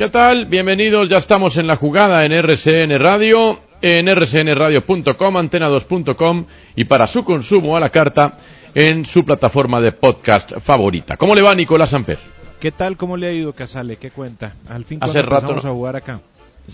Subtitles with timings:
[0.00, 0.46] ¿Qué tal?
[0.46, 7.22] Bienvenidos, ya estamos en la jugada en RCN Radio, en rcnradio.com, antena2.com y para su
[7.22, 8.38] consumo a la carta
[8.74, 11.18] en su plataforma de podcast favorita.
[11.18, 12.18] ¿Cómo le va Nicolás Samper?
[12.58, 12.96] ¿Qué tal?
[12.96, 13.96] ¿Cómo le ha ido, Casale?
[13.98, 14.54] ¿Qué cuenta?
[14.70, 16.20] Al fin, Hace ¿cuándo rato empezamos no- a jugar acá?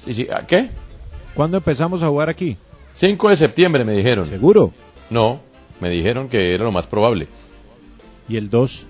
[0.04, 0.70] Sí, sí, ¿a ¿Qué?
[1.34, 2.56] ¿Cuándo empezamos a jugar aquí?
[2.94, 4.28] 5 de septiembre me dijeron.
[4.28, 4.72] ¿Seguro?
[5.10, 5.40] No,
[5.80, 7.26] me dijeron que era lo más probable.
[8.28, 8.86] ¿Y el 2?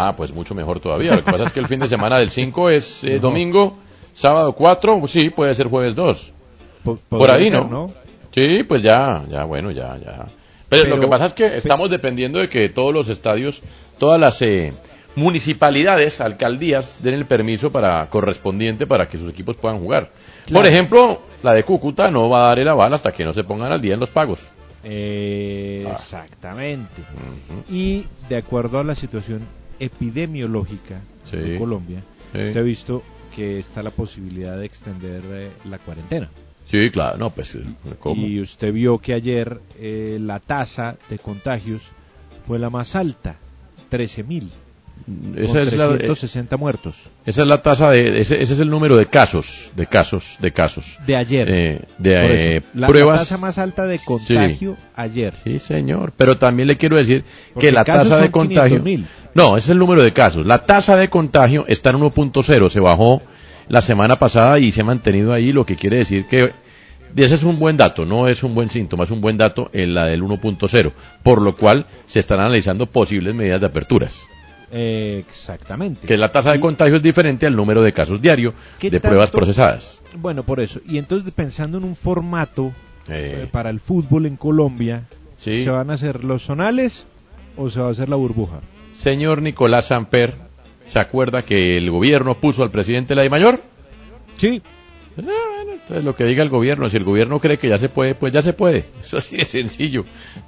[0.00, 1.16] Ah, pues mucho mejor todavía.
[1.16, 3.76] Lo que pasa es que el fin de semana del 5 es eh, domingo,
[4.12, 6.32] sábado 4, sí, puede ser jueves 2.
[6.84, 7.90] Po- Por ahí, ser, ¿no?
[8.32, 10.26] Sí, pues ya, ya, bueno, ya, ya.
[10.68, 13.60] Pero, Pero- lo que pasa es que estamos dependiendo de que todos los estadios,
[13.98, 14.72] todas las eh,
[15.16, 20.10] municipalidades, alcaldías, den el permiso para correspondiente para que sus equipos puedan jugar.
[20.46, 20.62] Claro.
[20.62, 23.42] Por ejemplo, la de Cúcuta no va a dar el aval hasta que no se
[23.44, 24.48] pongan al día en los pagos.
[24.84, 25.92] Eh, Ah.
[25.92, 27.02] Exactamente.
[27.02, 27.74] Ujú.
[27.74, 29.40] Y de acuerdo a la situación
[29.78, 31.00] epidemiológica
[31.30, 31.36] Sí.
[31.36, 32.02] de Colombia,
[32.32, 32.38] Sí.
[32.38, 33.02] usted ha visto
[33.34, 36.28] que está la posibilidad de extender eh, la cuarentena.
[36.66, 37.62] Sí, claro, no, pues, eh,
[37.98, 38.26] ¿cómo?
[38.26, 41.82] Y usted vio que ayer eh, la tasa de contagios
[42.46, 43.36] fue la más alta,
[43.90, 44.48] 13.000,
[45.36, 46.96] Esa es la, eh, 360 muertos
[47.28, 50.50] esa es la tasa de, ese, ese es el número de casos, de casos, de
[50.50, 50.98] casos.
[51.06, 51.50] de ayer.
[51.50, 53.18] Eh, de eh, la, la pruebas.
[53.18, 55.34] tasa más alta de contagio ayer.
[55.44, 56.14] Sí, señor.
[56.16, 58.82] Pero también le quiero decir Porque que la tasa de contagio.
[58.82, 59.04] 500.000.
[59.34, 60.46] No, ese es el número de casos.
[60.46, 62.70] La tasa de contagio está en 1.0.
[62.70, 63.20] Se bajó
[63.68, 66.50] la semana pasada y se ha mantenido ahí, lo que quiere decir que.
[67.14, 69.92] ese es un buen dato, no es un buen síntoma, es un buen dato en
[69.92, 70.92] la del 1.0,
[71.22, 74.26] por lo cual se están analizando posibles medidas de aperturas.
[74.70, 76.06] Eh, exactamente.
[76.06, 79.30] Que la tasa de contagio es diferente al número de casos diario ¿Qué de pruebas
[79.30, 80.00] procesadas.
[80.16, 80.80] Bueno, por eso.
[80.86, 82.72] Y entonces pensando en un formato
[83.08, 85.04] Eh, eh, para el fútbol en Colombia,
[85.36, 85.64] sí.
[85.64, 87.06] ¿se van a hacer los zonales
[87.56, 88.60] o se va a hacer la burbuja?
[88.92, 90.34] Señor Nicolás Samper,
[90.86, 93.60] ¿se acuerda que el gobierno puso al presidente la de mayor?
[94.36, 94.60] Sí.
[95.16, 97.88] Ah, bueno, entonces lo que diga el gobierno, si el gobierno cree que ya se
[97.88, 98.84] puede, pues ya se puede.
[99.02, 100.02] Eso así de sencillo.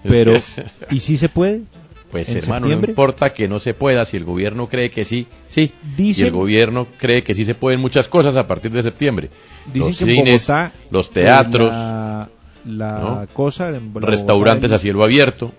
[0.04, 0.60] Es Pero, es-
[0.90, 1.62] ¿y si se puede?
[2.10, 2.88] Pues hermano, septiembre?
[2.88, 5.72] no importa que no se pueda, si el gobierno cree que sí, sí.
[5.82, 9.30] y Dicen- el gobierno cree que sí se pueden muchas cosas a partir de septiembre.
[9.66, 12.28] Dicen los que cines, Bogotá, los eh, teatros, la,
[12.66, 13.26] la ¿no?
[13.32, 15.52] cosa en restaurantes el- a cielo abierto.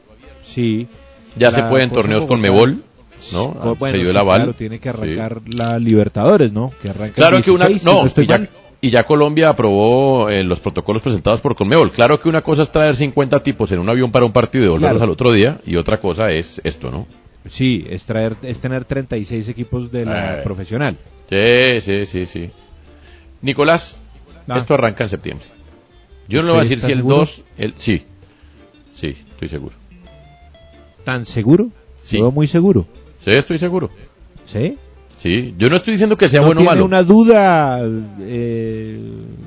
[0.44, 0.88] Sí.
[1.38, 2.84] Ya se pueden torneos con Mebol,
[3.32, 3.54] ¿no?
[3.54, 4.40] Co- bueno, se dio el aval.
[4.42, 4.98] claro, tiene que Sí.
[4.98, 6.72] arrancar la Libertadores, ¿no?
[6.82, 8.50] Que arranca Claro que una 16, si no, ya, mal.
[8.82, 11.92] Y ya Colombia aprobó eh, los protocolos presentados por Conmebol.
[11.92, 14.68] Claro que una cosa es traer 50 tipos en un avión para un partido y
[14.68, 15.04] devolverlos Claro.
[15.06, 17.06] al otro día y otra cosa es esto, ¿no?
[17.48, 20.44] Sí, es traer, es tener 36 equipos de la Eh.
[20.44, 20.98] profesional.
[21.30, 22.50] Sí, sí, sí, sí.
[23.42, 24.00] Nicolás,
[24.48, 24.58] Ah.
[24.58, 25.46] esto arranca en septiembre.
[26.28, 27.16] Yo no le ¿Usted voy a decir si el seguro?
[27.18, 28.04] 2, el sí.
[28.96, 29.76] Sí, estoy seguro.
[31.04, 31.70] ¿Tan seguro?
[32.04, 32.18] Sí.
[32.20, 32.86] Lo muy seguro.
[33.24, 33.90] Sí, estoy seguro.
[34.46, 34.78] ¿Sí?
[35.22, 36.86] Sí, yo no estoy diciendo que sea ¿No bueno o tiene malo.
[36.86, 37.80] una duda
[38.22, 39.00] eh,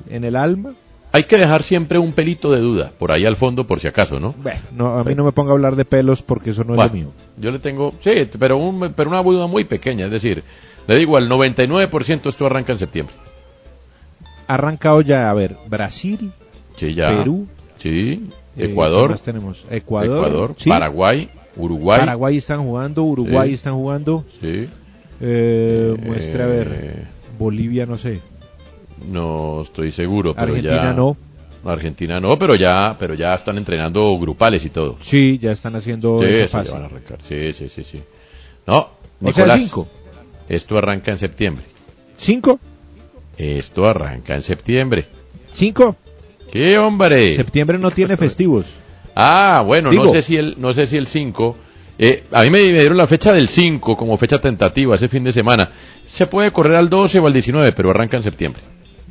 [0.09, 0.71] en el alma?
[1.11, 4.21] Hay que dejar siempre un pelito de duda por ahí al fondo por si acaso,
[4.21, 4.35] ¿no?
[4.43, 6.79] Bueno, no, a mí no me ponga a hablar de pelos porque eso no es
[6.81, 7.13] lo mío.
[7.39, 10.45] Yo le tengo, sí, pero, un, pero una duda muy pequeña, es decir,
[10.87, 13.15] le digo, al 99% esto arranca en septiembre.
[14.47, 16.31] Arrancado ya, a ver, Brasil,
[16.77, 17.07] Sí, ya.
[17.09, 17.47] Perú,
[17.79, 18.29] Sí.
[18.57, 19.09] eh, Ecuador.
[19.09, 19.67] ¿qué más tenemos?
[19.71, 20.69] Ecuador, Ecuador, sí.
[20.69, 22.01] Paraguay, Uruguay.
[22.01, 23.55] Paraguay están jugando, Uruguay Sí.
[23.55, 24.25] están jugando.
[24.41, 24.69] Sí.
[25.21, 26.69] Eh, muestre a ver.
[26.73, 27.05] Eh,
[27.39, 28.21] Bolivia, no sé.
[29.11, 30.93] No estoy seguro, pero Argentina ya.
[30.93, 31.17] no.
[31.65, 34.99] Argentina no, pero ya, pero ya están entrenando grupales y todo.
[35.01, 36.91] Sí, ya están haciendo Sí, eso van a.
[37.27, 38.03] Sí, sí, sí, sí.
[38.67, 38.89] No, O
[39.33, 39.89] sea, Nicolás, cinco.
[40.49, 41.65] esto arranca en septiembre.
[42.19, 42.61] ¿Cinco?
[43.39, 45.07] Esto arranca en septiembre.
[45.53, 45.97] ¿Cinco?
[46.53, 47.35] ¿Qué hombre?
[47.35, 48.75] Septiembre no tiene festivos.
[49.15, 51.57] Ah, bueno, no sé si el, no sé si el 5.
[51.99, 55.25] Eh, a mí me, me dieron la fecha del 5 como fecha tentativa ese fin
[55.25, 55.71] de semana.
[56.09, 58.63] Se puede correr al 12 o al 19, pero arranca en septiembre.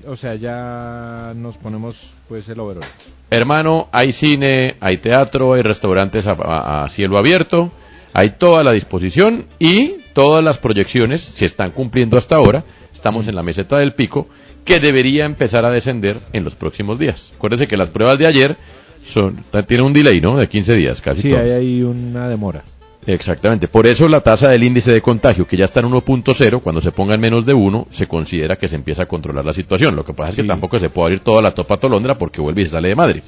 [0.08, 2.84] O sea, ya nos ponemos pues el overall.
[3.30, 7.72] Hermano, hay cine, hay teatro, hay restaurantes a, a- a cielo abierto,
[8.14, 12.64] hay toda la disposición y todas las proyecciones se están cumpliendo hasta ahora.
[12.94, 14.28] Estamos en la meseta del pico
[14.66, 17.32] que debería empezar a descender en los próximos días.
[17.38, 18.58] Acuérdense que las pruebas de ayer
[19.06, 20.38] son, tienen un delay, ¿no?
[20.38, 21.46] De 15 días, casi Sí, todas.
[21.46, 22.64] hay ahí una demora.
[23.08, 23.68] Exactamente.
[23.68, 26.92] Por eso la tasa del índice de contagio, que ya está en 1.0, cuando se
[26.92, 29.96] ponga en menos de 1, se considera que se empieza a controlar la situación.
[29.96, 32.62] Lo que pasa es que tampoco se puede abrir toda la topa tolondra porque vuelve
[32.62, 33.24] y se sale de Madrid.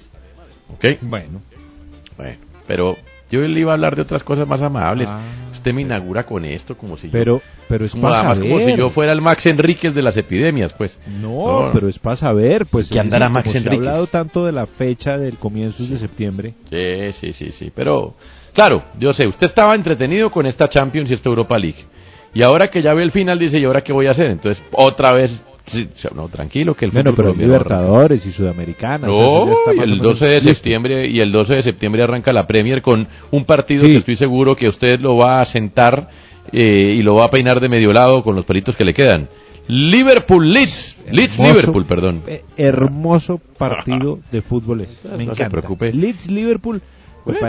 [0.73, 0.85] ¿Ok?
[1.01, 1.41] Bueno.
[2.17, 2.37] Bueno,
[2.67, 2.95] pero
[3.29, 5.09] yo le iba a hablar de otras cosas más amables.
[5.11, 5.19] Ah.
[5.53, 7.85] Usted me inaugura con esto como si Pero, pero yo...
[7.87, 8.77] es Como, para además como si saber.
[8.79, 10.99] yo fuera el Max Enríquez de las epidemias, pues.
[11.21, 12.87] No, pero es para saber, pues.
[12.89, 13.87] ¿Qué es andará Max como se ha Enríquez?
[13.87, 16.53] hablado tanto de la fecha del comienzo de septiembre.
[16.69, 17.71] Sí, sí, sí, sí.
[17.73, 18.13] Pero,
[18.55, 21.83] claro, yo sé, usted estaba entretenido con esta Champions y esta Europa League.
[22.33, 24.31] Y ahora que ya ve el final, dice, ¿y ahora qué voy a hacer?
[24.31, 27.43] Entonces, otra vez, sí, no, tranquilo, que el Bueno, pero arranca.
[27.45, 29.07] Libertadores y Sudamericana.
[29.09, 30.49] o sea, eso ya No, y el menos 12 de listo.
[30.53, 33.91] septiembre y el 12 de septiembre arranca la Premier con un partido Sí.
[33.91, 36.09] que estoy seguro que usted lo va a sentar
[36.51, 39.29] eh, y lo va a peinar de medio lado con los pelitos que le quedan.
[39.67, 42.21] Liverpool Leeds, Leeds Hermoso, Liverpool, perdón.
[42.27, 44.99] eh, hermoso partido de fútbol es.
[45.09, 45.49] No se encanta.
[45.49, 45.91] preocupe.
[45.93, 46.81] Leeds Liverpool,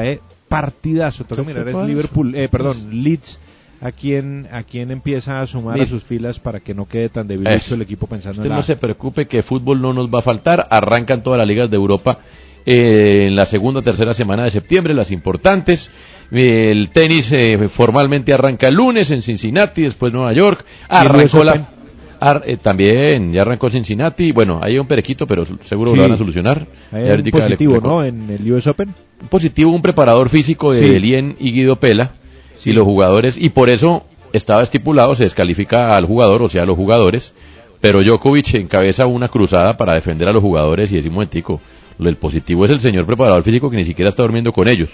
[0.02, 1.24] eh, partidazo.
[1.24, 1.76] Toca ¿Qué mirar, es?
[1.88, 3.40] Liverpool, eh, perdón, Leeds.
[3.78, 7.28] A quien, a quien empieza a sumar a sus filas para que no quede tan
[7.28, 7.74] débil Eso.
[7.74, 10.22] el equipo pensando Usted en la no se preocupe que fútbol no nos va a
[10.22, 10.66] faltar.
[10.70, 12.18] Arrancan todas las ligas de Europa
[12.64, 15.90] eh, en la segunda o tercera semana de septiembre, las importantes.
[16.32, 20.64] Eh, el tenis eh, formalmente arranca el lunes en Cincinnati, después Nueva York.
[20.90, 21.75] ¿Y el US Arrancó la...
[22.20, 24.32] Ar- eh, también, ya arrancó Cincinnati.
[24.32, 25.96] Bueno, hay un perequito, pero seguro Sí.
[25.96, 26.66] lo van a solucionar.
[26.92, 28.04] Hay Ya un ahorita le- positivo, le- ¿no?
[28.04, 28.94] En el US Open.
[29.22, 30.94] un positivo un preparador físico de Sí.
[30.94, 32.10] Elien y Guido Pela
[32.58, 32.70] Sí.
[32.70, 36.66] y los jugadores y por eso estaba estipulado se descalifica al jugador o sea a
[36.66, 37.32] los jugadores
[37.80, 41.60] pero Djokovic encabeza una cruzada para defender a los jugadores y momentico
[41.98, 44.90] lo- el positivo es el señor preparador físico que ni siquiera está durmiendo con ellos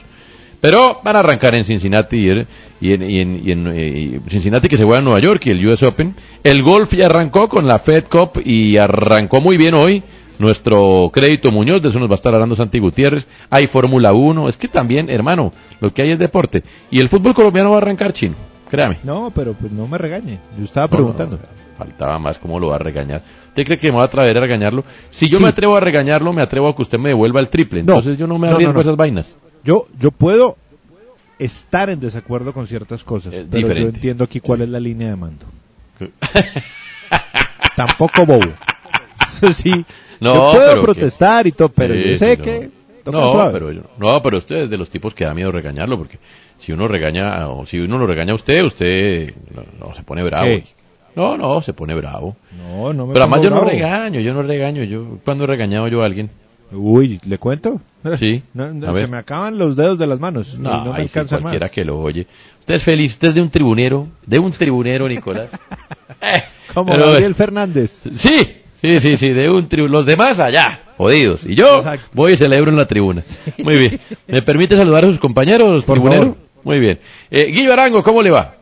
[0.63, 2.47] pero van a arrancar en Cincinnati y en,
[2.81, 5.51] y en- y en- y en, eh, Cincinnati que se juega en Nueva York y
[5.51, 6.15] el US Open.
[6.43, 10.03] El golf ya arrancó con la Fed Cup y arrancó muy bien hoy.
[10.39, 13.27] Nuestro crédito Muñoz, de eso nos va a estar hablando Santi Gutiérrez.
[13.51, 14.49] Hay Fórmula 1.
[14.49, 16.63] Es que también, hermano, lo que hay es deporte.
[16.91, 18.35] Y el fútbol colombiano va a arrancar chino.
[18.71, 18.99] Créame.
[19.05, 20.39] No, pero pues no me regañe.
[20.59, 21.37] Yo estaba preguntando.
[21.37, 23.21] no, no, faltaba más, ¿cómo lo va a regañar?
[23.49, 24.85] ¿Usted cree que me va a atrever a regañarlo?
[25.11, 25.43] Si yo Sí.
[25.45, 27.83] me atrevo a regañarlo, me atrevo a que usted me devuelva el triple.
[27.83, 27.95] No.
[27.97, 29.37] Entonces yo no me arriesgo a esas vainas.
[29.65, 30.57] Yo, yo puedo
[31.39, 33.97] estar en desacuerdo con ciertas cosas, Es pero yo diferente.
[33.97, 35.47] entiendo aquí cuál es la línea de mando.
[37.77, 38.53] Tampoco bobo.
[39.55, 39.85] sí,
[40.21, 42.45] No, yo puedo que- protestar y todo, pero Sí, yo sé no.
[42.45, 42.71] que
[43.07, 46.19] No, pero yo- no, pero usted es de los tipos que da miedo regañarlo, porque
[46.59, 50.23] si uno regaña, o si uno lo regaña a usted, usted no, no, se pone
[50.23, 50.45] bravo.
[50.45, 50.65] ¿Qué?
[51.17, 52.37] No, no, se pone bravo.
[52.57, 54.83] No, no me Pero además yo no regaño, yo no regaño.
[54.85, 56.31] Yo cuando he regañado yo a alguien,
[56.73, 57.81] Uy, ¿le cuento?
[58.19, 59.05] Sí, No, no, a ver.
[59.05, 60.59] se me acaban los dedos de las manos.
[60.59, 61.43] no, no me sí, alcanza más.
[61.43, 62.27] cualquiera que lo oye.
[62.61, 65.51] Usted es feliz, usted es de un tribunero, de un tribunero, Nicolás.
[66.25, 68.01] Eh, Como pero, Gabriel Fernández.
[68.15, 68.37] Sí,
[68.75, 69.99] sí, sí, sí, de un tribunero.
[69.99, 71.45] Los demás allá, jodidos.
[71.45, 72.07] Y yo Exacto.
[72.13, 73.25] voy y celebro en la tribuna.
[73.65, 74.01] Muy bien.
[74.29, 76.23] ¿Me permite saludar a sus compañeros, Por tribunero?
[76.23, 76.37] favor.
[76.63, 77.01] Muy bien.
[77.29, 78.55] Eh, Guillo Arango, ¿cómo le va?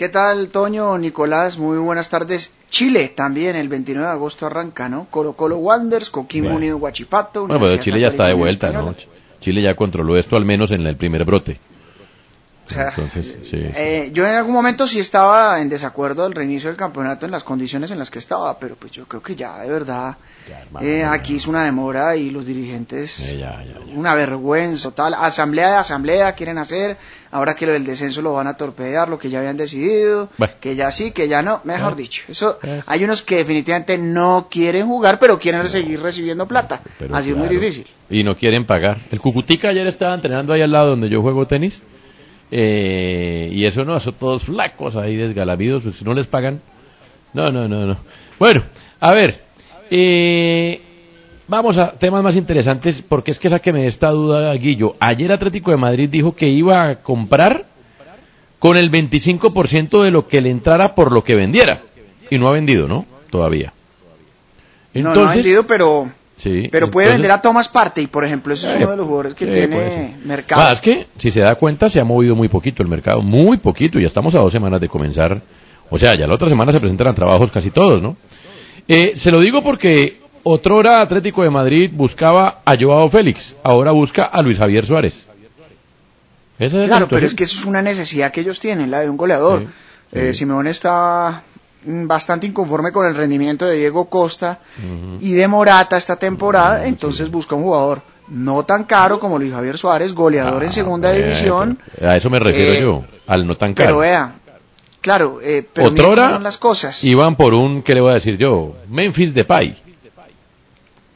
[0.00, 1.58] ¿Qué tal, Toño, Nicolás?
[1.58, 2.54] Muy buenas tardes.
[2.70, 5.08] Chile también, el 29 de agosto arranca, ¿no?
[5.10, 6.56] Colo Colo Wanderers, Coquimbo Bueno.
[6.56, 7.46] Unido Guachipato.
[7.46, 8.94] Bueno, pero Chile ya está de vuelta, ¿no?
[9.40, 11.60] Chile ya controló esto al menos en el primer brote.
[12.70, 13.56] O sea, Entonces, sí.
[13.76, 17.42] eh, yo en algún momento sí estaba en desacuerdo del reinicio del campeonato en las
[17.42, 20.16] condiciones en las que estaba, pero pues yo creo que ya, de verdad,
[20.48, 23.32] Ya, hermano, eh, aquí es una demora y los dirigentes,
[23.94, 25.14] una vergüenza total.
[25.14, 26.96] Asamblea de asamblea quieren hacer,
[27.32, 30.54] ahora que lo del descenso lo van a torpedear, lo que ya habían decidido, Bueno.
[30.60, 31.96] que ya sí, que ya no, mejor Eh.
[31.96, 32.22] dicho.
[32.28, 32.82] Eso, Eh.
[32.86, 36.80] hay unos que definitivamente no quieren jugar, pero quieren seguir recibiendo plata.
[36.98, 37.86] Pero Así es muy difícil.
[38.08, 38.98] Y no quieren pagar.
[39.12, 41.82] El Cucutica ayer estaba entrenando ahí al lado donde yo juego tenis.
[42.50, 46.60] Eh, y eso no, eso todos flacos ahí desgalabidos, pues si no les pagan.
[47.32, 47.96] No, no, no, no.
[48.38, 48.62] Bueno,
[49.00, 49.42] a ver.
[49.90, 50.80] eh,
[51.46, 54.96] vamos a temas más interesantes, porque es que sáqueme esta duda, Guillo.
[55.00, 57.66] Ayer Atlético de Madrid dijo que iba a comprar
[58.58, 61.82] con el 25% de lo que le entrara por lo que vendiera.
[62.30, 63.06] Y no ha vendido, ¿no?
[63.30, 63.72] Todavía.
[64.94, 66.10] no, no ha vendido, pero,
[66.42, 68.54] Sí, pero puede vender a Thomas Partey, por ejemplo.
[68.54, 70.72] Ese es Eh, uno de los jugadores que puede tiene mercado.
[70.72, 73.98] Es que, si se da cuenta, se ha movido muy poquito el mercado, muy poquito,
[74.00, 75.40] ya estamos a dos semanas de comenzar.
[75.90, 78.16] O sea, ya la otra semana se presentarán trabajos casi todos, ¿no?
[78.88, 84.24] Eh, se lo digo porque otrora Atlético de Madrid buscaba a Joao Félix, ahora busca
[84.24, 85.28] a Luis Javier Suárez.
[86.58, 89.10] Esa es la Claro, pero es que es una necesidad que ellos tienen, la de
[89.10, 89.60] un goleador.
[89.60, 89.66] Sí,
[90.12, 90.40] Eh, sí.
[90.40, 91.42] Simeone está
[91.84, 94.58] bastante inconforme con el rendimiento de Diego Costa
[95.20, 99.76] y de Morata esta temporada, entonces busca un jugador no tan caro como Luis Javier
[99.76, 103.56] Suárez, goleador en Ah, segunda eh, división, A eso me refiero Eh, yo, al no
[103.56, 103.98] tan pero caro.
[103.98, 104.32] vea,
[105.00, 107.02] claro, eh, pero Otrora las cosas.
[107.02, 108.76] iban por un, ¿qué le voy a decir yo?
[108.88, 109.76] Memphis Depay.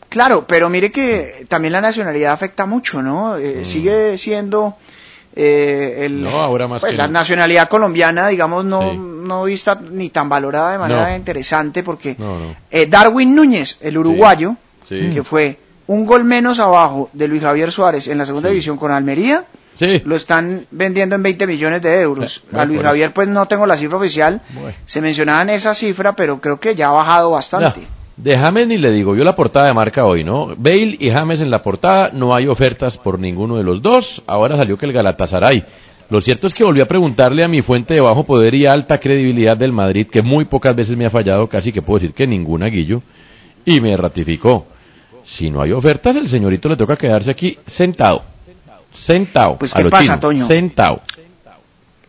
[0.08, 3.36] Claro, pero mire que también la nacionalidad afecta mucho, ¿no?
[3.36, 4.76] Eh, Sigue siendo
[5.34, 6.22] eh, el.
[6.22, 8.96] No, ahora más pues, que la nacionalidad colombiana, digamos, no, Sí.
[8.98, 11.16] no vista ni tan valorada de manera No.
[11.16, 12.16] interesante porque
[12.70, 14.56] eh, Darwin Núñez, el uruguayo,
[14.88, 15.10] Sí.
[15.12, 18.90] que fue un gol menos abajo de Luis Javier Suárez en la segunda división con
[18.92, 20.00] Almería, Sí.
[20.04, 22.36] lo están vendiendo en 20 millones de euros.
[22.38, 24.76] Eh, bueno, A Luis por Javier, pues no tengo la cifra oficial, Bueno.
[24.86, 27.86] se mencionaban esa cifra, pero creo que ya ha bajado bastante.
[28.16, 30.54] De James ni le digo, yo la portada de marca hoy, ¿no?
[30.56, 34.22] Bale y James en la portada, no hay ofertas por ninguno de los dos.
[34.26, 35.64] Ahora salió que el Galatasaray.
[36.10, 39.00] Lo cierto es que volví a preguntarle a mi fuente de bajo poder y alta
[39.00, 42.26] credibilidad del Madrid, que muy pocas veces me ha fallado, casi que puedo decir que
[42.26, 43.02] ninguna, Guillo,
[43.64, 44.66] y me ratificó.
[45.24, 48.22] Si no hay ofertas, el señorito le toca quedarse aquí sentado.
[48.92, 49.56] Sentado.
[49.58, 50.46] Pues, ¿qué pasa, Toño?
[50.46, 51.00] Sentado.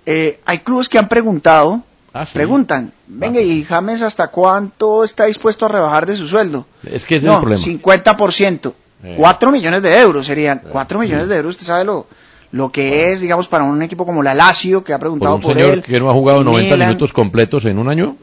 [0.06, 1.82] Eh, hay clubes que han preguntado,
[2.18, 2.32] Ah, sí.
[2.34, 3.44] preguntan, venga, Ah.
[3.44, 6.66] ¿y James hasta cuánto está dispuesto a rebajar de su sueldo?
[6.90, 7.64] Es que ese no, es el problema.
[7.64, 8.74] 50%.
[9.04, 9.16] Eh.
[9.18, 10.62] 4 millones de euros serían.
[10.70, 12.08] 4 millones de euros, usted sabe lo,
[12.52, 15.42] lo que es, digamos, para un equipo como la Lazio, que ha Por preguntado un
[15.42, 15.82] por, señor él.
[15.84, 18.16] que no ha jugado el 90 Milan, minutos completos en un año.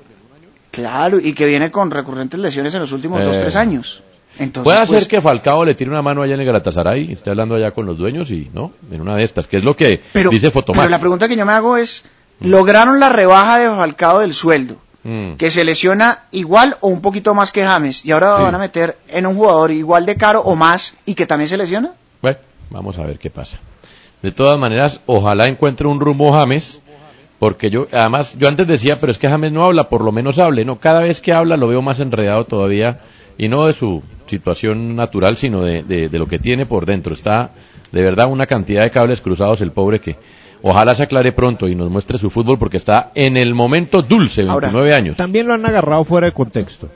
[0.70, 3.24] Claro, y que viene con recurrentes lesiones en los últimos Eh.
[3.24, 4.02] 2 3 años.
[4.38, 7.28] Entonces, Puede pues, ser que Falcao le tire una mano allá en el Galatasaray, esté
[7.28, 8.72] hablando allá con los dueños y, ¿no?
[8.90, 10.88] En una de estas, que es lo que pero, dice pero Fotomar.
[10.88, 12.04] la pregunta que yo me hago es,
[12.42, 14.76] ¿lograron la rebaja de Falcao del sueldo?
[15.04, 15.32] Mm.
[15.34, 18.42] que se lesiona igual o un poquito más que James y ahora Sí.
[18.44, 21.56] van a meter en un jugador igual de caro o más y que también se
[21.56, 21.90] lesiona.
[22.20, 22.38] Bueno,
[22.70, 23.58] vamos a ver qué pasa.
[24.22, 26.80] De todas maneras, ojalá encuentre un rumbo James,
[27.40, 30.38] porque yo, además, yo antes decía, pero es que James no habla, por lo menos
[30.38, 30.78] hable, ¿no?
[30.78, 33.00] Cada vez que habla lo veo más enredado todavía,
[33.36, 37.12] y no de su situación natural, sino de, de, de lo que tiene por dentro.
[37.12, 37.50] Está,
[37.90, 40.16] de verdad, una cantidad de cables cruzados el pobre que
[40.62, 44.42] ojalá se aclare pronto y nos muestre su fútbol, porque está en el momento dulce,
[44.42, 45.16] Ahora, 29 años.
[45.16, 46.88] También lo han agarrado fuera de contexto.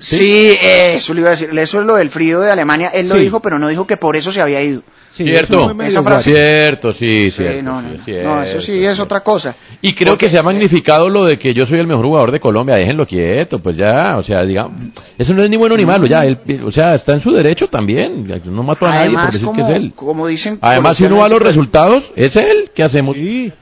[0.00, 1.50] Sí, eso le iba a decir.
[1.58, 2.88] Eso es lo del frío de Alemania.
[2.88, 3.20] Él lo Sí.
[3.22, 4.82] dijo, pero no dijo que por eso se había ido.
[5.12, 5.74] Sí, Cierto.
[5.82, 6.30] Esa frase-.
[6.30, 7.62] Cierto, sí, Sí, cierto.
[7.64, 8.04] no, sí, no, no.
[8.04, 9.56] cierto, No, eso sí es otra cosa.
[9.82, 12.30] Y creo Porque, que se ha magnificado lo de que yo soy el mejor jugador
[12.30, 14.80] de Colombia, déjenlo quieto, pues ya, o sea, digamos,
[15.18, 17.66] eso no es ni bueno ni malo, ya, él, o sea, está en su derecho
[17.66, 19.92] también, no mató a nadie por decir como, que es él.
[19.96, 20.58] como dicen.
[20.60, 23.16] Además, si uno va a los resultados, es él, ¿qué hacemos?
[23.16, 23.52] Sí,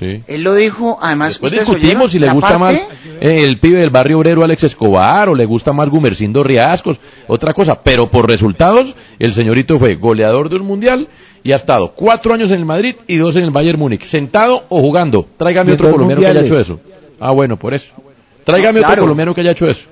[0.00, 0.22] Sí.
[0.26, 1.28] Él lo dijo, además.
[1.34, 2.58] Después ¿ustedes discutimos si le gusta parte?
[2.58, 2.74] más
[3.20, 7.52] eh, el pibe del barrio obrero Alex Escobar o le gusta más Gumercindo Riascos, otra
[7.52, 11.06] cosa, pero por resultados, el señorito fue goleador de un mundial
[11.44, 14.64] y ha estado cuatro años en el Madrid y dos en el Bayern Múnich, sentado
[14.70, 15.26] o jugando.
[15.36, 16.80] Tráigame otro colombiano que haya hecho eso.
[17.20, 17.92] Ah, bueno, por eso.
[18.44, 19.86] Tráigame No, otro colombiano que haya hecho eso.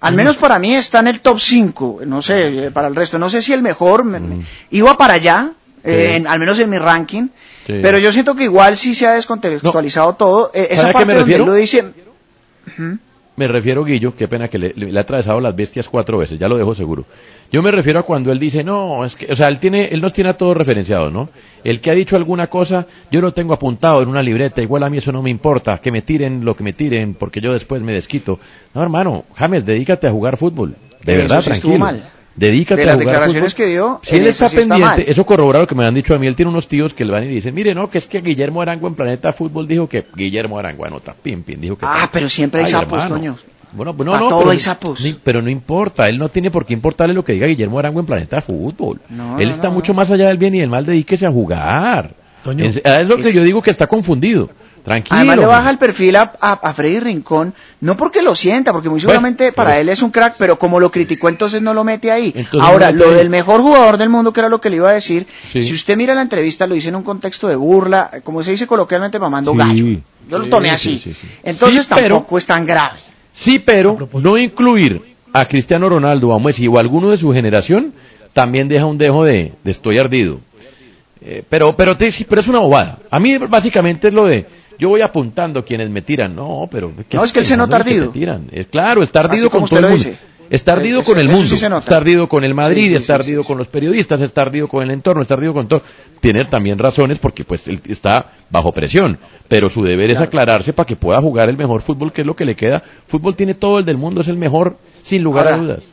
[0.00, 3.18] Al menos para mí está en el top 5, no sé, eh, para el resto.
[3.18, 5.50] No sé si el mejor, me- me- iba para allá,
[5.82, 6.16] eh, Sí.
[6.16, 7.28] en- al menos en mi ranking,
[7.66, 7.74] Sí.
[7.82, 10.50] pero yo siento que igual sí se ha descontextualizado todo.
[10.54, 11.46] Eh, esa ¿Sabe a qué parte me donde él refiero?
[11.46, 11.84] lo dice,
[13.36, 16.38] Me refiero, Guillo, qué pena que le, le- le ha atravesado las bestias cuatro veces,
[16.38, 17.04] ya lo dejo seguro.
[17.50, 20.00] Yo me refiero a cuando él dice, no, es que, o sea, él tiene, él
[20.00, 21.28] nos tiene a todos referenciados, ¿no?
[21.64, 24.90] El que ha dicho alguna cosa, yo lo tengo apuntado en una libreta, igual a
[24.90, 27.82] mí eso no me importa, que me tiren lo que me tiren, porque yo después
[27.82, 28.38] me desquito.
[28.72, 30.76] No, hermano, James, dedícate a jugar fútbol.
[31.02, 32.08] De verdad, sí estuvo mal.
[32.36, 33.66] Dedícate De a las jugar declaraciones fútbol.
[33.66, 36.18] que dio, Si él está sí pendiente, eso corrobora lo que me han dicho a
[36.18, 38.20] mí, él tiene unos tíos que le van y dicen, mire, no, que es que
[38.20, 41.86] Guillermo Arango en Planeta Fútbol dijo que, Guillermo Arango anota, pim, pim, dijo que...
[41.88, 43.16] Ah, pero siempre hay Ay, sapos, hermano.
[43.16, 43.36] Toño.
[43.72, 45.00] Bueno, no, Pa' no, todo pero, hay sapos.
[45.00, 48.00] ni- pero no importa, él no tiene por qué importarle lo que diga Guillermo Arango
[48.00, 49.00] en Planeta Fútbol.
[49.10, 49.96] No, él no, está no, mucho no.
[49.98, 52.10] más allá del bien y del mal, dedíquese a jugar.
[52.42, 54.50] Toño, es lo que es- yo digo que está confundido.
[54.84, 55.16] Tranquilo.
[55.16, 58.90] Además le baja el perfil a, a, a Freddy Rincón, no porque lo sienta, porque
[58.90, 61.72] muy seguramente Bueno, para pero- él es un crack, pero como lo criticó entonces no
[61.72, 62.34] lo mete ahí.
[62.60, 63.16] Ahora, no mete lo ahí.
[63.16, 65.62] del mejor jugador del mundo, que era lo que le iba a decir, Sí.
[65.64, 68.66] si usted mira la entrevista, lo dice en un contexto de burla, como se dice
[68.66, 69.56] coloquialmente, mamando Sí.
[69.58, 69.86] gallo.
[70.28, 70.98] Yo lo tomé sí, así.
[70.98, 71.26] sí, sí.
[71.42, 72.98] Entonces Sí, pero- tampoco es tan grave.
[73.32, 75.00] Sí, pero no incluir
[75.32, 77.94] a Cristiano Ronaldo, a Messi o a alguno de su generación,
[78.34, 80.40] también deja un dejo de, de estoy ardido.
[81.26, 82.98] Eh, pero, pero, te- pero es una bobada.
[83.10, 84.46] A mí básicamente es lo de,
[84.78, 86.34] yo voy apuntando quienes me tiran.
[86.34, 86.92] No, pero...
[87.08, 88.10] ¿qué No, es que él se nota ardido.
[88.10, 88.48] tiran?
[88.70, 89.96] Claro, está ardido con todo el mundo.
[89.98, 90.18] dice.
[90.50, 93.20] Está ardido con el sí mundo, está ardido con el Madrid, Sí, sí, está sí,
[93.22, 95.80] ardido sí, con los periodistas, está ardido con el entorno, está ardido con todo.
[96.20, 100.86] Tiene también razones porque pues él está bajo presión, pero su deber es aclararse para
[100.86, 102.82] que pueda jugar el mejor fútbol, que es lo que le queda.
[103.08, 105.84] Fútbol tiene todo el del mundo, es el mejor, sin lugar a dudas.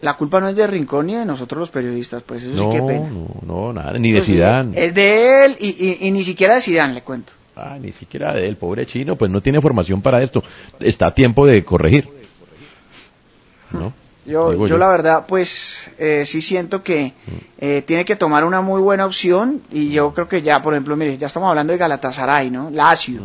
[0.00, 2.78] La culpa no es de Rincón ni de nosotros los periodistas, pues eso No, sí
[2.78, 3.10] que pena.
[3.10, 4.72] no, no, nada, ni de Pues sí, Zidane.
[4.86, 7.34] Es de él y, y- y ni siquiera de Zidane, le cuento.
[7.60, 10.42] Ah, ni siquiera de él, pobre chino, pues no tiene formación para esto.
[10.80, 12.08] Está a tiempo de corregir.
[13.72, 13.92] ¿No?
[14.26, 17.30] Yo, yo la verdad, pues eh, sí siento que Mm.
[17.60, 20.96] eh, tiene que tomar una muy buena opción y yo creo que ya, por ejemplo,
[20.96, 22.68] mire, ya estamos hablando de Galatasaray, ¿no?
[22.70, 23.22] Lazio.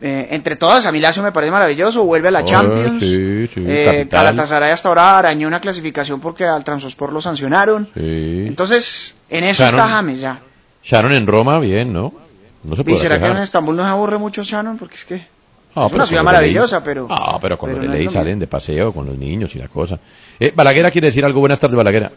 [0.00, 2.46] Eh, entre todas, a mí Lazio me parece maravilloso, vuelve a la Mm.
[2.46, 3.04] Champions.
[3.04, 4.08] sí, sí, Eh.
[4.10, 7.88] Galatasaray hasta ahora arañó una clasificación porque al Transospor lo sancionaron.
[7.94, 8.44] Sí.
[8.48, 10.40] Entonces, en eso Sharon- está James ya.
[10.82, 12.12] Sharon en Roma, bien, ¿no?
[12.64, 13.36] No se ¿Y será que quejar.
[13.36, 14.78] en Estambul no se aburre mucho Shannon?
[14.78, 15.14] Porque es que
[15.74, 17.06] Ah, es pero una ciudad maravillosa, ley- pero...
[17.10, 19.98] Ah, pero con pero no ley salen de paseo con los niños y la cosa.
[20.38, 21.40] Eh, Balaguer quiere decir algo.
[21.40, 22.12] Buenas tardes, Balaguer.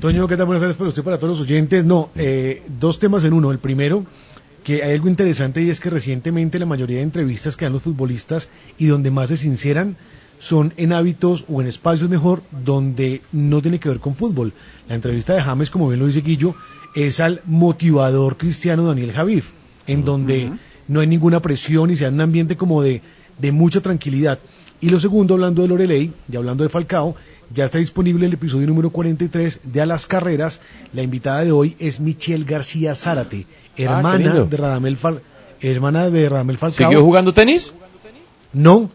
[0.00, 0.46] Toño, ¿qué tal?
[0.46, 1.84] Buenas tardes para usted, para todos los oyentes.
[1.84, 3.52] No, eh, dos temas en uno.
[3.52, 4.04] El primero,
[4.64, 7.82] que hay algo interesante y es que recientemente la mayoría de entrevistas que dan los
[7.82, 8.48] futbolistas
[8.78, 9.96] y donde más se sinceran
[10.40, 14.52] son en hábitos o en espacios mejor donde no tiene que ver con fútbol.
[14.88, 16.56] La entrevista de James, como bien lo dice Guillo,
[16.96, 19.50] es al motivador cristiano Daniel Javif,
[19.86, 20.52] en donde
[20.88, 23.02] no hay ninguna presión y se da un ambiente como de,
[23.38, 24.38] de mucha tranquilidad.
[24.80, 27.14] Y lo segundo, hablando de Loreley y hablando de Falcao,
[27.54, 30.60] ya está disponible el episodio número 43 de A las Carreras.
[30.92, 33.46] La invitada de hoy es Michelle García Zárate,
[33.76, 34.46] hermana lindo.
[34.46, 35.20] de Radamel Fal-
[35.60, 36.88] hermana de Radamel Falcao.
[36.88, 37.74] ¿Siguió jugando tenis?
[38.52, 38.90] No,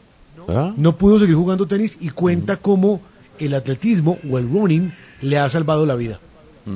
[0.49, 3.01] Ah, no pudo seguir jugando tenis y cuenta cómo
[3.37, 6.19] el atletismo o el running le ha salvado la vida.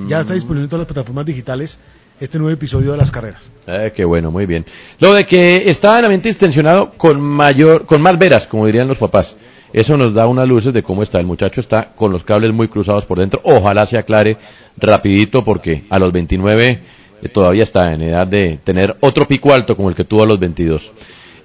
[0.10, 1.80] Ya está disponible en todas las plataformas digitales
[2.22, 3.50] este nuevo episodio de las carreras.
[3.68, 4.64] Eh, qué bueno, muy bien.
[5.00, 8.88] Lo de que está en la mente intencionado con mayor, con más veras, como dirían
[8.88, 9.36] los papás.
[9.74, 11.20] Eso nos da unas luces de cómo está.
[11.20, 13.42] El muchacho está con los cables muy cruzados por dentro.
[13.44, 14.38] Ojalá se aclare
[14.78, 16.80] rapidito porque a los 29
[17.22, 20.28] eh, todavía está en edad de tener otro pico alto como el que tuvo a
[20.28, 20.92] los 22.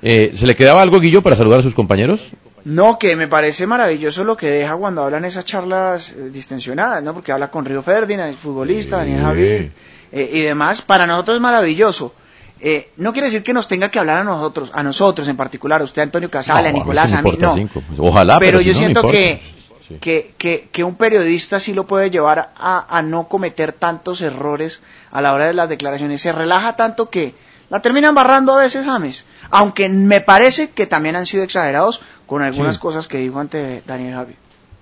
[0.02, 2.30] Eh, ¿Se le quedaba algo, Guillo, para saludar a sus compañeros?
[2.64, 7.14] No, que me parece maravilloso lo que deja cuando hablan esas charlas eh, distensionadas, ¿no?
[7.14, 9.70] Porque habla con Río Ferdinand, el futbolista, Daniel Javier,
[10.12, 10.82] eh, y demás.
[10.82, 12.14] Para nosotros es maravilloso.
[12.60, 15.80] Eh, no quiere decir que nos tenga que hablar a nosotros, a nosotros en particular,
[15.82, 17.54] a usted Antonio Casale, No, a Nicolás, a mí, no.
[17.54, 17.82] cinco.
[17.86, 19.42] Pues, ojalá, pero yo si no, no siento que,
[19.86, 19.98] Sí.
[20.00, 24.80] que, que, que un periodista sí lo puede llevar a, a no cometer tantos errores
[25.12, 26.22] a la hora de las declaraciones.
[26.22, 27.34] Se relaja tanto que
[27.68, 29.26] la terminan barrando a veces James.
[29.50, 32.80] Aunque me parece que también han sido exagerados con algunas Sí.
[32.80, 34.34] cosas que dijo ante Daniel Javi.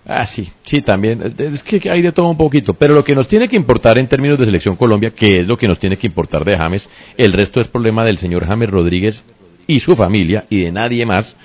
[0.06, 1.34] Ah, sí, sí, también.
[1.38, 2.74] Es que hay de todo un poquito.
[2.74, 5.56] Pero lo que nos tiene que importar en términos de selección Colombia, que es lo
[5.56, 9.24] que nos tiene que importar de James, el resto es problema del señor James Rodríguez
[9.66, 11.36] y su familia y de nadie más,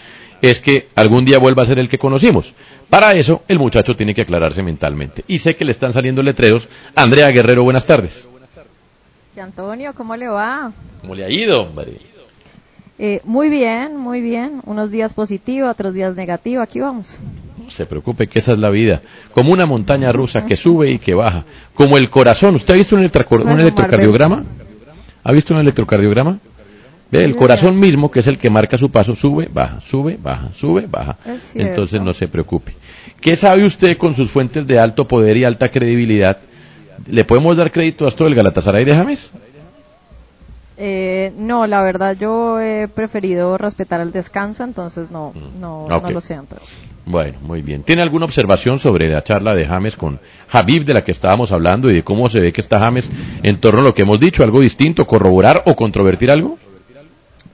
[0.41, 2.53] es que algún día vuelva a ser el que conocimos.
[2.89, 5.23] Para eso, el muchacho tiene que aclararse mentalmente.
[5.27, 6.67] Y sé que le están saliendo letreros.
[6.95, 8.27] Andrea Guerrero, buenas tardes.
[9.39, 10.73] Antonio, ¿cómo le va?
[10.99, 11.93] ¿Cómo le ha ido, hombre?
[12.97, 14.61] Eh, muy bien, muy bien.
[14.65, 16.63] Unos días positivos, otros días negativos.
[16.63, 17.17] Aquí vamos.
[17.69, 19.03] No se preocupe que esa es la vida.
[19.31, 21.45] Como una montaña rusa que sube y que baja.
[21.75, 22.55] Como el corazón.
[22.55, 24.43] ¿Usted ha visto un, un electrocardiograma?
[25.23, 26.39] ¿Ha visto un electrocardiograma?
[27.11, 30.49] Ve, el corazón mismo, que es el que marca su paso, sube, baja, sube, baja,
[30.55, 31.17] sube, baja.
[31.53, 32.73] Entonces no se preocupe.
[33.21, 36.39] ¿Qué sabe usted con sus fuentes de alto poder y alta credibilidad?
[37.07, 39.31] ¿Le podemos dar crédito a esto del Galatasaray de James?
[40.81, 45.89] Eh, no, la verdad yo he preferido respetar el descanso, entonces no, no, Ok.
[45.89, 46.63] no lo Antonio.
[47.05, 47.83] Bueno, muy bien.
[47.83, 50.19] ¿Tiene alguna observación sobre la charla de James con
[50.51, 53.09] Habib de la que estábamos hablando y de cómo se ve que está James
[53.43, 54.43] en torno a lo que hemos dicho?
[54.43, 55.05] ¿Algo distinto?
[55.05, 56.57] ¿Corroborar o controvertir algo?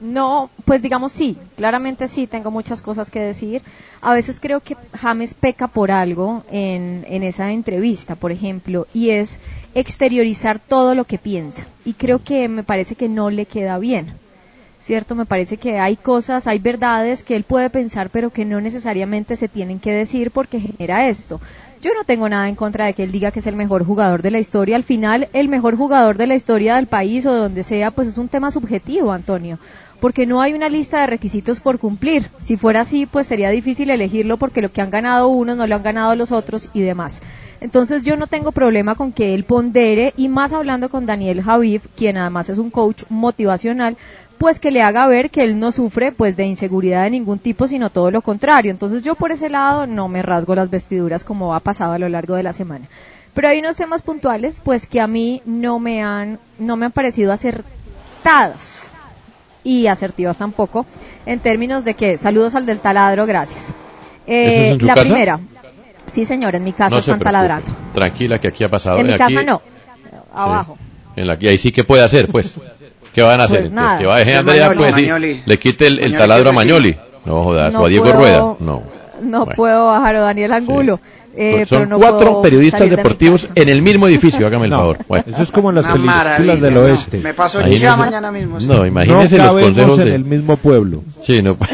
[0.01, 3.61] No, pues digamos sí, claramente sí, tengo muchas cosas que decir.
[4.01, 9.11] A veces creo que James peca por algo en, en esa entrevista, por ejemplo, y
[9.11, 9.39] es
[9.73, 11.65] exteriorizar todo lo que piensa.
[11.85, 14.13] Y creo que me parece que no le queda bien.
[14.81, 15.15] ¿Cierto?
[15.15, 19.35] Me parece que hay cosas, hay verdades que él puede pensar, pero que no necesariamente
[19.35, 21.41] se tienen que decir porque genera esto.
[21.81, 24.21] Yo no tengo nada en contra de que él diga que es el mejor jugador
[24.21, 24.75] de la historia.
[24.75, 28.07] Al final, el mejor jugador de la historia del país o de donde sea, pues
[28.07, 29.57] es un tema subjetivo, Antonio
[30.05, 32.29] porque no hay una lista de requisitos por cumplir.
[32.37, 35.75] Si fuera así, pues sería difícil elegirlo porque lo que han ganado unos no lo
[35.75, 37.23] han ganado los otros y demás.
[37.59, 41.87] Entonces yo no tengo problema con que él pondere y más hablando con Daniel Javif,
[41.95, 43.97] quien además es un coach motivacional,
[44.37, 47.65] pues que le haga ver que él no sufre pues de inseguridad de ningún tipo,
[47.67, 48.69] sino todo lo contrario.
[48.69, 52.09] Entonces yo por ese lado no me rasgo las vestiduras como ha pasado a lo
[52.09, 52.85] largo de la semana.
[53.33, 56.91] Pero hay unos temas puntuales pues que a mí no me han no me han
[56.91, 58.91] parecido acertadas
[59.65, 60.85] y asertivas tampoco
[61.25, 63.73] en términos de que saludos al del taladro, gracias.
[64.27, 65.05] Eh, es la casa?
[65.05, 65.39] primera.
[66.05, 67.69] Sí, señor, en mi casa No están taladrando.
[67.93, 68.99] Tranquila que aquí ha pasado.
[68.99, 69.61] En mi aquí- casa no.
[70.33, 70.77] Abajo.
[71.15, 72.55] En la, y ahí sí que puede hacer, pues.
[73.13, 73.59] ¿Qué van a hacer?
[73.59, 73.99] Pues Entonces, nada.
[73.99, 75.41] que va a dejar Sí, Andrea, Mañoli, pues, Mañoli.
[75.45, 76.53] le quite el, taladro a.
[76.53, 76.97] Mañoli.
[77.25, 78.37] No jodas, No o a Diego puedo- Rueda.
[78.59, 78.83] No.
[79.21, 79.51] No Bueno.
[79.55, 80.99] puedo bajar a Daniel Angulo.
[81.35, 84.71] Eh, Pues Son pero no cuatro periodistas de deportivos en el mismo edificio, hágame el
[84.71, 84.97] No, favor.
[85.07, 85.93] Bueno, Eso es como en las Una
[86.23, 86.79] películas del no.
[86.81, 87.17] oeste.
[87.19, 88.59] Me paso ya no mañana mismo.
[88.59, 88.67] sí.
[88.67, 90.15] no, No imagínese los consejos en de...
[90.15, 91.03] el mismo pueblo.
[91.21, 91.57] Sí, no.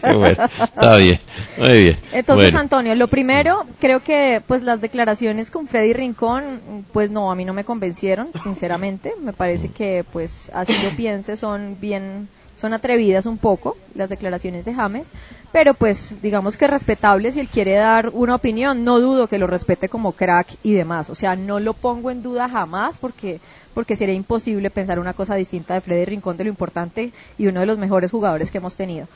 [0.00, 1.20] Qué bueno, está bien,
[1.56, 1.96] muy bien.
[2.12, 2.58] Entonces, Bueno.
[2.60, 7.44] Antonio, lo primero, creo que pues las declaraciones con Freddy Rincón, pues no, a mí
[7.44, 9.12] no me convencieron, sinceramente.
[9.22, 14.64] Me parece que pues así lo piense, son bien, son atrevidas un poco las declaraciones
[14.64, 15.12] de James,
[15.52, 19.46] pero pues digamos que respetables si él quiere dar una opinión, no dudo que lo
[19.46, 21.08] respete como crack y demás.
[21.08, 23.40] O sea, no lo pongo en duda jamás porque
[23.74, 27.60] porque sería imposible pensar una cosa distinta de Freddy Rincón de lo importante y uno
[27.60, 29.06] de los mejores jugadores que hemos tenido.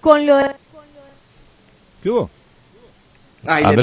[0.00, 0.50] Con lo de
[2.02, 2.30] ¿Qué hubo?
[3.46, 3.82] Ay, le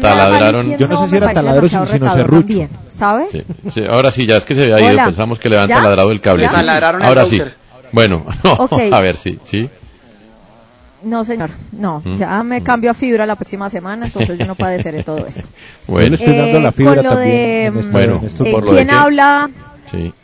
[0.00, 0.68] taladraron.
[0.68, 2.68] Le Yo no sé si era taladro, sino retador serrucho.
[2.88, 3.26] ¿sabe?
[3.30, 3.42] Sí,
[3.74, 5.04] sí, ahora sí, ya es que se había ido, Hola.
[5.06, 5.82] pensamos que le habían ¿Ya?
[5.82, 6.48] taladrado el cable.
[6.48, 6.54] Sí.
[6.54, 7.42] Taladraron el Ahora sí.
[7.92, 9.68] Bueno, no, a ver, sí, sí.
[11.02, 12.16] No, señor, no, Mm.
[12.16, 15.42] ya me cambio a fibra la próxima semana, entonces yo no padeceré todo eso.
[15.86, 18.46] Bueno, estoy dando Eh, la fibra con lo también de, en este- Bueno, en estos
[18.46, 18.76] Eh, por lo momentos.
[18.76, 19.50] de ¿Quién habla?
[19.90, 20.14] sí.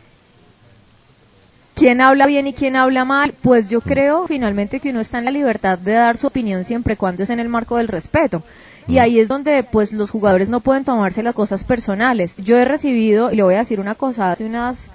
[1.74, 3.34] ¿Quién habla bien y quién habla mal?
[3.42, 6.94] Pues yo creo finalmente que uno está en la libertad de dar su opinión siempre
[6.94, 8.42] y cuando es en el marco del respeto.
[8.88, 12.34] Y ahí es donde pues los jugadores no pueden tomarse las cosas personales.
[12.38, 14.88] Yo he recibido, y le voy a decir una cosa, hace unas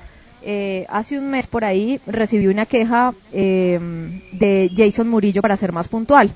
[0.43, 3.80] eh, hace un mes por ahí recibí una queja eh,
[4.32, 6.34] de Jason Murillo para ser más puntual.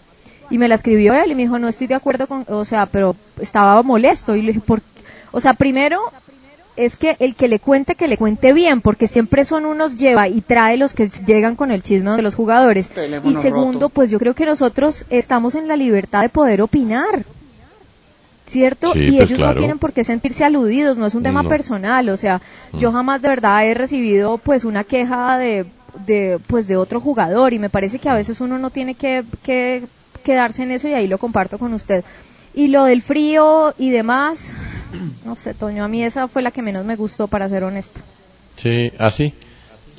[0.50, 2.86] Y me la escribió él y me dijo, no estoy de acuerdo con, o sea,
[2.86, 4.36] pero estaba molesto.
[4.36, 5.04] Y le dije, ¿por qué?
[5.32, 6.00] O sea, primero,
[6.76, 10.28] es que el que le cuente, que le cuente bien, porque siempre son unos lleva
[10.28, 12.90] y trae los que llegan con el chisme de los jugadores.
[12.90, 13.90] Teléfono Y segundo, roto.
[13.90, 17.26] pues yo creo que nosotros estamos en la libertad de poder opinar.
[18.46, 18.94] ¿Cierto?
[18.94, 19.54] Sí, y pues ellos claro.
[19.54, 21.50] no tienen por qué sentirse aludidos, no es un tema No.
[21.50, 22.42] personal, o sea,
[22.74, 25.66] yo jamás de verdad he recibido pues una queja de,
[26.06, 29.24] de pues de otro jugador y me parece que a veces uno no tiene que,
[29.42, 29.86] que
[30.24, 32.04] quedarse en eso y ahí lo comparto con usted.
[32.54, 34.56] Y lo del frío y demás,
[35.26, 38.00] no sé, Toño, a mí esa fue la que menos me gustó, para ser honesta.
[38.58, 39.34] Sí, así.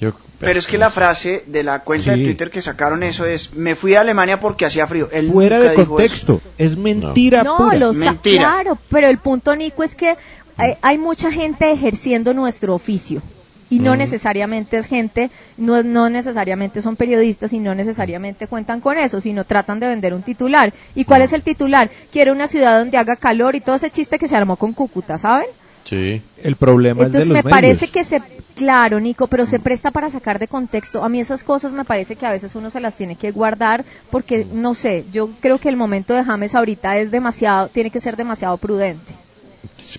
[0.01, 2.21] Yo, Pero es que la frase de la cuenta Sí.
[2.21, 5.09] de Twitter que sacaron eso es, me fui a Alemania porque hacía frío.
[5.11, 6.41] Él Fuera de contexto.
[6.59, 7.77] Es mentira no, pura.
[7.77, 8.43] lo sa- Mentira.
[8.43, 10.17] claro, pero el punto, Nico, es que
[10.59, 13.23] hay, hay mucha gente ejerciendo nuestro oficio.
[13.69, 13.99] Y no Mm.
[13.99, 19.45] necesariamente es gente, no, no necesariamente son periodistas y no necesariamente cuentan con eso, sino
[19.45, 20.73] tratan de vender un titular.
[20.95, 21.91] ¿Y cuál es el titular?
[22.13, 25.19] Quiero una ciudad donde haga calor y todo ese chiste que se armó con Cúcuta,
[25.19, 25.47] ¿saben?
[25.89, 26.21] Sí.
[26.43, 27.57] El problema Entonces es de me los medios.
[27.61, 28.21] parece que se,
[28.55, 31.03] claro, Nico, pero se presta para sacar de contexto.
[31.03, 33.85] A mí esas cosas me parece que a veces uno se las tiene que guardar
[34.11, 38.01] porque, no sé, yo creo que el momento de James ahorita es demasiado, tiene que
[38.01, 39.15] ser demasiado prudente.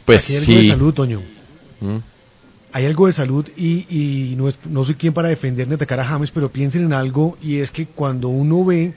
[0.06, 1.22] Pues Aquí hay algo de salud, Toño.
[1.82, 1.98] Mm.
[2.74, 6.00] Hay algo de salud y, y no, es- no soy quien para defender ni atacar
[6.00, 8.94] a James, pero piensen en algo y es que cuando uno ve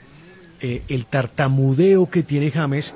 [0.61, 2.93] eh, el tartamudeo que tiene James,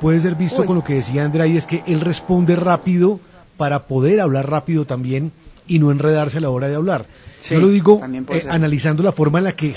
[0.00, 0.66] puede ser visto Uy.
[0.66, 3.20] con lo que decía Andrea y es que él responde rápido
[3.56, 5.32] para poder hablar rápido también
[5.66, 7.06] y no enredarse a la hora de hablar.
[7.40, 9.76] Sí, Yo lo digo eh, analizando la forma en la que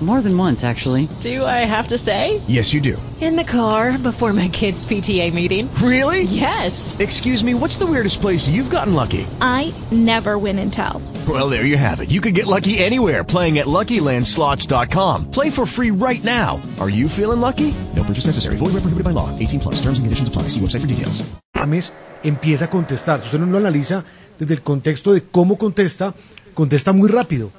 [0.00, 1.08] More than once, actually.
[1.20, 2.40] Do I have to say?
[2.48, 2.96] Yes, you do.
[3.20, 5.68] In the car before my kids' PTA meeting.
[5.74, 6.22] Really?
[6.22, 6.96] Yes.
[6.98, 9.26] Excuse me, what's the weirdest place you've gotten lucky?
[9.42, 11.02] I never win and tell.
[11.28, 12.08] Well, there you have it.
[12.10, 15.30] You can get lucky anywhere playing at LuckyLandSlots.com.
[15.32, 16.62] Play for free right now.
[16.80, 17.74] Are you feeling lucky?
[17.94, 18.56] No purchase necessary.
[18.56, 19.28] Void where prohibited by law.
[19.38, 19.82] 18 plus.
[19.82, 20.48] Terms and conditions apply.
[20.48, 21.22] See website for details.
[21.54, 21.92] James
[22.24, 23.20] empieza a contestar.
[23.20, 24.04] Si usted no lo analiza
[24.38, 26.14] desde el contexto de cómo contesta,
[26.54, 27.50] contesta muy rápido,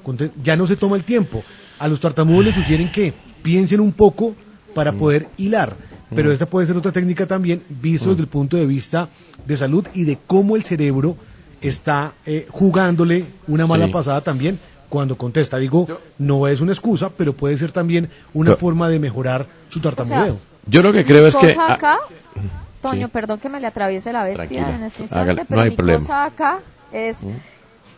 [0.42, 1.44] ya no se toma el tiempo.
[1.78, 4.34] A los tartamudos les sugieren que piensen un poco
[4.74, 5.74] para poder hilar.
[6.14, 6.32] pero Mm.
[6.32, 9.08] esta puede ser otra técnica también, visto desde el punto de vista
[9.46, 11.16] de salud y de cómo el cerebro
[11.62, 13.92] está eh, jugándole una mala Sí.
[13.92, 14.58] pasada también
[14.90, 15.56] cuando contesta.
[15.56, 15.86] Digo,
[16.18, 20.38] no es una excusa, pero puede ser también una forma de mejorar su tartamudeo.
[20.66, 21.46] Yo lo que creo es que...
[21.48, 21.98] cosa ah, acá,
[22.82, 23.10] Toño, sí.
[23.12, 25.70] perdón que me le atraviese la bestia Tranquila, en este instante, hágale, no pero hay
[25.70, 25.98] mi problema.
[26.00, 26.58] cosa acá
[26.92, 27.16] es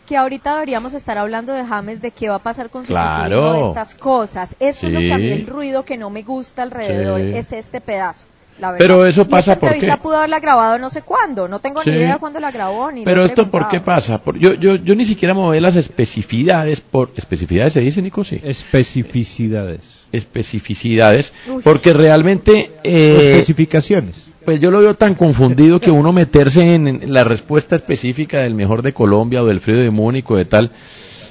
[0.05, 3.41] que ahorita deberíamos estar hablando de James, de qué va a pasar con su Claro.
[3.41, 4.55] futuro, de estas cosas.
[4.59, 5.31] Eso es lo que a mí Sí.
[5.33, 7.37] el ruido que no me gusta alrededor, Sí.
[7.37, 8.27] es este pedazo.
[8.57, 8.85] La verdad.
[8.87, 11.83] Pero eso Y pasa esta porque- entrevista pudo haberla grabado no sé cuándo, no tengo
[11.83, 11.89] Sí.
[11.89, 14.19] ni idea cuándo la grabó ni Pero esto, ¿por qué pasa?
[14.23, 16.79] Por- yo, yo, yo ni siquiera me voy a las especificidades.
[16.79, 18.23] Por, ¿Especificidades se dice, Nico?
[18.23, 18.39] Sí.
[18.41, 19.81] Especificidades.
[20.11, 21.33] Especificidades.
[21.49, 21.61] Uy.
[21.63, 22.71] Porque realmente...
[22.83, 24.31] eh, Especificaciones.
[24.45, 28.53] Pues yo lo veo tan confundido que uno meterse en, en la respuesta específica del
[28.53, 30.71] mejor de Colombia o del frío de Múnich o de tal.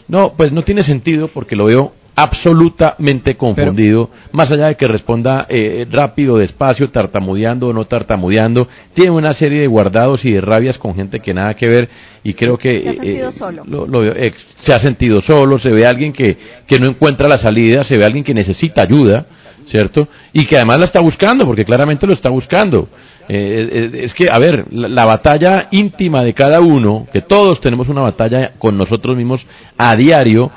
[0.09, 5.47] No, pues no tiene sentido porque lo veo absolutamente confundido, más allá de que responda
[5.49, 10.79] eh, rápido, despacio, tartamudeando o no tartamudeando, tiene una serie de guardados y de rabias
[10.79, 11.89] con gente que nada que ver
[12.23, 13.63] y creo que Se ha eh, sentido eh, solo.
[13.67, 17.27] lo- lo veo, eh, se ha sentido solo, se ve alguien que, que no encuentra
[17.29, 19.27] la salida, se ve alguien que necesita ayuda,
[19.67, 20.09] ¿cierto?
[20.33, 22.89] Y que además la está buscando, porque claramente lo está buscando.
[23.29, 27.61] Eh, eh, es que, a ver, la, la batalla íntima de cada uno, que todos
[27.61, 29.47] tenemos una batalla con nosotros mismos
[29.79, 30.51] a diario,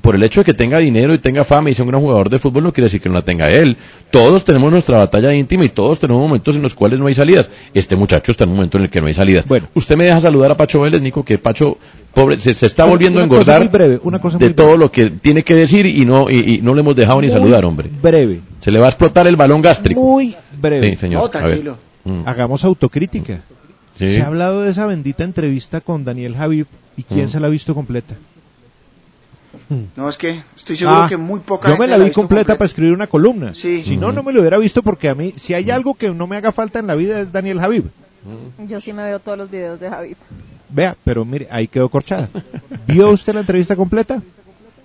[0.00, 2.30] por el hecho de que tenga dinero y tenga fama y sea un gran jugador
[2.30, 3.76] de fútbol no quiere decir que no la tenga él.
[4.10, 7.50] Todos tenemos nuestra batalla íntima y todos tenemos momentos en los cuales no hay salidas.
[7.74, 9.46] Este muchacho está en un momento en el que no hay salidas.
[9.46, 11.78] Bueno, usted me deja saludar a Pacho Vélez, Nico, que Pacho
[12.16, 14.90] pobre se, se está volviendo a engordar muy breve, una cosa de muy todo lo
[14.90, 17.90] que tiene que decir y no y, y no le hemos dejado ni saludar, hombre.
[18.02, 18.40] Breve.
[18.60, 20.00] Se le va a explotar el balón gástrico.
[20.00, 20.90] Muy breve.
[20.90, 21.30] Sí, señor.
[21.30, 21.74] Ver.
[22.04, 22.22] Mm.
[22.26, 23.40] Hagamos autocrítica.
[23.98, 24.08] Sí.
[24.08, 27.28] Se ha hablado de esa bendita entrevista con Daniel Javib y quién Mm.
[27.28, 28.14] se la ha visto completa.
[29.96, 32.04] No, es que estoy seguro Ah, que muy poca Yo gente me la ha vi
[32.04, 32.58] visto completa completa.
[32.58, 33.52] para escribir una columna.
[33.54, 33.82] Sí.
[33.84, 36.26] Si no, no me lo hubiera visto porque a mí, si hay algo que no
[36.26, 37.84] me haga falta en la vida es Daniel Javib.
[38.68, 40.14] Yo sí me veo todos los videos de Javi.
[40.68, 42.28] Vea, pero mire, ahí quedó corchada.
[42.86, 44.20] ¿Vio usted la entrevista completa?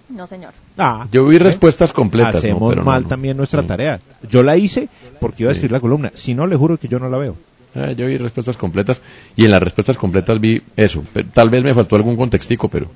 [0.09, 0.51] No, señor.
[0.77, 2.33] Ah, Yo vi respuestas completas.
[2.33, 2.39] ¿no?
[2.39, 3.07] Hacemos Pero no, mal no.
[3.09, 3.99] también nuestra tarea.
[4.29, 4.89] Yo la hice
[5.19, 5.59] porque iba a Sí.
[5.59, 6.11] escribir la columna.
[6.13, 7.35] Si no, le juro que yo no la veo.
[7.73, 9.01] Eh, yo vi respuestas completas
[9.37, 11.01] y en las respuestas completas vi eso.
[11.13, 12.87] Pe- Tal vez me faltó algún contextico, pero...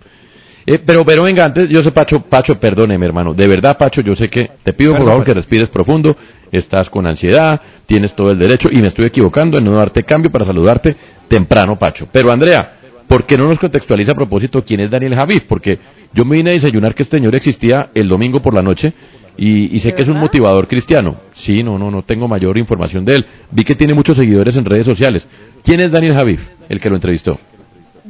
[0.68, 3.34] Eh, pero, pero venga, antes, yo sé, Pacho, Pacho, perdóneme, hermano.
[3.36, 6.18] De verdad, Pacho, yo sé que te pido por favor que respires profundo.
[6.52, 10.32] Estás con ansiedad, tienes todo el derecho y me estoy equivocando en no darte cambio
[10.32, 10.96] para saludarte
[11.28, 12.08] temprano, Pacho.
[12.12, 12.75] Pero, Andrea,
[13.08, 15.44] ¿por qué no nos contextualiza a propósito quién es Daniel Javif?
[15.44, 15.80] Porque
[16.14, 18.94] yo me vine a desayunar que este señor existía el domingo por la noche
[19.38, 21.16] y, y sé que es un motivador cristiano.
[21.34, 23.26] Sí, no, no, no tengo mayor información de él.
[23.52, 25.28] Vi que tiene muchos seguidores en redes sociales.
[25.64, 27.38] ¿Quién es Daniel Javif, el que lo entrevistó?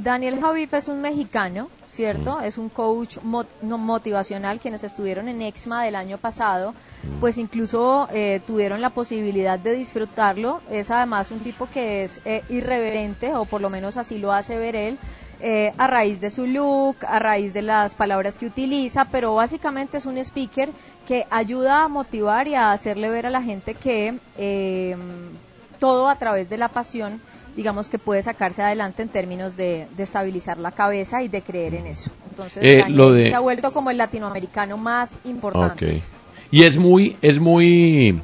[0.04, 2.42] Daniel Javif es un mexicano, ¿cierto?
[2.42, 4.60] Es un coach mot- motivacional.
[4.60, 6.74] Quienes estuvieron en EXMA del año pasado,
[7.22, 10.60] pues incluso eh, tuvieron la posibilidad de disfrutarlo.
[10.70, 14.58] Es además un tipo que es eh, irreverente, o por lo menos así lo hace
[14.58, 14.98] ver él,
[15.40, 19.96] eh, a raíz de su look, a raíz de las palabras que utiliza, pero básicamente
[19.98, 20.70] es un speaker
[21.08, 24.98] que ayuda a motivar y a hacerle ver a la gente que eh,
[25.80, 27.22] todo a través de la pasión
[27.56, 31.76] digamos que puede sacarse adelante en términos de, de estabilizar la cabeza y de creer
[31.76, 32.12] en eso.
[32.30, 36.02] Entonces, Eh, Daniel lo de- se ha vuelto como el latinoamericano más importante.
[36.52, 38.20] Y es muy, es muy,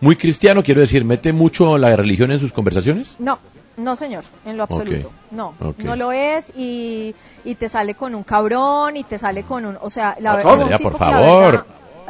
[0.00, 3.16] muy cristiano, quiero decir, mete mucho la religión en sus conversaciones.
[3.18, 3.38] No,
[3.76, 5.10] no señor, en lo absoluto.
[5.30, 9.66] No, no lo es y, y te sale con un cabrón y te sale con
[9.66, 11.52] un, o sea, la verdad, es un tipo por que la favor.
[11.52, 11.66] verdad-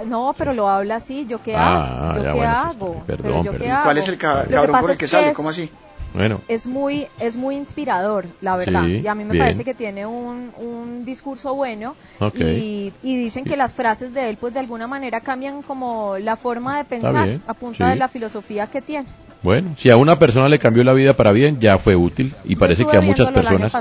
[0.07, 2.17] no, pero lo habla así, ¿yo qué Ah, hago?
[2.17, 2.71] ¿Yo qué bueno, hago?
[2.71, 3.05] está bien.
[3.07, 3.85] Perdón, pero yo qué hago?
[3.85, 5.29] ¿Cuál es el cabrón por el que sale?
[5.31, 5.71] es- ¿Cómo así?
[6.15, 6.41] Bueno.
[6.49, 9.45] es muy es muy inspirador la verdad Sí, y a mí me bien.
[9.45, 11.95] parece que tiene un, un discurso bueno
[12.35, 16.37] y, y dicen que las frases de él pues de alguna manera cambian como la
[16.37, 17.91] forma de pensar a punta sí.
[17.91, 19.07] de la filosofía que tiene
[19.43, 22.55] Bueno, si a una persona le cambió la vida para bien, ya fue útil y
[22.55, 23.73] Yo parece que a muchas personas,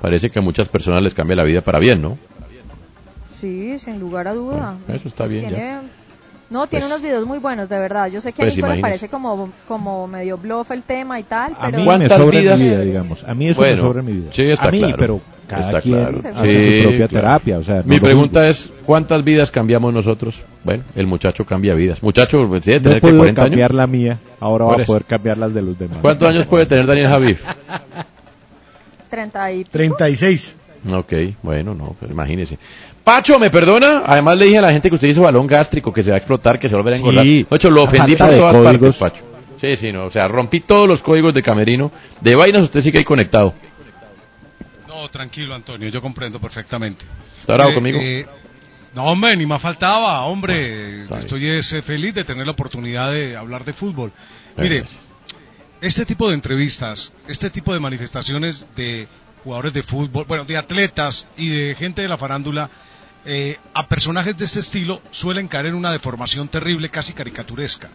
[0.00, 2.16] parece que a muchas personas les cambia la vida para bien, ¿no?
[3.40, 5.82] sí sin lugar a duda Eso está Pues bien ya.
[6.54, 8.68] No tiene Pues- unos videos muy buenos de verdad yo sé que Pues a Nico
[8.68, 8.82] le imagínese.
[8.82, 12.40] parece como como medio bluff el tema y tal A pero mí me ¿Cuántas sobra
[12.40, 12.58] vidas?
[12.60, 13.24] mi vida, digamos.
[13.24, 14.30] A mí eso Bueno, me sobra mi vida.
[14.32, 14.96] sí, está a mí, claro.
[14.98, 16.18] pero cada Está quien claro.
[16.18, 16.32] hace
[16.70, 17.26] Sí, su propia claro.
[17.26, 17.58] terapia.
[17.58, 20.36] O sea, no Mi pregunta es, ¿cuántas vidas cambiamos nosotros?
[20.64, 22.02] Bueno, el muchacho cambia vidas.
[22.02, 23.76] Muchacho, pues, tiene que No he tener que podido 40 cambiar años.
[23.76, 25.98] la mía, ahora va a poder cambiar las de los demás.
[26.00, 27.44] ¿Cuántos años puede tener Daniel Javif?
[29.10, 29.70] 30 y pico.
[29.72, 30.56] 36.
[30.92, 31.12] Ok,
[31.42, 32.58] bueno, no, pero imagínese.
[33.04, 34.02] Pacho, ¿me perdona?
[34.06, 36.18] Además le dije a la gente que usted hizo balón gástrico, que se va a
[36.18, 37.24] explotar, que se va a volver a engordar.
[37.24, 37.46] Sí.
[37.50, 38.96] Ocho, lo ofendí por todas códigos.
[38.96, 39.24] partes, Pacho.
[39.60, 41.92] Sí, sí, no, o sea, rompí todos los códigos de camerino.
[42.20, 43.54] De vainas usted sigue ahí conectado.
[44.88, 47.04] No, tranquilo, Antonio, yo comprendo perfectamente.
[47.38, 47.98] ¿Está bravo Eh, conmigo?
[48.00, 48.26] eh,
[48.94, 51.04] No, hombre, ni más faltaba, hombre.
[51.18, 54.12] Estoy es, eh, feliz de tener la oportunidad de hablar de fútbol.
[54.56, 54.84] Mire,
[55.80, 59.08] este tipo de entrevistas, este tipo de manifestaciones de
[59.42, 62.70] jugadores de fútbol, bueno, de atletas y de gente de la farándula,
[63.26, 67.88] eh, a personajes de este estilo suelen caer en una deformación terrible, casi caricaturesca,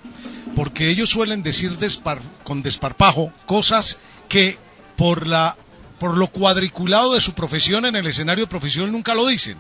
[0.56, 4.58] porque ellos suelen decir despar- con desparpajo cosas que
[4.96, 5.56] por la
[6.00, 9.58] por lo cuadriculado de su profesión en el escenario profesional nunca lo dicen.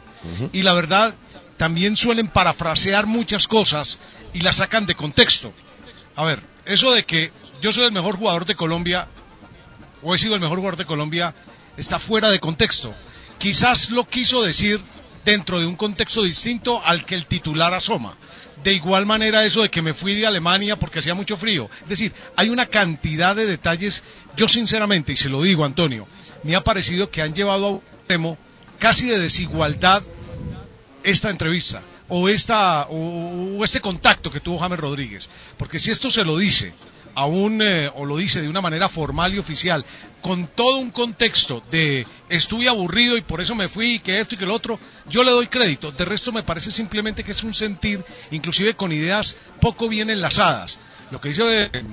[0.53, 1.13] Y la verdad,
[1.57, 3.99] también suelen parafrasear muchas cosas
[4.33, 5.51] y las sacan de contexto.
[6.15, 9.09] A ver, eso de que yo soy el mejor jugador de Colombia
[10.01, 11.35] o he sido el mejor jugador de Colombia
[11.75, 12.93] está fuera de contexto.
[13.37, 14.79] Quizás lo quiso decir
[15.25, 18.15] dentro de un contexto distinto al que el titular asoma.
[18.63, 21.69] De igual manera eso de que me fui de Alemania porque hacía mucho frío.
[21.83, 24.03] Es decir, hay una cantidad de detalles,
[24.35, 26.07] yo sinceramente, y se lo digo Antonio,
[26.43, 28.37] me ha parecido que han llevado a un extremo
[28.79, 30.03] casi de desigualdad
[31.03, 36.09] esta entrevista o esta o, o este contacto que tuvo James Rodríguez porque si esto
[36.09, 36.73] se lo dice
[37.15, 39.85] a un eh, o lo dice de una manera formal y oficial
[40.21, 44.35] con todo un contexto de estuve aburrido y por eso me fui y que esto
[44.35, 45.91] y que lo otro yo le doy crédito.
[45.91, 50.77] De resto me parece simplemente que es un sentir inclusive con ideas poco bien enlazadas.
[51.11, 51.83] Lo que dice eh,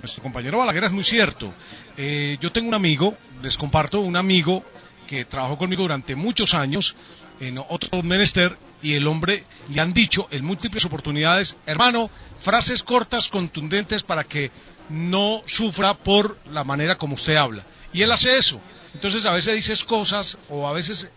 [0.00, 1.52] nuestro compañero Balaguer es muy cierto.
[1.96, 4.64] Eh, yo tengo un amigo les comparto un amigo
[5.06, 6.94] que trabajó conmigo durante muchos años
[7.40, 13.28] en otro menester y el hombre le han dicho en múltiples oportunidades, hermano, frases cortas,
[13.28, 14.50] contundentes para que
[14.88, 17.64] no sufra por la manera como usted habla.
[17.92, 18.60] Y él hace eso.
[18.94, 21.10] Entonces a veces dices cosas o a veces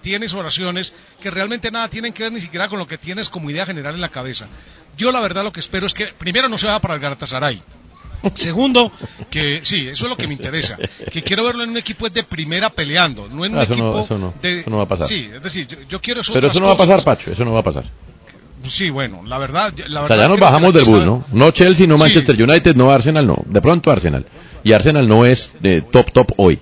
[0.00, 3.50] tienes oraciones que realmente nada tienen que ver ni siquiera con lo que tienes como
[3.50, 4.48] idea general en la cabeza.
[4.96, 7.62] Yo la verdad lo que espero es que primero no se vaya para el Galatasaray.
[8.34, 8.90] Segundo,
[9.30, 10.76] que sí, eso es lo que me interesa,
[11.10, 13.82] que quiero verlo en un equipo de primera peleando, no en un Ah, eso no-
[13.88, 15.08] equipo eso no, de eso no va a pasar.
[15.08, 17.52] Sí, es decir, yo, yo quiero Pero eso no va a pasar, Pacho, eso no
[17.52, 17.84] va a pasar.
[18.68, 21.24] Sí, bueno, la verdad, la O sea, ya nos bajamos del bus, ¿no?
[21.32, 22.02] No Chelsea, no Sí.
[22.04, 23.42] Manchester United, no Arsenal, no.
[23.46, 24.24] De pronto Arsenal.
[24.62, 26.60] Y Arsenal no es de top, top hoy.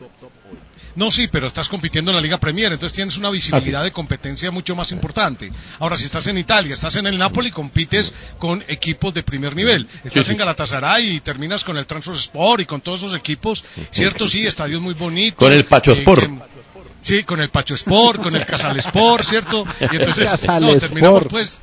[0.96, 3.92] No, sí, pero estás compitiendo en la Liga Premier, entonces tienes una Ah, visibilidad de
[3.92, 5.53] competencia mucho más importante.
[5.79, 9.87] Ahora, si estás en Italia, estás en el Napoli, compites con equipos de primer nivel.
[10.05, 10.33] Estás sí.
[10.33, 14.26] en Galatasaray y terminas con el Sport y con todos esos equipos, ¿cierto?
[14.29, 15.38] Sí, estadios muy bonitos.
[15.38, 16.22] Con el Pacho eh, Sport.
[16.22, 16.60] que-
[17.03, 19.65] Sí, con el Pacho Sport, con el Casal Sport, ¿cierto?
[19.81, 21.31] Y entonces, Casal no, terminamos Sport.
[21.31, 21.61] pues,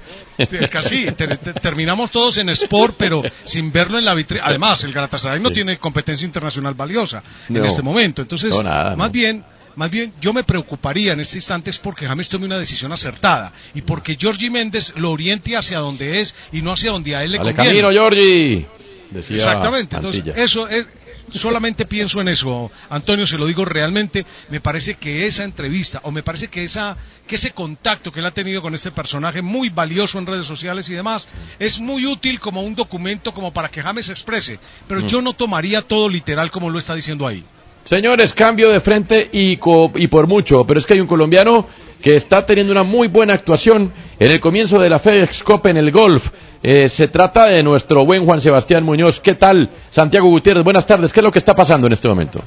[0.72, 4.44] casi, ter- ter- terminamos todos en Sport, pero sin verlo en la vitrina.
[4.46, 5.56] Además, el Galatasaray no Sí.
[5.56, 7.66] tiene competencia internacional valiosa en No.
[7.66, 8.22] este momento.
[8.22, 9.12] Entonces, No, nada, más no.
[9.12, 9.44] bien,
[9.76, 13.54] más bien, yo me preocuparía en este instante es porque James tome una decisión acertada
[13.76, 17.32] y porque Georgie Méndez lo oriente hacia donde es y no hacia donde a él
[17.34, 17.82] le Dale conviene.
[17.82, 18.66] camino, Georgie.
[19.12, 20.86] Decía Exactamente, entonces eso es,
[21.34, 26.12] solamente pienso en eso, Antonio, se lo digo realmente, me parece que esa entrevista o
[26.12, 26.96] me parece que esa
[27.28, 30.90] que ese contacto que él ha tenido con este personaje muy valioso en redes sociales
[30.90, 31.28] y demás
[31.60, 35.08] es muy útil como un documento como para que James se exprese, pero Mm.
[35.08, 37.44] yo no tomaría todo literal como lo está diciendo ahí.
[37.84, 41.66] Señores, cambio de frente y, co- y por mucho, pero es que hay un colombiano
[42.02, 45.78] que está teniendo una muy buena actuación en el comienzo de la FedEx Cup en
[45.78, 46.30] el golf.
[46.64, 49.20] Eh, se trata de nuestro buen Juan Sebastián Muñoz.
[49.20, 50.64] ¿Qué tal, Santiago Gutiérrez?
[50.64, 51.14] Buenas tardes.
[51.14, 52.42] ¿Qué es lo que está pasando en este momento?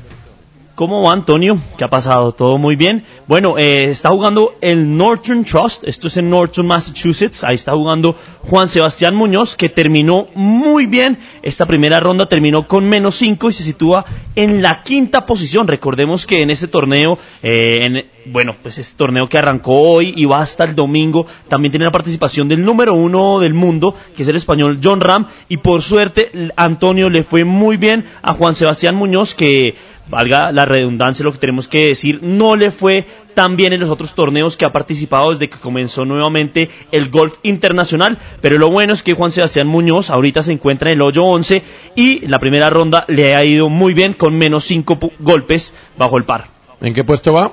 [0.81, 1.59] ¿Cómo va Antonio?
[1.77, 2.33] ¿Qué ha pasado?
[2.33, 3.05] ¿Todo muy bien?
[3.27, 8.17] Bueno, eh, está jugando el Northern Trust, esto es en Norton, Massachusetts, ahí está jugando
[8.49, 13.53] Juan Sebastián Muñoz, que terminó muy bien, esta primera ronda terminó con menos 5 y
[13.53, 15.69] se sitúa en la quinta posición.
[15.69, 20.25] Recordemos que en este torneo, eh, en- bueno, pues este torneo que arrancó hoy y
[20.25, 24.29] va hasta el domingo, también tiene la participación del número uno del mundo, que es
[24.29, 28.95] el español John Ram, y por suerte Antonio le fue muy bien a Juan Sebastián
[28.95, 29.75] Muñoz, que
[30.09, 33.91] valga la redundancia lo que tenemos que decir, no le fue tan bien en los
[33.91, 38.93] otros torneos que ha participado desde que comenzó nuevamente el golf internacional, pero lo bueno
[38.93, 41.63] es que Juan Sebastián Muñoz ahorita se encuentra en el hoyo 11
[41.95, 46.25] y la primera ronda le ha ido muy bien con menos 5 golpes bajo el
[46.25, 46.49] par.
[46.81, 47.53] ¿En qué puesto va?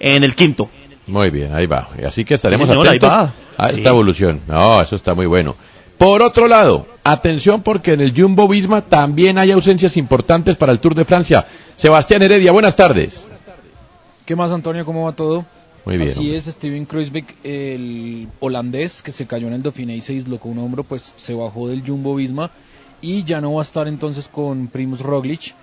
[0.00, 0.68] En el quinto.
[1.06, 1.88] Muy bien, ahí va.
[2.06, 3.10] Así que estaremos Sí, señor, atentos
[3.58, 3.74] a Sí.
[3.76, 4.40] esta evolución.
[4.46, 5.54] No, eso está muy bueno.
[5.98, 10.80] Por otro lado, atención porque en el Jumbo Visma también hay ausencias importantes para el
[10.80, 11.46] Tour de Francia.
[11.76, 13.28] Sebastián Heredia, buenas tardes.
[14.26, 14.84] ¿Qué más, Antonio?
[14.84, 15.44] ¿Cómo va todo?
[15.84, 16.36] Muy bien, Así hombre.
[16.36, 20.58] es, Steven Kruisbeck, el holandés que se cayó en el Dauphiné y se dislocó un
[20.58, 22.52] hombro, pues se bajó del Jumbo Visma
[23.00, 25.54] y ya no va a estar entonces con Primus Roglic,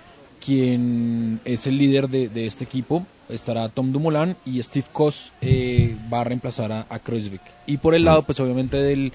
[0.44, 3.06] quien es el líder de, de este equipo.
[3.30, 7.40] Estará Tom Dumoulin y Steve Koss eh, va a reemplazar a, a Kruisbeck.
[7.66, 9.12] Y por el lado, pues obviamente del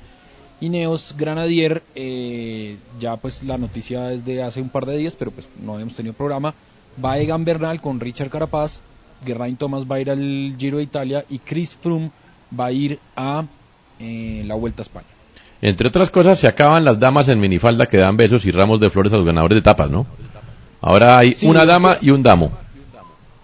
[0.66, 5.32] Ineos Granadier, eh, ya pues la noticia es de hace un par de días, pero
[5.32, 6.54] pues no habíamos tenido programa.
[7.04, 8.82] Va Egan Bernal con Richard Carapaz,
[9.26, 12.12] Geraint Thomas va a ir al Giro de Italia y Chris Froome
[12.58, 13.44] va a ir a
[14.00, 15.08] eh, la Vuelta a España.
[15.62, 18.90] Entre otras cosas, se acaban las damas en minifalda que dan besos y ramos de
[18.90, 20.06] flores a los ganadores de etapas, ¿no?
[20.82, 22.52] Ahora hay Sí, una dama y un damo.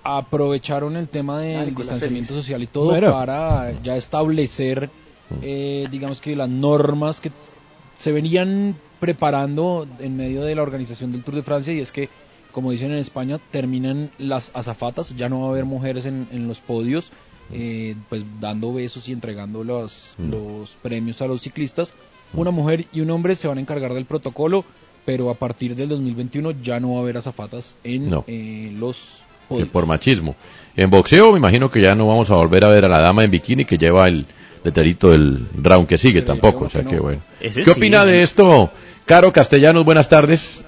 [0.04, 3.12] aprovecharon el tema del distanciamiento social y todo Bueno.
[3.14, 4.90] para ya establecer,
[5.42, 7.32] eh, digamos que las normas que
[7.98, 12.10] se venían preparando en medio de la organización del Tour de Francia y es que,
[12.52, 16.48] como dicen en España, terminan las azafatas, ya no va a haber mujeres en, en
[16.48, 17.12] los podios,
[17.52, 20.30] eh, pues dando besos y entregando los, Mm.
[20.32, 21.94] los premios a los ciclistas.
[22.34, 24.64] Una mujer y un hombre se van a encargar del protocolo,
[25.06, 28.24] pero a partir del 2021 ya no va a haber azafatas en No.
[28.28, 29.68] eh, los podios.
[29.70, 30.36] por machismo.
[30.78, 33.24] En boxeo, me imagino que ya no vamos a volver a ver a la dama
[33.26, 34.26] en bikini que lleva el
[34.64, 36.66] letrerito del round que sigue tampoco.
[36.66, 37.22] O sea que bueno.
[37.40, 38.72] Ese ¿Qué sí, opina de esto,
[39.06, 39.84] Caro Castellanos?
[39.86, 40.64] Buenas tardes.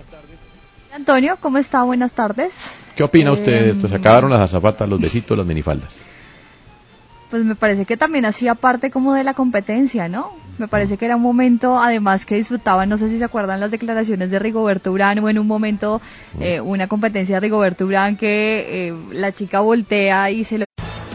[0.94, 1.84] Antonio, ¿cómo está?
[1.84, 2.54] Buenas tardes.
[2.96, 3.90] ¿Qué opina usted de Eh, esto?
[3.90, 6.00] Se acabaron las azafatas, los besitos, las minifaldas.
[7.32, 10.32] Pues me parece que también hacía parte como de la competencia, ¿no?
[10.60, 13.72] Me parece que era un momento, además, que disfrutaban, no sé si se acuerdan las
[13.72, 16.00] declaraciones de Rigoberto Urán, o en un momento
[16.40, 20.66] eh, una competencia de Rigoberto Urán que eh, la chica voltea y se lo...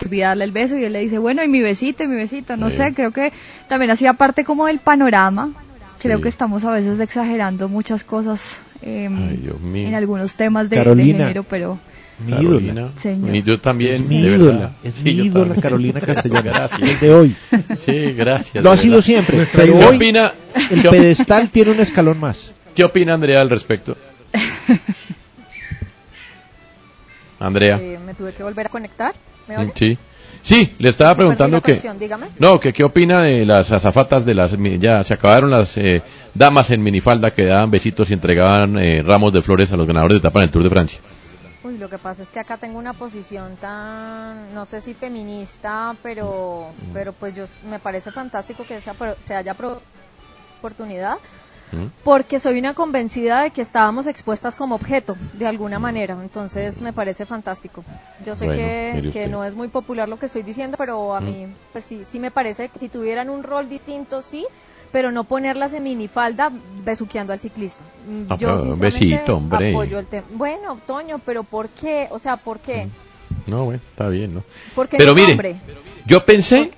[0.00, 2.70] darle el beso y él le dice, bueno, y mi besito, y mi besito, no
[2.70, 3.32] sé, creo que
[3.68, 5.50] también hacía parte como del panorama.
[6.00, 6.22] Creo Sí.
[6.22, 9.08] que estamos a veces exagerando muchas cosas eh,
[9.42, 9.88] Dios mío.
[9.88, 11.18] en algunos temas de, de Carolina.
[11.24, 11.78] género, pero...
[12.24, 12.72] Mi Carolina.
[12.72, 12.88] ídola.
[13.00, 13.34] Señor.
[13.34, 13.94] Y yo también.
[13.94, 14.72] Es mi de ídola, verdad.
[14.84, 15.60] es Sí, mi ídola también.
[15.60, 16.82] Carolina Castellanos, Gracias.
[16.90, 17.36] el de hoy.
[17.78, 18.62] Sí, gracias.
[18.64, 20.32] Lo ha de sido siempre, Nuestra pero hoy ¿Qué opina,
[20.70, 22.50] el pedestal tiene un escalón más.
[22.74, 23.96] ¿Qué opina Andrea al respecto?
[27.40, 27.76] Andrea.
[27.80, 29.14] Eh, me tuve que volver a conectar.
[29.48, 29.72] ¿Me oye?
[29.74, 29.98] Sí.
[30.40, 31.74] Sí, le estaba preguntando que...
[31.98, 32.28] dígame.
[32.38, 34.56] No, que qué opina de las azafatas de las...
[34.78, 36.00] Ya se acabaron las eh,
[36.34, 40.14] damas en minifalda que daban besitos y entregaban eh, ramos de flores a los ganadores
[40.14, 41.00] de etapa en el Tour de Francia.
[41.64, 45.96] Uy, lo que pasa es que acá tengo una posición tan, no sé si feminista,
[46.04, 46.92] pero, Mm.
[46.92, 49.82] pero pues yo me parece fantástico que se, se haya pro-
[50.60, 51.18] oportunidad, ¿Mm?
[52.04, 56.16] Porque soy una convencida de que estábamos expuestas como objeto, de alguna manera.
[56.22, 57.84] Entonces me parece fantástico.
[58.24, 61.20] Yo sé Bueno, que, mire no es muy popular lo que estoy diciendo, pero a
[61.20, 61.24] ¿Mm?
[61.24, 64.46] mí, pues sí, sí me parece que si tuvieran un rol distinto, sí,
[64.92, 66.50] pero no ponerlas en minifalda
[66.84, 67.82] besuqueando al ciclista.
[68.08, 69.70] Mm, Ah, Yo pero sinceramente besito, hombre.
[69.72, 70.26] apoyo el tema.
[70.32, 72.08] Bueno, Toño, pero ¿por qué?
[72.10, 72.88] O sea, ¿por qué?
[73.46, 74.42] No, bueno, está bien, ¿no?
[74.74, 75.56] ¿Por qué Pero mire, hombre?
[76.06, 76.70] yo pensé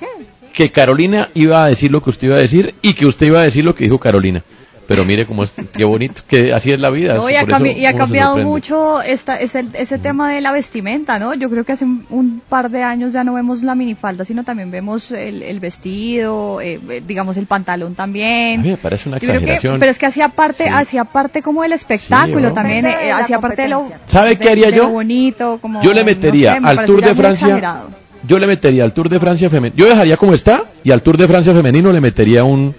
[0.53, 3.41] que Carolina iba a decir lo que usted iba a decir y que usted iba
[3.41, 4.43] a decir lo que dijo Carolina.
[4.91, 7.14] Pero mire cómo es, qué bonito, que así es la vida.
[7.14, 10.51] No, y ha, eso cambi- y ha cambiado mucho esta, este, ese tema de la
[10.51, 11.32] vestimenta, ¿no?
[11.34, 14.43] Yo creo que hace un, un par de años ya no vemos la minifalda, sino
[14.43, 18.62] también vemos el, el vestido, eh, digamos el pantalón A también.
[18.62, 19.78] mí me parece una que- exageración.
[19.78, 20.70] pero es que hacía parte, Sí.
[20.74, 22.53] hacía parte como del espectáculo ¿no?
[22.53, 23.80] también, eh, hacía parte de lo.
[24.07, 24.82] ¿Sabe qué haría de yo?
[24.84, 27.47] lo bonito, como, Yo le no metería sé, me al Tour de Francia.
[27.47, 27.91] exagerado.
[28.26, 29.78] Yo le metería al Tour de Francia femenino.
[29.78, 32.74] Yo dejaría como está y al Tour de Francia femenino le metería un,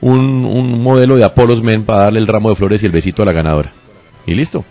[0.00, 3.22] un, un modelo de Apollos Men para darle el ramo de flores y el besito
[3.22, 3.72] a la ganadora.
[4.26, 4.64] Y listo.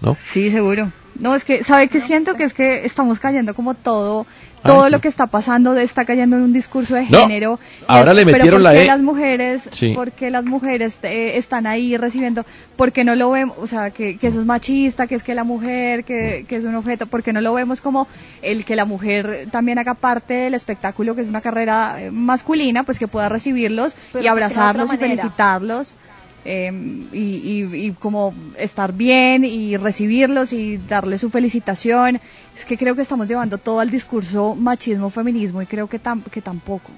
[0.00, 0.16] ¿No?
[0.20, 0.90] Sí, seguro.
[1.18, 2.34] No, es que, ¿sabe qué siento?
[2.34, 4.26] Que es que estamos cayendo como todo,
[4.62, 4.92] todo Ah, sí.
[4.92, 7.58] lo que está pasando está cayendo en un discurso de No, género.
[7.86, 8.86] Ahora es- le pero metieron ¿por la E.
[8.86, 9.92] las mujeres, Sí.
[9.94, 12.44] porque las mujeres eh, están ahí recibiendo,
[12.76, 15.44] porque no lo vemos, o sea, que, que eso es machista, que es que la
[15.44, 18.06] mujer, que, que es un objeto, porque no lo vemos como
[18.42, 22.84] el que la mujer también haga parte del espectáculo, que es una carrera eh, masculina,
[22.84, 25.96] pues que pueda recibirlos Pero y abrazarlos y felicitarlos
[26.44, 26.70] eh,
[27.12, 32.20] y, y- y como estar bien y recibirlos y darle su felicitación.
[32.56, 36.22] Es que creo que estamos llevando todo al discurso machismo, feminismo y creo que, tam-
[36.24, 36.90] que tampoco.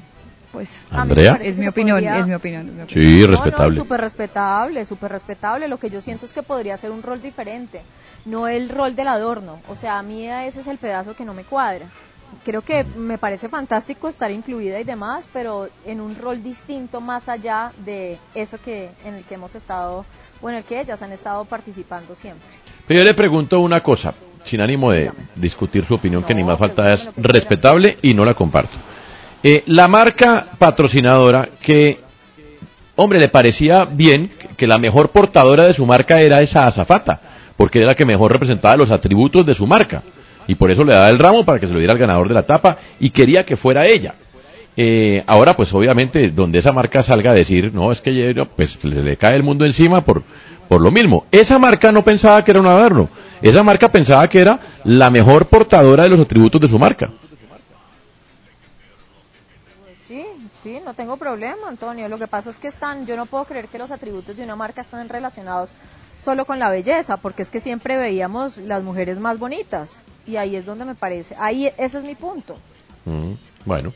[0.52, 1.38] Pues A mí me Andrea.
[1.42, 2.68] es mi opinión, podría- es mi opinión.
[2.68, 2.88] es mi opinión.
[3.16, 3.76] Sí, No, no, respetable.
[3.76, 5.66] súper respetable, súper respetable.
[5.68, 7.82] Lo que yo siento es que podría ser un rol diferente,
[8.24, 9.58] no el rol del adorno.
[9.68, 11.86] O sea, a mí ese es el pedazo que no me cuadra.
[12.44, 17.28] Creo que me parece fantástico estar incluida y demás, pero en un rol distinto más
[17.28, 20.04] allá de eso que en el que hemos estado
[20.42, 22.46] o en el que ellas han estado participando siempre.
[22.86, 24.12] Pero yo le pregunto una cosa,
[24.42, 28.34] sin ánimo de discutir su opinión, que ni más falta es respetable y no la
[28.34, 28.76] comparto.
[29.42, 32.00] Eh, la marca patrocinadora que,
[32.96, 37.20] hombre, le parecía bien que la mejor portadora de su marca era esa azafata,
[37.56, 40.02] porque era la que mejor representaba los atributos de su marca.
[40.46, 42.34] Y por eso le daba el ramo para que se lo diera al ganador de
[42.34, 44.14] la etapa y quería que fuera ella.
[44.76, 49.02] Eh, ahora, pues obviamente, donde esa marca salga a decir, no, es que pues le,
[49.02, 50.22] le cae el mundo encima por,
[50.68, 51.26] por lo mismo.
[51.30, 53.08] Esa marca no pensaba que era un adorno.
[53.40, 57.10] Esa marca pensaba que era la mejor portadora de los atributos de su marca.
[60.08, 60.24] Sí,
[60.62, 62.08] sí, no tengo problema, Antonio.
[62.08, 64.56] Lo que pasa es que están, yo no puedo creer que los atributos de una
[64.56, 65.72] marca están relacionados
[66.18, 70.56] solo con la belleza, porque es que siempre veíamos las mujeres más bonitas y ahí
[70.56, 72.56] es donde me parece, ahí ese es mi punto.
[73.04, 73.32] Mm,
[73.64, 73.92] bueno,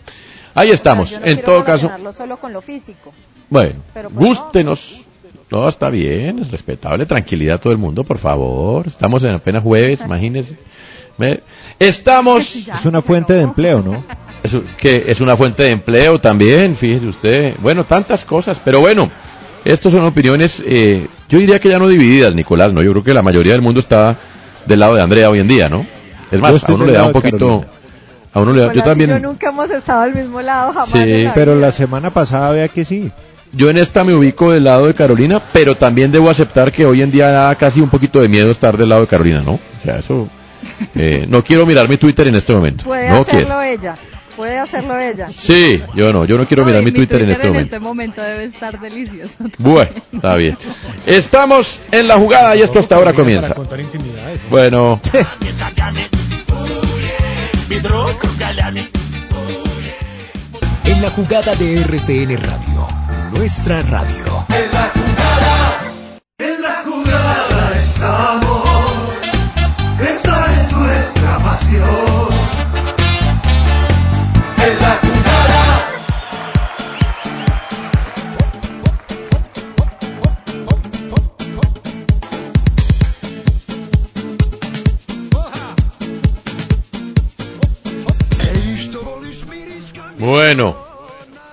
[0.54, 1.06] ahí estamos.
[1.06, 3.12] O sea, yo no en todo caso, solo con lo físico.
[3.48, 4.28] bueno, Pero pues no.
[4.28, 5.04] gústenos.
[5.50, 8.86] No, está bien, es respetable, tranquilidad a todo el mundo, por favor.
[8.86, 10.56] Estamos en apenas jueves, imagínense.
[11.78, 12.56] Estamos...
[12.74, 14.02] Es una fuente de empleo, ¿no?
[14.42, 17.54] Es, que es una fuente de empleo también, fíjese usted.
[17.60, 19.10] Bueno, tantas cosas, pero bueno,
[19.68, 22.82] estas son opiniones, eh, yo diría que ya no divididas, Nicolás, ¿no?
[22.82, 24.16] Yo creo que la mayoría del mundo está
[24.64, 25.84] del lado de Andrea hoy en día, ¿no?
[26.30, 27.64] Es más, a uno le da un poquito...
[28.32, 28.72] A uno le da...
[28.72, 29.10] Yo también...
[29.10, 30.90] yo nunca hemos estado al mismo lado jamás.
[30.90, 31.24] Sí.
[31.24, 33.10] la Pero la semana pasada vea que sí.
[33.52, 37.02] Yo en esta me ubico del lado de Carolina, pero también debo aceptar que hoy
[37.02, 39.52] en día da casi un poquito de miedo estar del lado de Carolina, ¿no?
[39.52, 40.28] O sea, eso...
[40.94, 42.84] eh, no quiero mirar mi Twitter en este momento.
[42.84, 43.62] Puede no hacerlo quiero.
[43.62, 43.94] ella,
[44.39, 45.28] puede hacerlo ella.
[45.36, 47.74] Sí, yo no, yo no quiero No, mirar mi Twitter, en este en momento.
[47.74, 49.34] este momento debe estar delicioso.
[49.59, 50.57] Bueno, está bien.
[51.05, 53.55] Estamos en la jugada y esto hasta ahora comienza.
[54.49, 55.01] Bueno,
[60.84, 62.89] En la jugada de RCN Radio,
[63.32, 64.47] nuestra radio.
[64.49, 65.80] En la jugada,
[66.39, 68.68] en la jugada estamos.
[70.01, 72.57] Esa es nuestra pasión.
[90.18, 90.76] Bueno.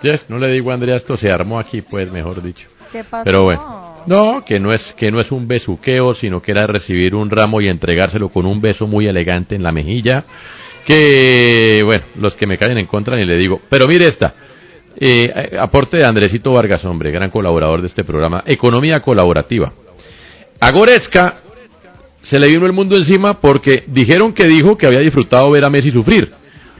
[0.01, 2.68] Yes, no le digo a Andrea, esto se armó aquí, pues, mejor dicho.
[2.91, 3.24] ¿Qué pasó?
[3.24, 3.86] Pero bueno.
[4.05, 7.59] No, que no es que no es un besuqueo, sino que era recibir un ramo
[7.59, 10.24] y entregárselo con un beso muy elegante en la mejilla.
[10.86, 13.59] Que, bueno, los que me caen en contra ni le digo.
[13.68, 14.36] Pero mire esta.
[14.97, 18.43] Eh, aporte de Andresito Vargas, hombre, gran colaborador de este programa.
[18.45, 19.74] Economía colaborativa.
[20.59, 21.38] A Goretzka
[22.22, 25.70] se le vino el mundo encima porque dijeron que dijo que había disfrutado ver a
[25.70, 26.32] Messi sufrir.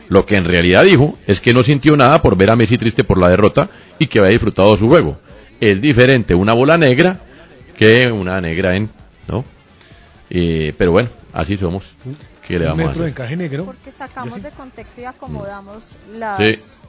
[0.08, 3.04] Lo que en realidad dijo es que no sintió nada por ver a Messi triste
[3.04, 5.18] por la derrota y que había disfrutado su juego.
[5.60, 7.20] Es diferente una bola negra
[7.78, 8.90] que una negra en,
[9.28, 9.44] ¿no?
[10.30, 11.84] Eh, pero bueno, así somos.
[12.48, 13.08] ¿Qué le vamos a hacer?
[13.08, 13.66] encaje negro.
[13.66, 16.80] Porque sacamos de contexto y acomodamos las, Sí.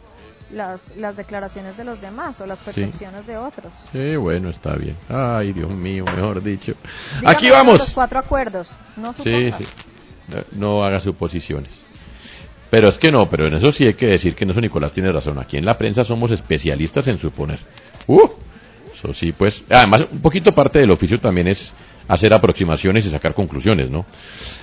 [0.53, 3.87] las, las declaraciones de los demás o las percepciones de otros.
[3.93, 4.97] Sí, bueno, está bien.
[5.09, 6.75] Ay, Dios mío, mejor dicho.
[7.21, 7.79] Dígame Aquí vamos.
[7.79, 8.77] Los cuatro acuerdos.
[8.97, 9.57] No Sí, supongas.
[9.57, 9.65] sí.
[10.29, 11.86] No, no haga suposiciones.
[12.71, 14.93] Pero es que no, pero en eso sí hay que decir que en eso Nicolás
[14.93, 15.39] tiene razón.
[15.39, 17.59] Aquí en la prensa somos especialistas en suponer.
[18.07, 18.29] Uh,
[18.93, 19.63] eso sí, pues.
[19.71, 21.73] Además, un poquito parte del oficio también es
[22.09, 24.05] hacer aproximaciones y sacar conclusiones, ¿no?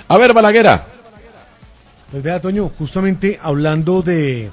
[0.08, 0.86] A ver, Balaguera.
[2.12, 4.52] Pues vea, Toño, justamente hablando de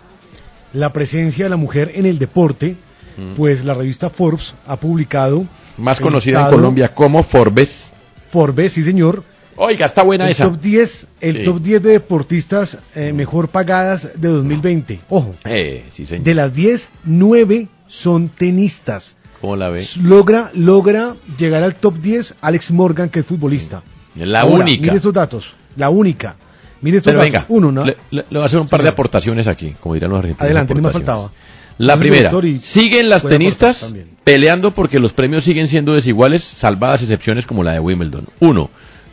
[0.73, 2.77] la presencia de la mujer en el deporte,
[3.17, 3.35] Mm.
[3.37, 5.45] pues la revista Forbes ha publicado.
[5.77, 7.91] Más conocida en Colombia como Forbes.
[8.31, 9.25] Forbes, sí señor.
[9.63, 10.45] Oiga, está buena el esa.
[10.45, 11.45] Top 10, el Sí.
[11.45, 15.01] top 10 de deportistas eh, mejor pagadas de 2020.
[15.11, 16.25] Ojo, Eh, sí, señor.
[16.25, 19.17] de las 10, 9 son tenistas.
[19.41, 19.87] ¿Cómo la ve?
[20.03, 23.83] Logra, logra llegar al top 10 Alex Morgan, que es futbolista.
[24.17, 24.83] La Ahora, única.
[24.83, 25.53] Mire estos datos.
[25.77, 26.37] La única.
[26.83, 27.33] Mire estos Pero datos.
[27.33, 27.85] venga, Uno, ¿no?
[27.85, 28.93] le, le- voy a hacer un par de Señor.
[28.95, 30.43] aportaciones aquí, como dirán los argentinos.
[30.43, 31.07] Adelante, más aportaciones.
[31.31, 31.33] faltaba.
[31.79, 32.31] La primera,
[32.61, 33.95] siguen las tenistas
[34.25, 38.27] peleando porque los premios siguen siendo desiguales, salvadas excepciones como la de Wimbledon.
[38.41, 38.69] Uno.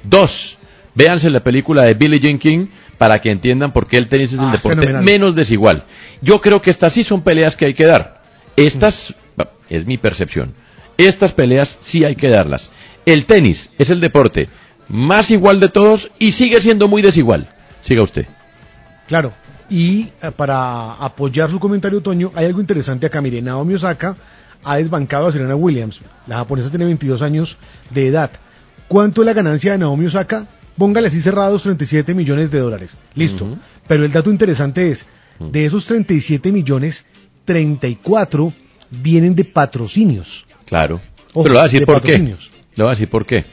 [0.09, 0.57] Dos,
[0.95, 4.39] véanse la película de Billie Jean King para que entiendan por qué el tenis es
[4.39, 5.03] el Ah, deporte fenomenal.
[5.03, 5.83] menos desigual.
[6.21, 8.21] Yo creo que estas sí son peleas que hay que dar.
[8.55, 9.13] Estas,
[9.69, 10.53] es mi percepción,
[10.97, 12.71] estas peleas sí hay que darlas.
[13.05, 14.49] El tenis es el deporte
[14.89, 17.47] más igual de todos y sigue siendo muy desigual.
[17.81, 18.25] Siga usted.
[19.07, 19.31] Claro.
[19.69, 23.21] Y eh, para apoyar su comentario, Toño, hay algo interesante acá.
[23.21, 24.15] Mire, Naomi Osaka
[24.63, 25.99] ha desbancado a Serena Williams.
[26.25, 27.57] La japonesa tiene 22 años
[27.89, 28.31] de edad.
[28.87, 30.47] ¿Cuánto es la ganancia de Naomi Osaka?
[30.77, 32.91] Póngale así cerrados 37 millones de dólares.
[33.15, 33.57] Listo.
[33.87, 35.05] Pero el dato interesante es,
[35.39, 37.03] de esos 37 millones,
[37.45, 38.53] 34
[38.91, 40.45] vienen de patrocinios.
[40.65, 41.01] Claro.
[41.33, 42.11] Ojo, Pero le voy a decir de por qué.
[42.13, 42.49] patrocinios.
[42.75, 43.45] Le voy a decir por qué.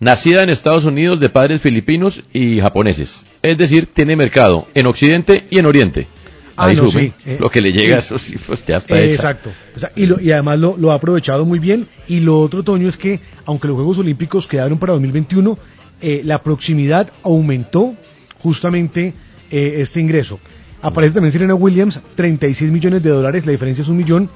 [0.00, 3.24] Nacida en Estados Unidos de padres filipinos y japoneses.
[3.42, 6.06] Es decir, tiene mercado en Occidente y en Oriente.
[6.60, 8.06] Ah, Ahí no, sí, eh, lo que le llega, sí.
[8.06, 9.14] eso sí, pues ya está Eh, hecha.
[9.14, 9.50] Exacto.
[9.94, 11.86] Y, lo- y además lo, lo ha aprovechado muy bien.
[12.08, 15.56] Y lo otro, Toño, es que aunque los Juegos Olímpicos quedaron para 2021,
[16.02, 17.94] eh, la proximidad aumentó
[18.38, 19.14] justamente
[19.50, 20.40] eh, este ingreso.
[20.82, 24.28] Aparece también Serena Williams, 36 millones de dólares, la diferencia es un millón,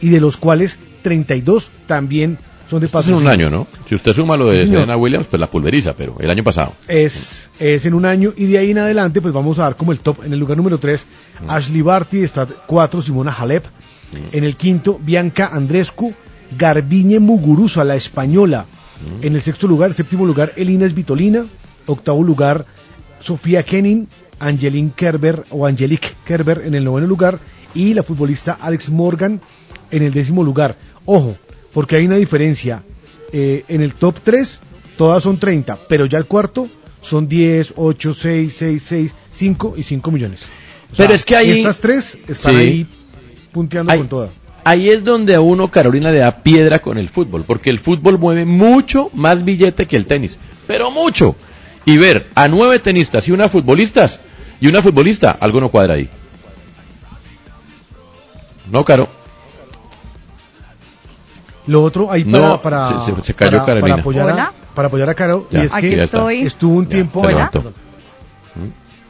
[0.00, 2.38] y de los cuales 32 también
[2.68, 3.66] son de es en un año, ¿no?
[3.88, 4.70] Si usted suma lo de Sí.
[4.70, 6.74] Serena Williams, pues la pulveriza, pero el año pasado.
[6.88, 9.92] Es, es en un año y de ahí en adelante pues vamos a dar como
[9.92, 10.24] el top.
[10.24, 11.06] En el lugar número 3,
[11.48, 13.64] Ashley Barty, está 4, Simona Halep.
[14.32, 16.12] En el quinto, Bianca Andrescu,
[16.56, 18.64] Garbiñe Muguruza, la española.
[19.20, 21.44] En el sexto lugar, séptimo lugar, Elina Svitolina.
[21.86, 22.64] Octavo lugar,
[23.20, 24.08] Sofía Kenin,
[24.40, 27.38] Angeline Kerber o Angelique Kerber en el noveno lugar.
[27.74, 29.40] Y la futbolista Alex Morgan
[29.90, 30.76] en el décimo lugar.
[31.04, 31.36] Ojo,
[31.76, 32.82] porque hay una diferencia.
[33.34, 34.60] Eh, en el top 3
[34.96, 36.68] todas son 30, pero ya el cuarto
[37.02, 40.44] son 10, 8, 6, 6, 6, 5 y 5 millones.
[40.90, 42.58] O Pero es que ahí- Estas tres están Sí.
[42.58, 42.86] ahí
[43.52, 44.30] punteando Ahí- con toda.
[44.64, 48.18] Ahí es donde a uno Carolina le da piedra con el fútbol, porque el fútbol
[48.18, 51.36] mueve mucho más billete que el tenis, pero mucho.
[51.84, 54.18] Y ver a nueve tenistas y una futbolistas
[54.62, 56.08] y una futbolista, algo no cuadra ahí.
[58.72, 59.08] No, Caro.
[61.66, 63.88] Lo otro ahí No, para, para, se- se- se cayó para- Carolina.
[63.88, 64.42] para apoyar, Hola.
[64.44, 65.48] a, para apoyar a Caro.
[65.50, 66.42] Ya, y es Aquí que ya estoy.
[66.42, 67.20] estuvo un tiempo.
[67.22, 67.50] se Hola.
[67.52, 67.72] levantó.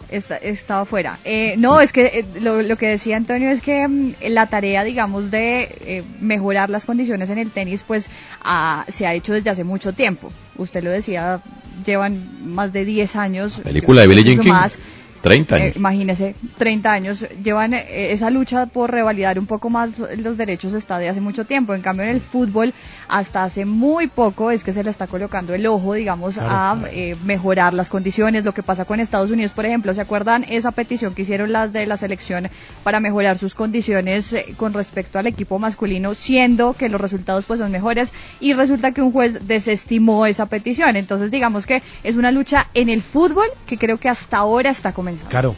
[0.08, 1.18] Está- estaba fuera.
[1.24, 4.84] Eh, no, es que eh, lo, lo que decía Antonio es que mm, la tarea,
[4.84, 8.08] digamos, de eh, mejorar las condiciones en el tenis, pues
[8.40, 10.30] ah, se ha hecho desde hace mucho tiempo.
[10.58, 11.40] Usted lo decía,
[11.84, 13.58] llevan más de 10 años.
[13.64, 14.50] Película de Billie Jean que King.
[14.52, 14.78] más.
[15.26, 15.76] 30 Eh, años.
[15.76, 20.98] imagínese, 30 años llevan eh, esa lucha por revalidar un poco más los derechos está
[20.98, 21.74] de hace mucho tiempo.
[21.74, 22.72] En cambio, en el fútbol,
[23.08, 27.16] hasta hace muy poco es que se le está colocando el ojo, digamos, a eh,
[27.24, 28.44] mejorar las condiciones.
[28.44, 31.72] Lo que pasa con Estados Unidos, por ejemplo, ¿se acuerdan esa petición que hicieron las
[31.72, 32.48] de la selección
[32.84, 37.58] para mejorar sus condiciones eh, con respecto al equipo masculino, siendo que los resultados pues
[37.60, 40.94] son mejores y resulta que un juez desestimó esa petición?
[40.96, 44.92] Entonces, digamos que es una lucha en el fútbol que creo que hasta ahora está
[44.92, 45.15] comenzando.
[45.24, 45.54] Claro.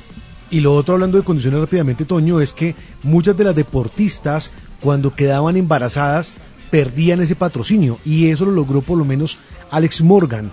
[0.50, 4.50] Y lo otro, hablando de condiciones rápidamente, Toño, es que muchas de las deportistas,
[4.80, 6.34] cuando quedaban embarazadas,
[6.70, 7.98] perdían ese patrocinio.
[8.04, 9.38] Y eso lo logró por lo menos
[9.70, 10.50] Alex Morgan.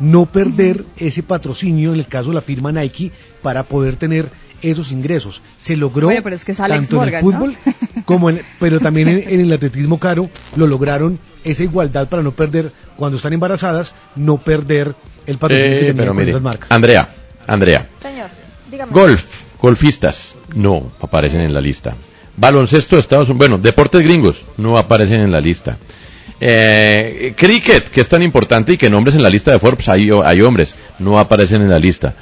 [0.00, 3.10] No perder ese patrocinio, en el caso de la firma Nike,
[3.42, 4.28] para poder tener
[4.62, 5.40] esos ingresos.
[5.56, 7.56] Se logró Bueno, pero es que es Alex tanto Morgan, en el fútbol
[8.04, 12.32] como en, pero también en, en el atletismo caro lo lograron esa igualdad para no
[12.32, 14.94] perder cuando están embarazadas, no perder
[15.26, 16.70] el patrocinio que Eh, tenían pero mire, esas marcas.
[16.70, 17.08] Andrea,
[17.46, 18.28] Andrea, Señor,
[18.70, 18.92] dígame.
[18.92, 19.24] golf,
[19.60, 21.94] golfistas, no aparecen en la lista.
[22.36, 25.76] Baloncesto de Estados Unidos, bueno, deportes gringos, no aparecen en la lista.
[26.40, 30.10] Eh, cricket, que es tan importante y que nombres en la lista de Forbes hay,
[30.24, 32.14] hay hombres, no aparecen en la lista.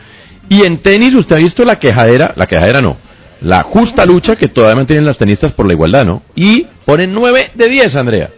[0.48, 2.96] Y en tenis, usted ha visto la quejadera, la quejadera no,
[3.40, 6.22] la justa lucha que todavía mantienen las tenistas por la igualdad, ¿no?
[6.34, 8.30] Y ponen 9 de 10, Andrea.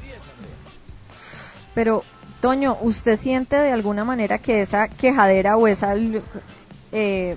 [1.75, 2.03] Pero,
[2.41, 5.95] Toño, ¿usted siente de alguna manera que esa quejadera o esa,
[6.93, 7.37] eh,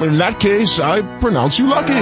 [0.00, 1.94] In that case, I pronounce you lucky.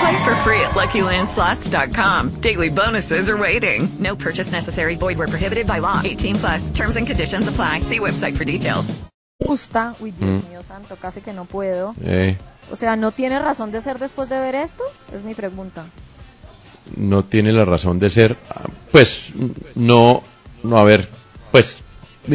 [0.00, 2.40] Play for free at LuckyLandSlots.com.
[2.40, 3.88] Daily bonuses are waiting.
[3.98, 4.96] No purchase necessary.
[4.96, 6.00] Void where prohibited by law.
[6.04, 6.72] 18 plus.
[6.72, 7.80] Terms and conditions apply.
[7.80, 8.94] See website for details.
[9.46, 10.48] Justa, uy Dios Mm.
[10.50, 11.94] mío santo, casi que no puedo.
[12.02, 12.36] Eh,
[12.70, 14.84] O sea, ¿no tiene razón de ser después de ver esto?
[15.12, 15.84] Es mi pregunta.
[16.96, 18.36] no tiene la razón de ser.
[18.92, 19.32] Pues
[19.74, 20.22] no,
[20.62, 21.08] no, a ver,
[21.50, 21.78] pues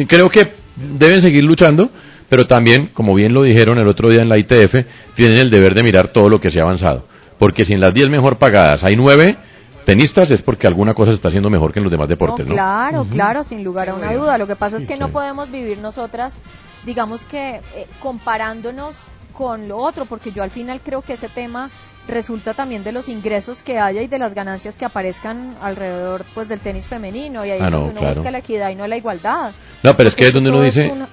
[0.08, 1.88] creo que deben seguir luchando,
[2.30, 5.74] pero también, como bien lo dijeron el otro día en la ITF, tienen el deber
[5.74, 7.04] de mirar todo lo que se ha avanzado.
[7.38, 9.36] Porque si en las 10 mejor pagadas hay 9
[9.84, 12.52] tenistas, es porque alguna cosa se está haciendo mejor que en los demás deportes, ¿no?
[12.54, 14.38] Claro, claro, sin lugar a una duda.
[14.38, 16.38] Lo que pasa es Sí, que no podemos vivir nosotras,
[16.84, 21.70] digamos que eh, comparándonos con lo otro, porque yo al final creo que ese tema
[22.06, 26.48] resulta también de los ingresos que haya y de las ganancias que aparezcan alrededor pues
[26.48, 28.14] del tenis femenino y ahí Ah, es no, donde uno claro.
[28.16, 29.52] busca la equidad y no la igualdad.
[29.82, 31.08] No, pero es que es donde uno dice, una-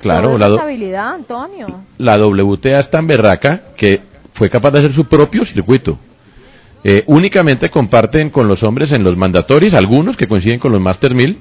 [0.00, 0.46] claro, la,
[1.10, 1.84] Antonio.
[1.98, 4.00] WTA es tan berraca que
[4.32, 5.98] fue capaz de hacer su propio circuito.
[6.82, 11.14] eh, únicamente comparten con los hombres en los mandatorios, algunos que coinciden con los Master
[11.14, 11.38] 1000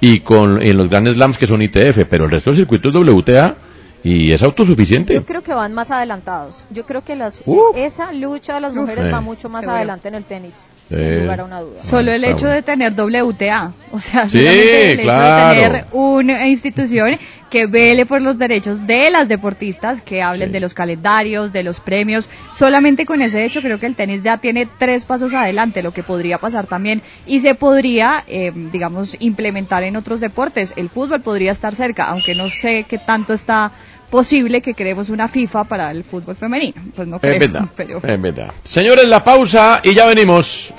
[0.00, 2.94] y con en los Grand Slams que son ITF, pero el resto del circuito es
[2.94, 3.56] WTA
[4.02, 5.12] y es autosuficiente.
[5.14, 6.66] Yo creo que van más adelantados.
[6.70, 7.42] Yo creo que las,
[7.74, 10.70] esa lucha de las mujeres va mucho más adelante en el tenis.
[10.98, 11.80] Sin lugar a una duda.
[11.80, 15.52] Solo el hecho de tener WTA, o sea, Sí, solamente el claro.
[15.52, 17.18] hecho de tener una institución
[17.50, 21.80] que vele por los derechos de las deportistas, que hablen de los calendarios, de los
[21.80, 25.92] premios, solamente con ese hecho creo que el tenis ya tiene tres pasos adelante, lo
[25.92, 30.74] que podría pasar también y se podría, eh, digamos, implementar en otros deportes.
[30.76, 33.72] El fútbol podría estar cerca, aunque no sé qué tanto está
[34.10, 36.82] posible que queremos una FIFA para el fútbol femenino.
[36.94, 37.98] Pues no creo, Es verdad, pero...
[38.02, 38.52] es verdad.
[38.64, 40.72] Señores, la pausa y ya venimos.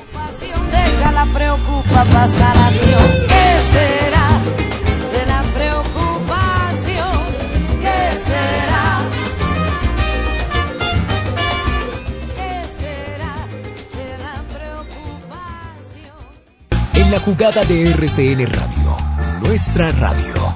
[0.71, 3.01] Deja la preocupación.
[3.27, 4.39] ¿Qué será
[5.11, 7.19] de la preocupación?
[7.81, 9.01] ¿Qué será?
[12.35, 13.35] ¿Qué será
[13.97, 16.15] de la preocupación?
[16.93, 18.97] En la jugada de RCN Radio,
[19.41, 20.55] nuestra radio.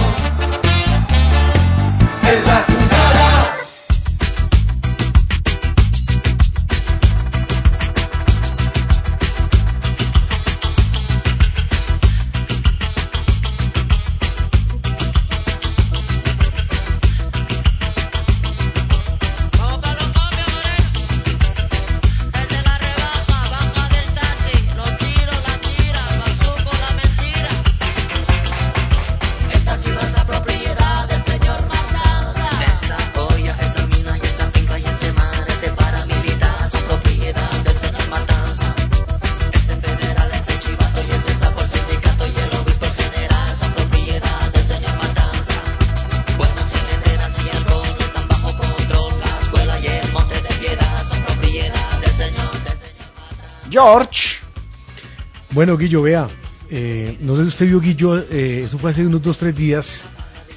[55.61, 56.27] Bueno, Guillo, vea,
[56.71, 60.05] eh, no sé si usted vio, Guillo, eh, eso fue hace unos dos, tres días,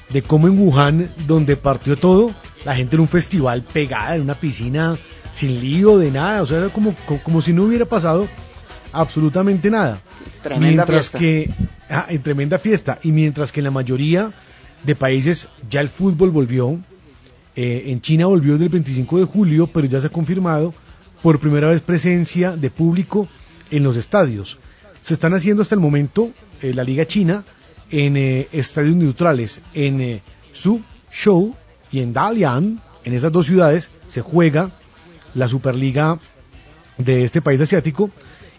[0.09, 2.33] de cómo en Wuhan, donde partió todo,
[2.65, 4.97] la gente en un festival pegada en una piscina,
[5.35, 8.27] sin lío de nada, o sea, como, co- como, si no hubiera pasado
[8.95, 10.01] absolutamente nada.
[10.43, 11.19] Tremenda mientras fiesta.
[11.19, 11.51] que,
[11.91, 14.33] ah, en tremenda fiesta, y mientras que en la mayoría
[14.85, 16.79] de países ya el fútbol volvió,
[17.57, 20.73] eh, en China volvió desde el 25 de julio, pero ya se ha confirmado
[21.23, 23.29] por primera vez presencia de público
[23.71, 24.57] en los estadios.
[25.05, 26.31] Se están haciendo hasta el momento
[26.63, 27.45] eh, la Liga China
[27.91, 29.61] en eh, estadios neutrales.
[29.75, 31.55] En eh, Suzhou
[31.93, 34.71] y en Dalian, en esas dos ciudades, se juega
[35.35, 36.19] la Superliga
[36.97, 38.09] de este país asiático.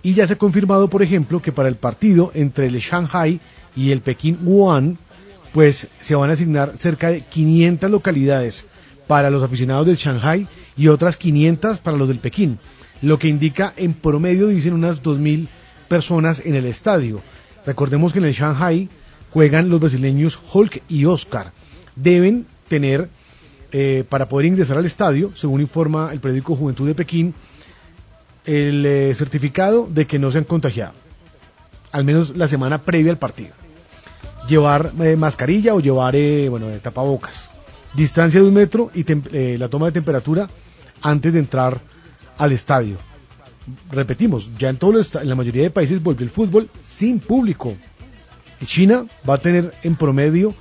[0.03, 3.39] Y ya se ha confirmado, por ejemplo, que para el partido entre el Shanghai
[3.75, 4.99] y el Pekín Wuhan,
[5.51, 8.65] pues se van a asignar cerca de 500 localidades
[9.07, 12.59] para los aficionados del Shanghai y otras 500 para los del Pekín,
[13.01, 15.47] lo que indica en promedio, dicen, unas 2.000
[15.87, 17.21] personas en el estadio.
[17.65, 18.89] Recordemos que en el Shanghai
[19.31, 21.51] juegan los brasileños Hulk y Oscar.
[21.95, 23.09] Deben tener,
[23.71, 27.33] eh, para poder ingresar al estadio, según informa el periódico Juventud de Pekín,
[28.45, 30.93] el eh, certificado de que no se han contagiado,
[31.91, 33.53] al menos la semana previa al partido.
[34.47, 37.49] Llevar eh, mascarilla o llevar, eh, bueno, tapabocas.
[37.95, 39.05] Distancia de un metro y
[39.57, 40.49] la toma de temperatura
[41.01, 41.79] antes de entrar
[42.37, 42.97] al estadio.
[43.91, 47.75] Repetimos, ya en, todos los en la mayoría de países volvió el fútbol sin público.
[48.61, 50.53] Y China va a tener en promedio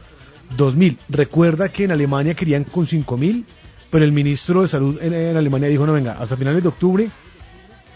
[0.56, 0.96] 2.000.
[1.08, 3.44] Recuerda que en Alemania querían con 5.000,
[3.90, 7.10] pero el ministro de Salud en, Alemania dijo, no, venga, hasta finales de octubre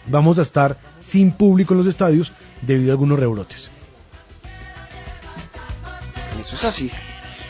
[0.06, 2.32] vamos a estar sin público en los estadios
[2.62, 3.70] debido a algunos rebrotes.
[6.40, 6.90] Eso es así.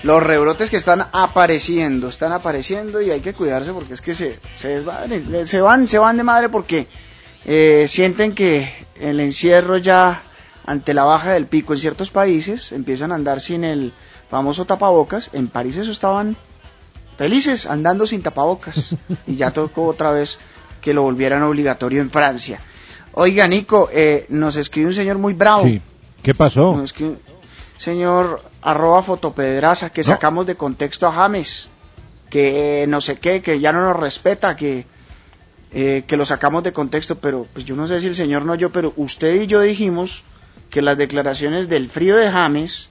[0.04, 4.38] Los rebrotes que están apareciendo, están apareciendo y hay que cuidarse porque es que se,
[4.56, 4.84] se,
[5.46, 6.86] se van, se van de madre porque
[7.44, 10.22] eh, sienten que el encierro ya
[10.66, 13.92] ante la baja del pico en ciertos países empiezan a andar sin el
[14.30, 15.30] famoso tapabocas.
[15.32, 16.36] En París eso estaban
[17.16, 18.94] felices andando sin tapabocas
[19.26, 20.38] y ya tocó otra vez
[20.80, 22.60] que lo volvieran obligatorio en Francia.
[23.12, 25.64] Oiga, Nico, eh, nos escribe un señor muy bravo.
[25.64, 25.80] Sí.
[26.22, 26.84] ¿Qué pasó?
[27.76, 30.08] Señor arroba fotopedraza, que No.
[30.08, 31.68] sacamos de contexto a James,
[32.28, 34.84] que eh, no sé qué, que ya no nos respeta, que,
[35.72, 38.54] eh, que lo sacamos de contexto, pero pues yo no sé si el señor no
[38.54, 40.22] yo, pero usted y yo dijimos
[40.70, 42.90] que las declaraciones del frío de James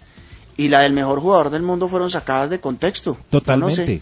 [0.57, 3.11] y la del mejor jugador del mundo fueron sacadas de contexto.
[3.31, 3.75] No Totalmente.
[3.85, 4.01] sé.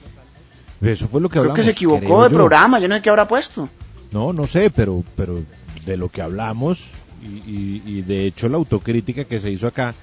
[0.91, 1.57] Eso fue lo que Creo hablamos.
[1.57, 2.35] que se equivocó creo de yo.
[2.35, 3.69] programa, yo no sé qué habrá puesto.
[4.11, 5.41] No, no sé, pero, pero
[5.85, 6.85] de lo que hablamos
[7.23, 9.95] Y, y- y de hecho la autocrítica que se hizo acá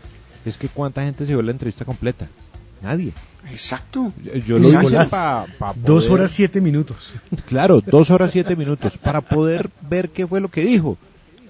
[0.44, 2.26] es que cuánta gente se vio la entrevista completa.
[2.83, 3.12] Nadie.
[3.51, 4.12] Exacto.
[4.47, 4.68] Yo, lo
[5.11, 6.97] pa- pa Dos horas siete minutos.
[7.47, 10.97] Claro, dos horas siete minutos para poder ver qué fue lo que dijo,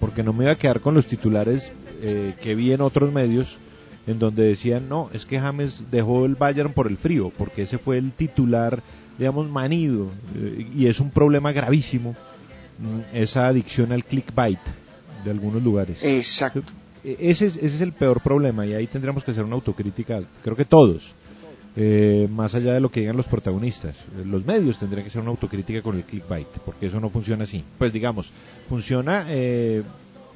[0.01, 1.71] porque no me iba a quedar con los titulares
[2.03, 3.59] eh, que vi en otros medios
[4.07, 7.79] en donde decían no, es que James dejó el Bayern por el frío, porque ese
[7.79, 8.83] fue el titular,
[9.19, 12.17] digamos, manido eh, y es un problema gravísimo
[12.81, 14.59] mm, esa adicción al clickbait
[15.25, 16.03] de algunos lugares.
[16.03, 16.63] Exacto.
[17.05, 20.21] E- Ese es, ese es el peor problema y ahí tendríamos que hacer una autocrítica,
[20.43, 21.15] creo que todos,
[21.77, 23.97] eh, más allá de lo que digan los protagonistas.
[24.19, 27.45] Eh, Los medios tendrían que hacer una autocrítica con el clickbait, porque eso no funciona
[27.45, 27.65] así.
[27.79, 28.33] Pues digamos,
[28.69, 29.83] funciona eh,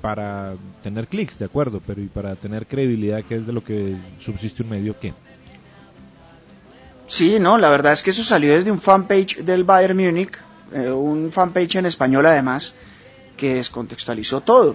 [0.01, 3.97] para tener clics, de acuerdo, pero y para tener credibilidad, que es de lo que
[4.19, 5.13] subsiste un medio, ¿qué?
[7.09, 10.39] Sí, no, la verdad es que eso salió desde un fanpage del Bayern Múnich,
[10.73, 12.75] eh, un fanpage en español además,
[13.37, 14.75] que descontextualizó todo.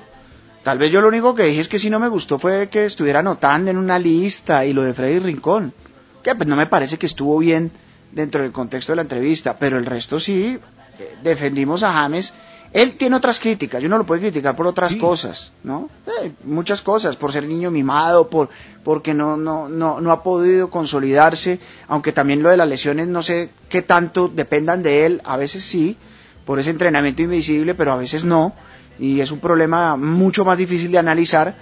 [0.64, 2.86] Tal vez yo lo único que dije es que sí no me gustó fue que
[2.86, 5.74] estuviera anotando en una lista y lo de Freddy Rincón,
[6.22, 7.72] que pues no me parece que estuvo bien
[8.12, 10.60] dentro del contexto de la entrevista, pero el resto sí,
[11.00, 12.34] eh, defendimos a James.
[12.74, 15.90] Él tiene otras críticas, yo no lo puedo criticar por otras cosas, ¿no?
[16.24, 18.48] Eh, muchas cosas, por ser niño mimado, por
[18.86, 21.60] porque no, no, no, no ha podido consolidarse,
[21.90, 25.66] aunque también lo de las lesiones no sé qué tanto dependan de él, a veces
[25.66, 25.98] sí,
[26.46, 28.54] por ese entrenamiento invisible, pero a veces no,
[29.00, 31.56] y es un problema mucho más difícil de analizar,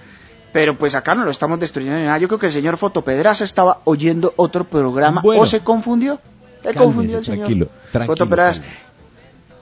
[0.52, 2.18] pero pues acá no lo estamos destruyendo ni nada.
[2.18, 5.42] Yo creo que el señor Fotopedraza estaba oyendo otro programa Bueno.
[5.42, 6.20] o se confundió.
[6.62, 7.46] Se confundió el señor.
[7.46, 8.62] tranquilo, tranquilo, Fotopedraza.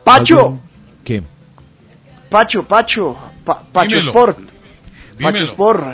[0.05, 0.59] Pacho,
[1.05, 1.23] ¿Qué?
[2.31, 4.11] Pacho, Pacho, Pa- Pacho Dímelo.
[4.11, 4.39] Sport.
[4.39, 5.33] Dímelo.
[5.33, 5.85] Pacho Sport,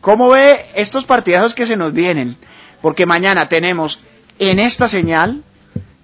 [0.00, 2.36] ¿cómo ve estos partidazos que se nos vienen?
[2.82, 4.00] Porque mañana tenemos
[4.38, 5.42] en esta señal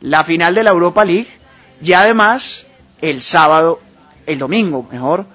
[0.01, 1.29] la final de la Europa League
[1.83, 2.67] y además
[3.01, 3.81] el sábado,
[4.27, 5.27] el domingo, mejor.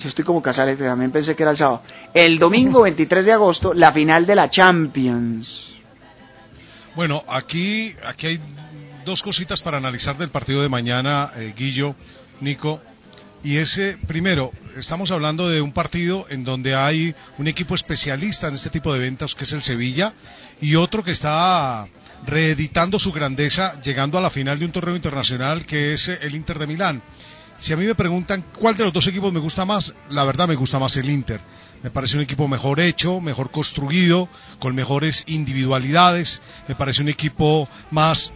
[0.00, 1.82] Yo estoy como Casales, también pensé que era el sábado.
[2.14, 5.72] El domingo 23 de agosto, la final de la Champions.
[6.96, 8.40] Bueno, aquí, aquí hay
[9.04, 11.94] dos cositas para analizar del partido de mañana, eh, Guillo,
[12.40, 12.80] Nico.
[13.42, 18.54] Y ese, primero, estamos hablando de un partido en donde hay un equipo especialista en
[18.54, 20.12] este tipo de eventos, que es el Sevilla,
[20.60, 21.86] y otro que está
[22.26, 26.58] reeditando su grandeza, llegando a la final de un torneo internacional, que es el Inter
[26.58, 27.02] de Milán.
[27.60, 30.48] Si a mí me preguntan cuál de los dos equipos me gusta más, la verdad
[30.48, 31.42] me gusta más el Inter.
[31.82, 36.40] Me parece un equipo mejor hecho, mejor construido, con mejores individualidades.
[36.68, 38.32] Me parece un equipo más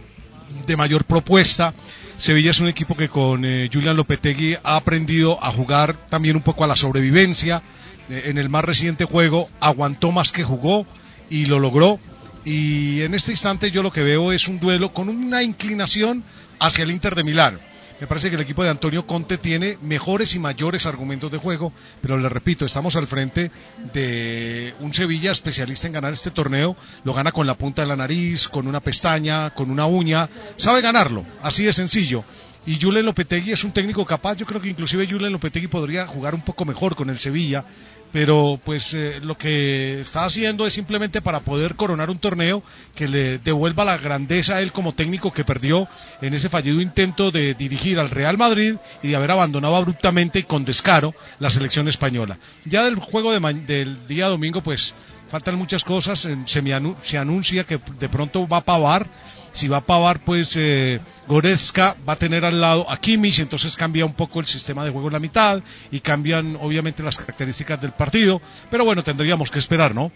[0.67, 1.73] de mayor propuesta.
[2.19, 6.43] Sevilla es un equipo que con eh, Julian Lopetegui ha aprendido a jugar también un
[6.43, 7.63] poco a la sobrevivencia.
[8.11, 10.85] Eh, en el más reciente juego aguantó más que jugó
[11.31, 11.99] y lo logró.
[12.45, 16.23] Y en este instante yo lo que veo es un duelo con una inclinación
[16.59, 17.59] hacia el Inter de Milán.
[17.99, 21.71] Me parece que el equipo de Antonio Conte tiene mejores y mayores argumentos de juego,
[22.01, 23.51] pero le repito, estamos al frente
[23.93, 26.75] de un Sevilla especialista en ganar este torneo.
[27.05, 30.29] Lo gana con la punta de la nariz, con una pestaña, con una uña.
[30.57, 32.25] Sabe ganarlo, así de sencillo.
[32.67, 34.37] Y Julen Lopetegui es un técnico capaz.
[34.37, 37.63] Yo creo que inclusive Julen Lopetegui podría jugar un poco mejor con el Sevilla,
[38.11, 42.63] pero pues eh, lo que está haciendo es simplemente para poder coronar un torneo
[42.95, 45.87] que le devuelva la grandeza a él como técnico que perdió
[46.21, 50.43] en ese fallido intento de dirigir al Real Madrid y de haber abandonado abruptamente y
[50.43, 52.37] con descaro la selección española.
[52.65, 54.95] Ya del juego de ma- del día domingo pues
[55.29, 59.07] faltan muchas cosas, se, me se anuncia que de pronto va a pavar
[59.55, 63.77] si va a pavar, pues eh, Goretzka va a tener al lado a Kimmich, entonces
[63.77, 67.81] cambia un poco el sistema de juego en la mitad y cambian obviamente las características
[67.81, 68.41] del partido.
[68.69, 70.11] Pero bueno, tendríamos que esperar, ¿no?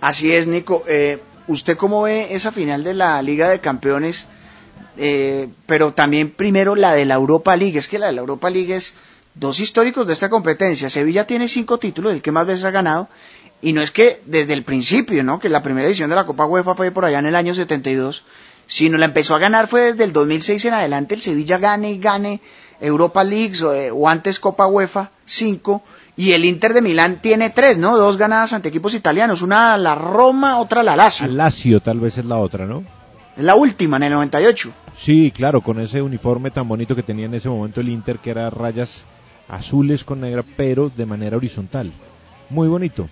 [0.00, 0.82] Así es, Nico.
[0.88, 4.26] Eh, ¿Usted cómo ve esa final de la Liga de Campeones?
[4.96, 7.78] Eh, pero también primero la de la Europa League.
[7.78, 8.94] Es que la de la Europa League es
[9.34, 10.88] dos históricos de esta competencia.
[10.88, 13.08] Sevilla tiene cinco títulos, el que más veces ha ganado.
[13.62, 15.38] Y no es que desde el principio, ¿no?
[15.38, 18.24] Que la primera edición de la Copa UEFA fue por allá en el año 72,
[18.66, 21.14] sino la empezó a ganar fue desde el 2006 en adelante.
[21.14, 22.40] El Sevilla gane y gane
[22.80, 25.82] Europa Leagues o, eh, o antes Copa UEFA, cinco.
[26.16, 27.96] Y el Inter de Milán tiene tres, ¿no?
[27.96, 29.42] Dos ganadas ante equipos italianos.
[29.42, 31.26] Una a la Roma, otra a la Lazio.
[31.26, 32.84] Al Lazio tal vez es la otra, ¿no?
[33.36, 34.72] Es la última, en el 98.
[34.96, 38.30] Sí, claro, con ese uniforme tan bonito que tenía en ese momento el Inter, que
[38.30, 39.04] era rayas
[39.48, 41.92] azules con negra, pero de manera horizontal.
[42.48, 43.08] Muy bonito.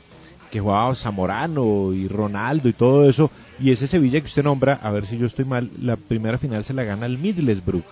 [0.54, 3.28] Que jugaba Zamorano y Ronaldo y todo eso.
[3.58, 6.62] Y ese Sevilla que usted nombra, a ver si yo estoy mal, la primera final
[6.62, 7.82] se la gana el Middlesbrough.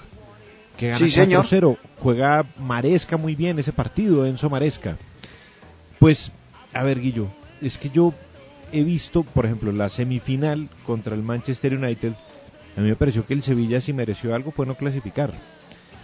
[0.76, 1.44] Que gana Sí, señor.
[1.44, 1.76] 4-0.
[1.98, 4.96] Juega Maresca muy bien ese partido, Enzo Maresca.
[5.98, 6.30] Pues,
[6.72, 7.26] a ver, Guillo,
[7.60, 8.14] es que yo
[8.70, 12.12] he visto, por ejemplo, la semifinal contra el Manchester United.
[12.76, 15.32] A mí me pareció que el Sevilla, si mereció algo, fue no clasificar.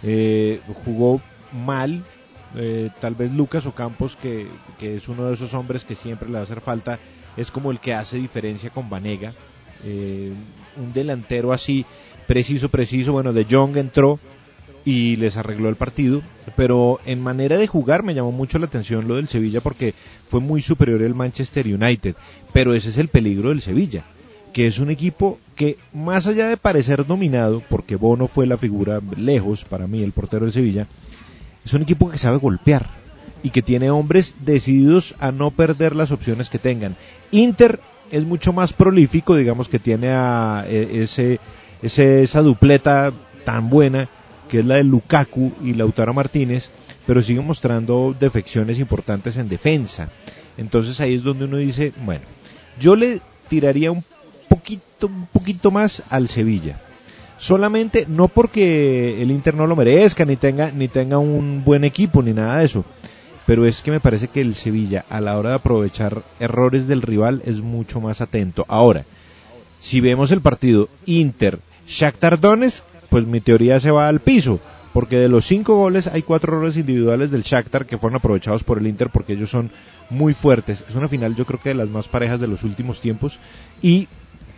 [0.03, 1.21] Eh, jugó
[1.65, 2.03] mal,
[2.55, 4.47] Eh, tal vez Lucas Ocampos, que,
[4.79, 6.99] que es uno de esos hombres que siempre le va a hacer falta,
[7.37, 9.33] es como el que hace diferencia con Vanega.
[9.85, 10.31] Eh,
[10.77, 11.85] un delantero así,
[12.27, 13.13] preciso, preciso.
[13.13, 14.19] Bueno, De Jong entró
[14.85, 16.21] y les arregló el partido,
[16.55, 19.93] pero en manera de jugar me llamó mucho la atención lo del Sevilla porque
[20.27, 22.15] fue muy superior el Manchester United,
[22.53, 24.03] pero ese es el peligro del Sevilla,
[24.53, 29.01] que es un equipo que más allá de parecer dominado, porque Bono fue la figura
[29.17, 30.87] lejos para mí, el portero del Sevilla,
[31.69, 32.87] es un equipo que sabe golpear
[33.43, 36.95] y que tiene hombres decididos a no perder las opciones que tengan.
[37.29, 40.07] Inter es mucho más prolífico, digamos que tiene
[40.65, 41.39] e,
[41.83, 43.13] esa dupleta
[43.45, 44.09] tan buena
[44.49, 46.71] que es la de Lukaku y Lautaro Martínez,
[47.05, 50.09] pero sigue mostrando defecciones importantes en defensa.
[50.57, 52.23] Entonces ahí es donde uno dice, bueno,
[52.81, 54.03] yo le tiraría un
[54.47, 56.81] poquito, un poquito más al Sevilla.
[57.39, 62.21] Solamente no porque el Inter no lo merezca, ni tenga, ni tenga un buen equipo,
[62.21, 62.83] ni nada de eso.
[63.45, 67.01] Pero es que me parece que el Sevilla, a la hora de aprovechar errores del
[67.01, 68.65] rival, es mucho más atento.
[68.67, 69.05] Ahora,
[69.79, 74.59] si vemos el partido Inter Shakhtar Donetsk, pues mi teoría se va al piso,
[74.93, 78.77] porque de los cinco goles hay cuatro errores individuales del Shakhtar que fueron aprovechados por
[78.77, 79.71] el Inter porque ellos son
[80.09, 80.83] muy fuertes.
[80.87, 83.39] Es una final yo creo que de las más parejas de los últimos tiempos
[83.81, 84.07] y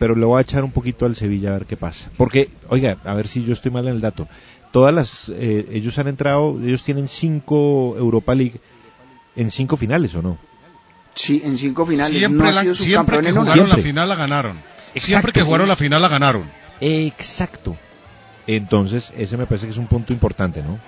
[0.01, 2.09] pero le voy a echar un poquito al Sevilla a ver qué pasa.
[2.17, 4.27] Porque, oiga, a ver si yo estoy mal en el dato.
[4.71, 8.59] Todas las, eh, ellos han entrado, ellos tienen cinco Europa League
[9.35, 10.39] en cinco finales, ¿o no?
[11.13, 12.17] Sí, en cinco finales.
[12.17, 14.57] Siempre, no ha sido siempre que jugaron la final la ganaron.
[14.95, 16.45] Siempre que jugaron la final la ganaron.
[16.79, 17.77] Exacto.
[18.47, 20.79] Entonces, ese me parece que es un punto importante, ¿no?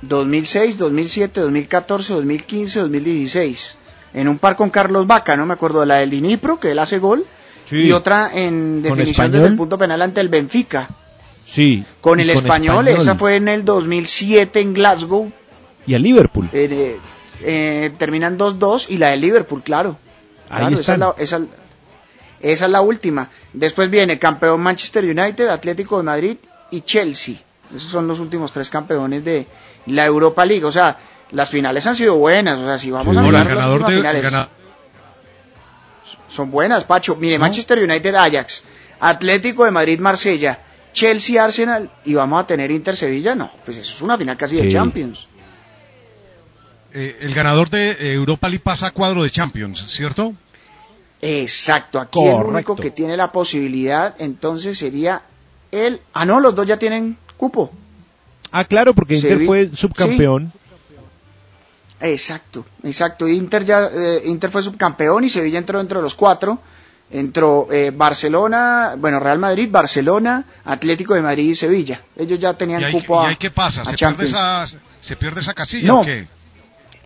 [0.00, 3.76] 2006, 2007, 2014, 2015, 2016.
[4.14, 6.78] En un par con Carlos Vaca, no me acuerdo de la del Dinipro, que él
[6.78, 7.26] hace gol,
[7.70, 7.76] Sí.
[7.84, 10.88] y otra en ¿Con definición desde el punto penal ante el Benfica.
[11.46, 11.84] Sí.
[12.00, 15.30] Con el español, esa fue en el 2007 en Glasgow.
[15.86, 16.48] Y a Liverpool.
[16.52, 16.98] eh,
[17.42, 19.96] eh, terminan 2-2 y la de Liverpool, claro.
[20.50, 21.40] Ahí Claro, esa, es la, esa,
[22.40, 23.30] esa es la última.
[23.52, 26.36] Después viene campeón Manchester United, Atlético de Madrid
[26.70, 27.36] y Chelsea.
[27.74, 29.46] Esos son los últimos tres campeones de
[29.86, 30.64] la Europa League.
[30.64, 30.98] O sea,
[31.30, 32.58] las finales han sido buenas.
[32.58, 34.48] O sea, si vamos a mirar el las ganador últimas de, finales, gana-
[36.30, 37.16] son buenas, Pacho.
[37.16, 38.62] Mire, Manchester United, Ajax,
[39.00, 40.58] Atlético de Madrid, Marsella,
[40.92, 43.34] Chelsea, Arsenal y vamos a tener Inter Sevilla.
[43.34, 44.68] No, pues eso es una final casi de.
[44.70, 45.28] Champions.
[46.92, 50.34] eh, el ganador de eh, Europa League pasa a cuadro de Champions, ¿cierto?
[51.22, 52.50] Exacto, aquí el Correcto.
[52.50, 55.22] único que tiene la posibilidad entonces sería
[55.70, 56.00] él.
[56.14, 57.70] Ah, no, los dos ya tienen cupo.
[58.52, 60.52] Ah, claro, porque Inter fue subcampeón.
[62.00, 63.28] Exacto, exacto.
[63.28, 66.58] Inter ya eh, Inter fue subcampeón y Sevilla entró dentro de los cuatro.
[67.12, 72.00] Entró eh, Barcelona, bueno, Real Madrid, Barcelona, Atlético de Madrid y Sevilla.
[72.16, 73.84] Ellos ya tenían ¿Y cupo y a, ahí qué pasa?
[73.84, 74.64] ¿Se pierde, esa,
[75.00, 76.00] ¿Se pierde esa casilla No.
[76.00, 76.28] o qué?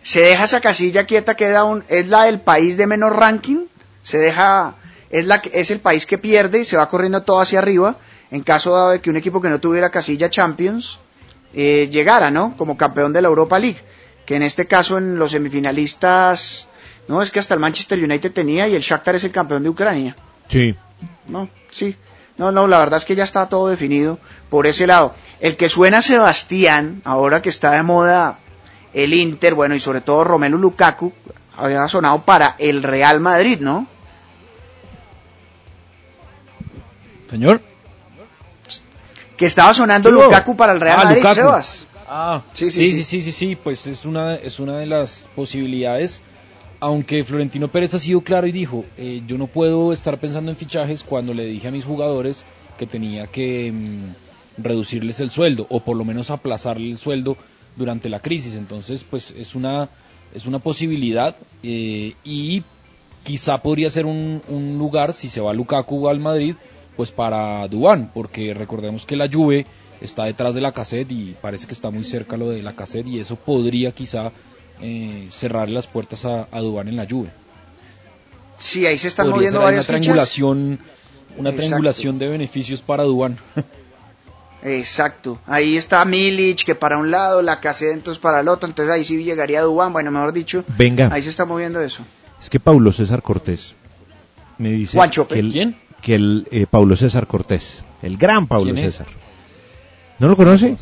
[0.03, 3.65] se deja esa casilla quieta queda un es la del país de menos ranking
[4.03, 4.75] se deja
[5.09, 7.95] es la que- es el país que pierde y se va corriendo todo hacia arriba
[8.29, 10.99] en caso dado de que un equipo que no tuviera casilla Champions
[11.55, 13.79] eh, llegara no como campeón de la Europa League
[14.25, 16.67] que en este caso en los semifinalistas
[17.07, 19.69] no es que hasta el Manchester United tenía y el Shakhtar es el campeón de
[19.69, 20.15] Ucrania
[20.49, 20.75] Sí.
[21.27, 21.95] no, sí.
[22.37, 24.19] No, no, la verdad es que ya está todo definido
[24.49, 25.13] por ese lado.
[25.39, 28.39] El que suena Sebastián, ahora que está de moda
[28.93, 31.13] el Inter, bueno, y sobre todo Romelu Lukaku,
[31.55, 33.87] había sonado para el Real Madrid, ¿no?
[37.29, 37.61] Señor.
[39.37, 40.11] Que estaba sonando.
[40.11, 41.23] Lukaku para el Real Ah, Madrid.
[41.33, 41.87] Sebas.
[42.07, 43.55] Ah, Sí, sí, sí, sí, sí.
[43.55, 46.21] pues es una, es una de las posibilidades.
[46.79, 50.57] Aunque Florentino Pérez ha sido claro y dijo, eh, yo no puedo estar pensando en
[50.57, 52.43] fichajes cuando le dije a mis jugadores
[52.77, 57.37] que tenía que mm, reducirles el sueldo o por lo menos aplazarle el sueldo
[57.75, 58.55] durante la crisis.
[58.55, 59.89] Entonces, pues es una,
[60.33, 62.61] es una posibilidad eh, y
[63.23, 66.55] quizá podría ser un, un lugar, si se va Lukaku al Madrid,
[66.95, 69.65] pues para Dubán, porque recordemos que la Juve
[70.01, 73.07] está detrás de la cassette y parece que está muy cerca lo de la cassette
[73.07, 74.31] y eso podría quizá
[74.81, 77.29] eh, cerrar las puertas a, a Dubán en la Juve.
[78.57, 80.01] Sí, ahí se están Podría moviendo varias una fichas.
[80.01, 80.79] triangulación,
[81.37, 81.57] una Exacto.
[81.57, 83.37] triangulación de beneficios para Dubán.
[84.63, 85.37] Exacto.
[85.45, 89.03] Ahí está Milic, que para un lado, la Cassette entonces para el otro, entonces ahí
[89.03, 90.63] sí llegaría Dubán, bueno, mejor dicho.
[90.77, 91.09] Venga.
[91.11, 92.03] Ahí se está moviendo eso.
[92.41, 93.75] Es que Paulo César Cortés
[94.57, 95.75] me dice Juancho, que el, ¿quién?
[96.01, 99.01] que el eh, Paulo César Cortés, el gran Paulo ¿Quién es?
[100.19, 100.77] ¿No lo conoce?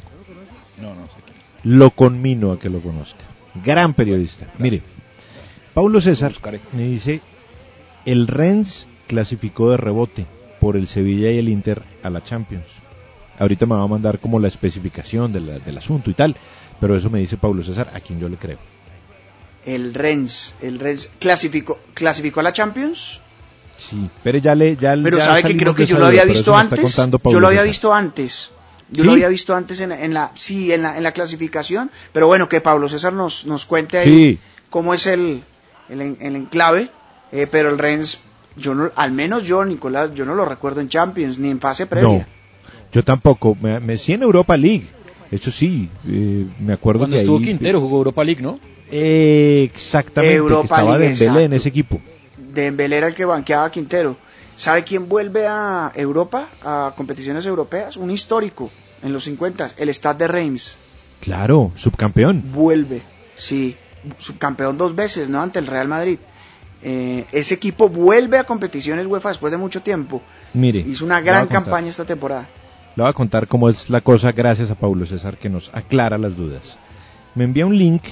[0.82, 1.78] No, no sé quién.
[1.80, 3.24] Lo conmino a que lo conozca.
[3.64, 4.48] Gran periodista.
[4.58, 4.82] Mire,
[5.74, 6.34] Paulo César
[6.74, 7.22] me dice,
[8.06, 10.26] el Rennes clasificó de rebote
[10.60, 12.66] por el Sevilla y el Inter a la Champions.
[13.40, 16.36] Ahorita me va a mandar como la especificación de la- del asunto y tal.
[16.80, 18.58] pero eso me dice Pablo César, a quien yo le creo.
[19.66, 23.22] El Rennes, el Rennes clasificó, clasificó a la Champions.
[23.78, 26.54] Sí, pero ya le ya Pero ya sabe que creo que yo lo había visto
[26.58, 26.96] antes.
[26.98, 27.68] Yo lo había César.
[27.68, 28.50] visto antes.
[28.94, 29.08] Yo ¿Sí?
[29.08, 32.48] lo había visto antes en, en la sí, en la, en la clasificación, pero bueno,
[32.48, 34.40] que Pablo César nos nos cuente ahí Sí.
[34.70, 35.42] cómo es el
[35.90, 36.90] el, en- el enclave,
[37.32, 38.20] eh, pero el Rennes
[38.56, 41.86] yo no al menos yo Nicolás, yo no lo recuerdo en Champions ni en fase
[41.88, 42.08] previa.
[42.20, 42.26] No,
[42.92, 43.58] yo tampoco.
[43.60, 44.88] Me, me sí en Europa League.
[45.32, 48.60] Eso sí, eh, me acuerdo Cuando que estuvo ahí- Quintero jugó Europa League, ¿no?
[48.92, 52.00] Eh, exactamente, Europa que estaba League, Dembélé en ese equipo.
[52.54, 54.16] Dembélé era el que banqueaba a Quintero.
[54.56, 57.98] ¿Sabe quién vuelve a Europa, a competiciones europeas?
[57.98, 58.70] Un histórico
[59.02, 60.78] en los 50, el Stade de Reims.
[61.22, 62.44] Claro, subcampeón.
[62.54, 63.02] Vuelve,
[63.36, 63.76] sí,
[64.20, 65.42] subcampeón dos veces, ¿no?
[65.42, 66.20] Ante el Real Madrid.
[66.82, 70.22] Eh, ese equipo vuelve a competiciones UEFA después de mucho tiempo.
[70.54, 72.48] Mire, Hizo una gran campaña esta temporada.
[72.96, 76.18] Le voy a contar cómo es la cosa gracias a Pablo César que nos aclara
[76.18, 76.62] las dudas.
[77.36, 78.04] Me envía un link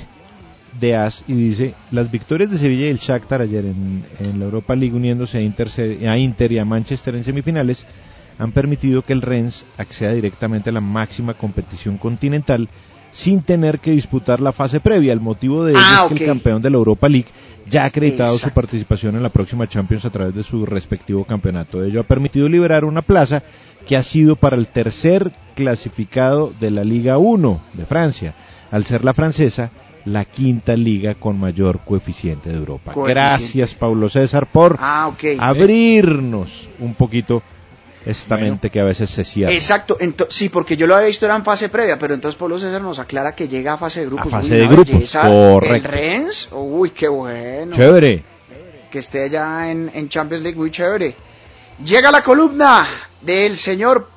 [0.80, 4.46] de AS y dice, las victorias de Sevilla y el Shakhtar ayer en, en la
[4.46, 5.68] Europa League uniéndose a Inter,
[6.08, 7.86] a Inter y a Manchester en semifinales
[8.40, 12.70] han permitido que el Rennes acceda directamente a la máxima competición continental
[13.12, 15.14] sin tener que disputar la fase previa.
[15.14, 17.28] El motivo de ello Ah, es que el campeón de la Europa League
[17.70, 21.84] ya ha acreditado su participación en la próxima Champions a través de su respectivo campeonato.
[21.84, 23.44] Ello ha permitido liberar una plaza
[23.88, 28.34] que ha sido para el tercer clasificado de la Liga 1 de Francia,
[28.72, 29.70] al ser la francesa
[30.06, 32.92] la quinta liga con mayor coeficiente de Europa.
[32.94, 33.14] Coeficiente.
[33.14, 37.42] Gracias, Pablo César, por Ah, abrirnos un poquito
[38.06, 39.54] esta mente que a veces se cierra.
[39.54, 39.98] Exacto,
[40.30, 42.98] sí, porque yo lo había visto era en fase previa, pero entonces Pablo César nos
[42.98, 44.34] aclara que llega a fase de grupos.
[44.34, 45.22] A fase Uy, de grupos, belleza.
[45.22, 45.76] correcto.
[45.76, 47.76] El Rennes, uy, qué bueno.
[47.76, 48.24] Chévere.
[48.90, 51.16] que esté allá en, en Champions League, muy chévere.
[51.86, 52.88] Llega la columna
[53.22, 54.08] del señor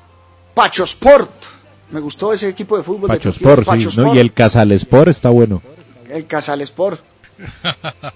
[0.55, 1.29] Pacho Sport.
[1.91, 4.15] Me gustó ese equipo de fútbul Pacho de Sport, Pacho sí, ¿no?
[4.15, 5.61] Y el Casal Sport está bueno.
[6.09, 7.01] El Casal Sport.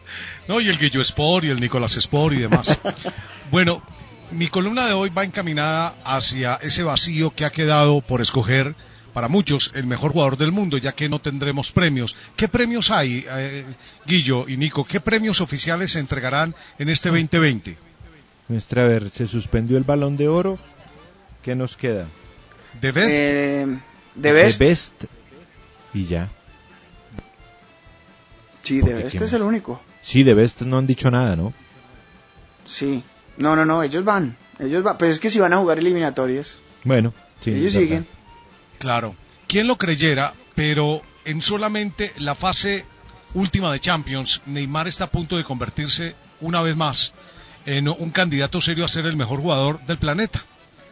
[0.48, 2.76] No, y el Guillo Sport y el Nicolás Sport y demás.
[3.52, 3.84] bueno,
[4.32, 8.74] mi columna de hoy va encaminada hacia ese vacío que ha quedado por escoger
[9.14, 12.16] para muchos el mejor jugador del mundo, ya que no tendremos premios.
[12.36, 13.66] ¿Qué premios hay, eh,
[14.08, 14.86] Guillo y Nico?
[14.86, 17.78] ¿Qué premios oficiales se entregarán en este 2020?
[18.48, 20.58] Nuestra, a ver, se suspendió el balón de oro.
[21.44, 22.08] ¿Qué nos queda?
[22.82, 23.12] ¿De Best?
[23.12, 23.68] Eh,
[24.16, 24.58] de Best.
[24.58, 25.04] The Best.
[25.94, 26.30] Y ya.
[28.70, 29.82] Sí, de Porque Best ¿quién es el único.
[30.00, 31.54] Sí, de Best no han dicho nada, ¿no?
[32.66, 33.04] Sí.
[33.38, 34.38] No, no, no, ellos van.
[34.60, 34.96] Ellos van.
[35.00, 36.60] Pues es que si van a jugar eliminatorias.
[36.84, 37.12] Bueno,
[37.42, 37.50] sí.
[37.50, 38.06] ellos siguen.
[38.78, 39.16] Claro.
[39.48, 40.36] ¿Quién lo creyera?
[40.54, 42.86] Pero en solamente la fase
[43.34, 47.14] última de Champions, Neymar está a punto de convertirse una vez más
[47.66, 50.44] en un candidato serio a ser el mejor jugador del planeta.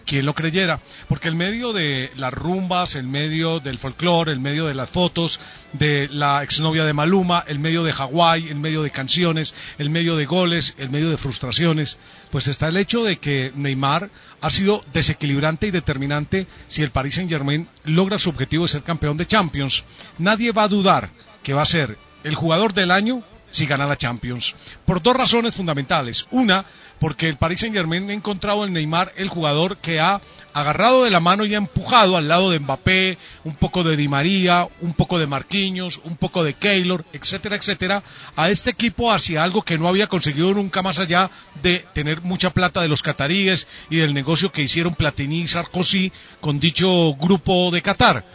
[0.08, 0.80] ¿Quién lo creyera?
[1.10, 5.42] Porque en medio de las rumbas, en medio del folclore, en medio de las fotos
[5.74, 10.16] de la exnovia de Maluma, en medio de Hawái, en medio de canciones, en medio
[10.16, 12.00] de goles, en medio de frustraciones,
[12.32, 17.16] pues está el hecho de que Neymar ha sido desequilibrante y determinante si el Paris
[17.16, 19.84] Saint-Germain logra su objetivo de ser campeón de Champions.
[20.20, 21.10] Nadie va a dudar
[21.44, 24.56] que va a ser el jugador del año si gana la Champions.
[24.86, 26.28] Por dos razones fundamentales.
[26.32, 26.66] Una,
[27.00, 30.22] porque el Paris Saint Germain ha encontrado en Neymar el jugador que ha
[30.54, 34.08] agarrado de la mano y ha empujado al lado de Mbappé, un poco de Di
[34.08, 38.02] María, un poco de Marquinhos, un poco de Keylor, etcétera, etcétera,
[38.36, 41.30] a este equipo hacia algo que no había conseguido nunca más allá
[41.62, 46.12] de tener mucha plata de los cataríes y del negocio que hicieron Platini y Sarkozy
[46.42, 48.26] con dicho grupo de Qatar.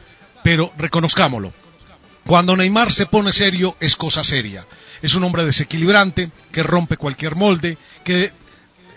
[0.44, 1.52] Pero reconozcámoslo,
[2.26, 4.64] cuando Neymar se pone serio es cosa seria.
[5.02, 8.32] Es un hombre desequilibrante, que rompe cualquier molde, que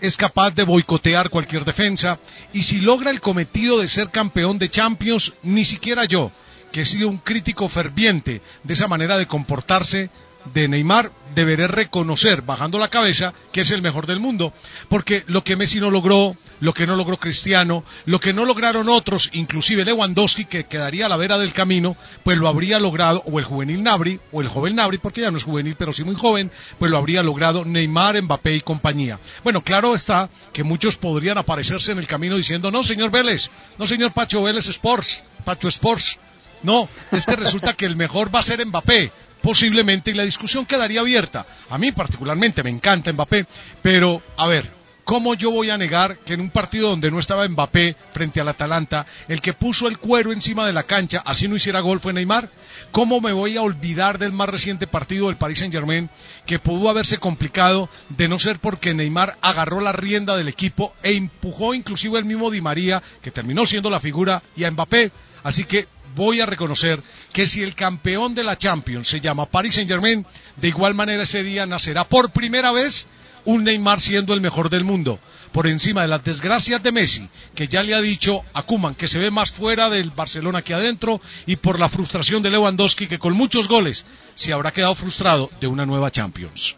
[0.02, 2.20] es capaz de boicotear cualquier defensa
[2.54, 6.32] y si logra el cometido de ser campeón de Champions, ni siquiera yo,
[6.72, 10.10] que he sido un crítico ferviente de esa manera de comportarse
[10.54, 14.54] de Neymar, deberé reconocer, bajando la cabeza, que es el mejor del mundo.
[14.90, 18.90] Porque lo que Messi no logró, lo que no logró Cristiano, lo que no lograron
[18.90, 23.40] otros, inclusive Lewandowski, que quedaría a la vera del camino, pues lo habría logrado, o
[23.40, 26.16] el juvenil Nabri, o el joven Nabri, porque ya no es juvenil, pero sí muy
[26.16, 29.20] joven, pues lo habría logrado Neymar, Mbappé y compañía.
[29.44, 33.86] Bueno, claro está que muchos podrían aparecerse en el camino diciendo, no, señor Vélez, no,
[33.86, 36.18] señor Pacho Vélez Sports, Pacho Sports.
[36.64, 39.12] No, es que resulta que el mejor va a ser Mbappé,
[39.46, 41.46] posiblemente, y la discusión quedaría abierta.
[41.70, 43.46] A mí particularmente me encanta Mbappé,
[43.84, 44.68] pero a ver,
[45.04, 48.48] ¿cómo yo voy a negar que en un partido donde no estaba Mbappé frente al
[48.48, 52.12] Atalanta, el que puso el cuero encima de la cancha, así no hiciera gol fue
[52.12, 52.50] Neymar?
[52.90, 56.10] ¿Cómo me voy a olvidar del más reciente partido del Paris Saint-Germain
[56.48, 61.12] que pudo haberse complicado de no ser porque Neymar agarró la rienda del equipo e
[61.14, 65.12] empujó inclusive el mismo Di María, que terminó siendo la figura, y a Mbappé?
[65.46, 69.76] Así que voy a reconocer que si el campeón de la Champions se llama Paris
[69.76, 73.06] Saint Germain, de igual manera ese día nacerá por primera vez
[73.46, 75.20] un Neymar siendo el mejor del mundo,
[75.52, 79.08] por encima de las desgracias de Messi, que ya le ha dicho a Kuman que
[79.08, 83.20] se ve más fuera del Barcelona que adentro, y por la frustración de Lewandowski, que
[83.20, 86.76] con muchos goles se habrá quedado frustrado de una nueva Champions.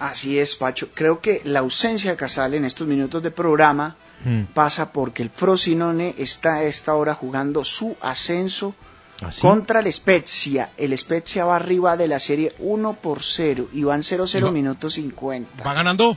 [0.00, 0.88] Así es, Pacho.
[0.94, 4.44] Creo que la ausencia de Casale en estos minutos de programa Mm.
[4.54, 8.74] pasa porque el Frosinone está a esta hora jugando su ascenso
[9.22, 9.40] ¿Ah, sí?
[9.42, 10.70] contra el Spezia.
[10.78, 14.50] El Spezia va arriba de la serie 1 por 0 y van 0-0 ¿Y va-
[14.52, 15.62] minutos 50.
[15.64, 16.16] ¿Va ganando?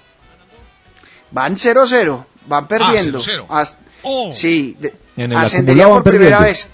[1.32, 3.20] Van 0-0, van perdiendo.
[3.20, 3.46] 0-0.
[3.50, 4.32] Hasta- Oh.
[4.32, 6.48] Sí, de- En el ascendería por van primera perdiendo.
[6.48, 6.70] vez.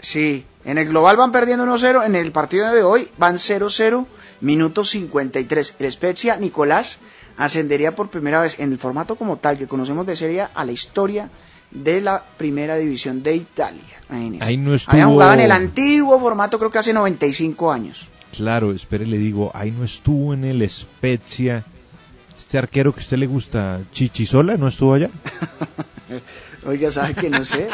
[0.00, 4.06] Sí, en el global van perdiendo 1-0, en el partido de hoy van 0-0,
[4.42, 5.76] minuto 53.
[5.78, 6.98] El Spezia, Nicolás,
[7.38, 10.72] ascendería por primera vez en el formato como tal que conocemos de Serie A la
[10.72, 11.30] historia
[11.70, 13.80] de la primera división de Italia.
[14.10, 14.44] Imagínese.
[14.44, 18.08] Ahí no Habían jugado en el estuvo- antiguo formato creo que hace 95 años.
[18.36, 21.64] Claro, espere, le digo, ahí no estuvo en el Spezia.
[22.38, 25.08] Este arquero que a usted le gusta, Chichisola, ¿no estuvo allá?
[26.66, 27.68] Oiga, ¿sabe que no sé?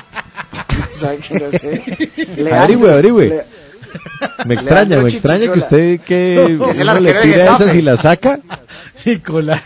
[0.92, 2.50] ¿Sabe que no sé?
[2.54, 3.26] Averigüe, averigüe.
[3.28, 3.44] Le-
[4.44, 7.96] Me extraña, me extraña que usted que Es el uno le tira esas y la
[7.96, 8.38] saca.
[9.04, 9.62] Nicolás.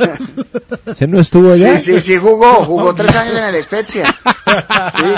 [0.86, 1.78] ¿Ese no estuvo allá?
[1.80, 4.06] Sí, sí, sí jugó, jugó tres años en el Spezia.
[4.06, 5.14] Sí,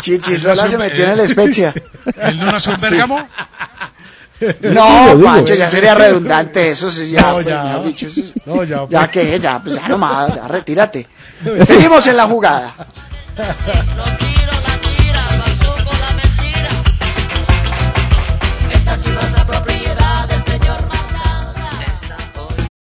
[0.00, 1.72] Chichisola se metió en el Spezia.
[2.20, 3.26] ¿Él no nació en Bérgamo?
[4.60, 7.64] No, Digo, ya sería redundante eso, sí, ya, No, pues, ya.
[7.64, 9.10] mejor dicho, eso- No, ya, ya pues.
[9.10, 11.06] que, ya, pues ya nomás, ya retírate.
[11.64, 12.74] Seguimos en la jugada.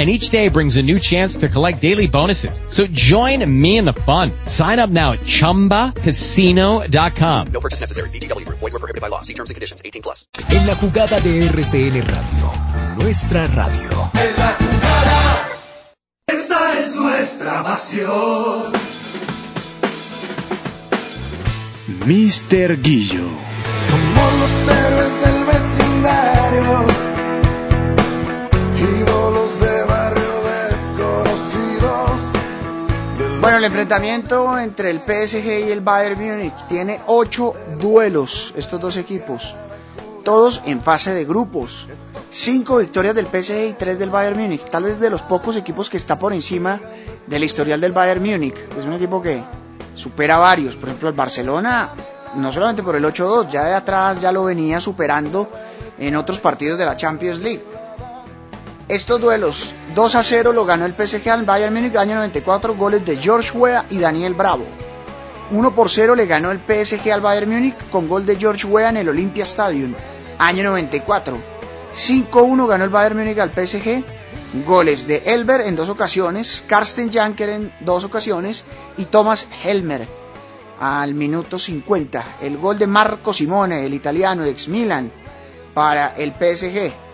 [0.00, 2.58] And each day brings a new chance to collect daily bonuses.
[2.70, 4.30] So join me in the fun.
[4.46, 7.46] Sign up now at ChumbaCasino.com.
[7.52, 8.08] No purchase necessary.
[8.08, 8.60] VGW Group.
[8.60, 9.20] Void were prohibited by law.
[9.20, 9.82] See terms and conditions.
[9.84, 10.26] 18 plus.
[10.48, 12.50] En la jugada de RCN Radio,
[12.96, 14.10] nuestra radio.
[14.14, 15.48] En la jugada,
[16.28, 18.72] esta es nuestra pasión.
[22.06, 22.80] Mr.
[22.80, 23.28] Guillo.
[23.90, 26.86] Somos los héroes del vecindario,
[28.78, 29.79] ídolos de
[33.40, 38.98] Bueno, el enfrentamiento entre el PSG y el Bayern Múnich tiene ocho duelos, estos dos
[38.98, 39.54] equipos,
[40.22, 41.88] todos en fase de grupos.
[42.30, 45.88] Cinco victorias del PSG y tres del Bayern Múnich, tal vez de los pocos equipos
[45.88, 46.78] que está por encima
[47.26, 48.56] del historial del Bayern Múnich.
[48.78, 49.42] Es un equipo que
[49.94, 51.88] supera varios, por ejemplo el Barcelona,
[52.34, 55.48] no solamente por el 8-2, ya de atrás ya lo venía superando
[55.98, 57.64] en otros partidos de la Champions League.
[58.90, 63.06] Estos duelos, 2 a 0 lo ganó el PSG al Bayern Múnich año 94, goles
[63.06, 64.64] de George Weah y Daniel Bravo.
[65.52, 68.88] 1 por 0 le ganó el PSG al Bayern Múnich con gol de George Weah
[68.88, 69.94] en el Olympia Stadium,
[70.38, 71.38] año 94.
[71.94, 74.02] 5-1 ganó el Bayern Múnich al PSG,
[74.66, 78.64] goles de Elber en dos ocasiones, Karsten Janker en dos ocasiones
[78.96, 80.08] y Thomas Helmer
[80.80, 82.24] al minuto 50.
[82.42, 85.12] El gol de Marco Simone, el italiano, ex Milan,
[85.74, 87.09] para el PSG.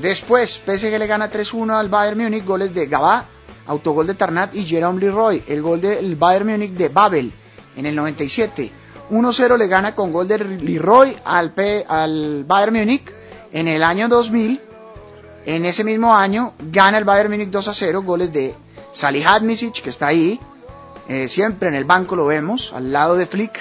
[0.00, 3.26] Después, PSG le gana 3-1 al Bayern Múnich, goles de Gabá,
[3.66, 7.32] autogol de Tarnat y Jerome Leroy, el gol del Bayern Múnich de Babel
[7.76, 8.70] en el 97.
[9.10, 13.04] 1-0 le gana con gol de Leroy al, P- al Bayern Múnich
[13.52, 14.60] en el año 2000.
[15.46, 18.54] En ese mismo año gana el Bayern Múnich 2-0, goles de
[18.92, 20.40] Salihadmisic, que está ahí,
[21.08, 23.58] eh, siempre en el banco lo vemos, al lado de Flick,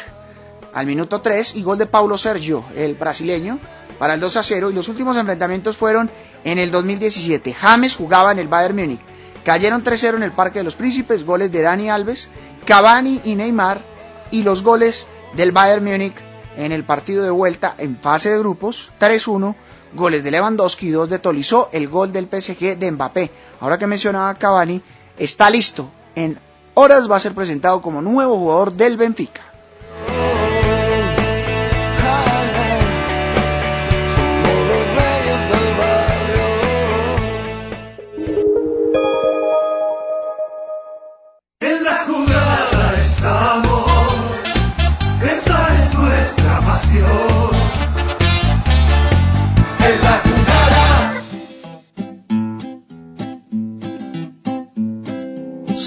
[0.73, 3.59] al minuto 3, y gol de Paulo Sergio, el brasileño,
[3.99, 4.71] para el 2 a 0.
[4.71, 6.09] Y los últimos enfrentamientos fueron
[6.43, 7.53] en el 2017.
[7.53, 9.01] James jugaba en el Bayern Múnich.
[9.43, 12.29] Cayeron 3-0 en el Parque de los Príncipes, goles de Dani Alves,
[12.65, 13.81] Cavani y Neymar,
[14.31, 15.05] y los goles
[15.35, 16.15] del Bayern Múnich
[16.55, 19.55] en el partido de vuelta en fase de grupos, 3-1,
[19.93, 23.31] goles de Lewandowski, 2 de Tolizó, el gol del PSG de Mbappé.
[23.59, 24.81] Ahora que mencionaba Cavani,
[25.17, 26.37] está listo en
[26.73, 29.41] horas va a ser presentado como nuevo jugador del Benfica.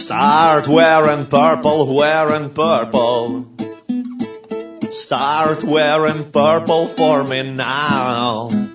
[0.06, 3.52] Start wearing purple, wearing purple.
[4.88, 8.68] Start wearing purple for me now.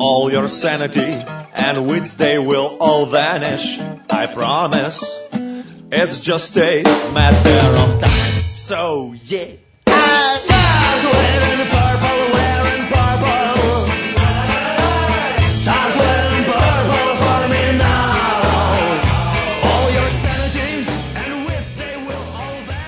[0.00, 1.22] All your sanity
[1.52, 3.78] and wits, they will all vanish.
[4.08, 5.04] I promise.
[5.92, 8.54] It's just a matter of time.
[8.54, 9.63] So yeah.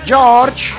[0.07, 0.73] George.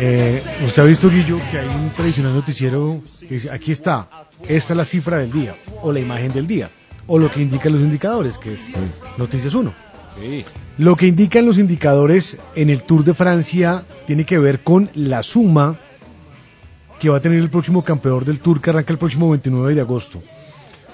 [0.00, 4.08] Eh, usted ha visto, Guillo, que hay un tradicional noticiero que dice, aquí está,
[4.48, 6.68] esta es la cifra del día, o la imagen del día,
[7.06, 8.66] o lo que indican los indicadores, que es
[9.16, 9.72] Noticias 1.
[10.78, 15.22] Lo que indican los indicadores en el Tour de Francia tiene que ver con la
[15.22, 15.76] suma
[16.98, 19.80] que va a tener el próximo campeón del Tour que arranca el próximo 29 de
[19.80, 20.20] agosto.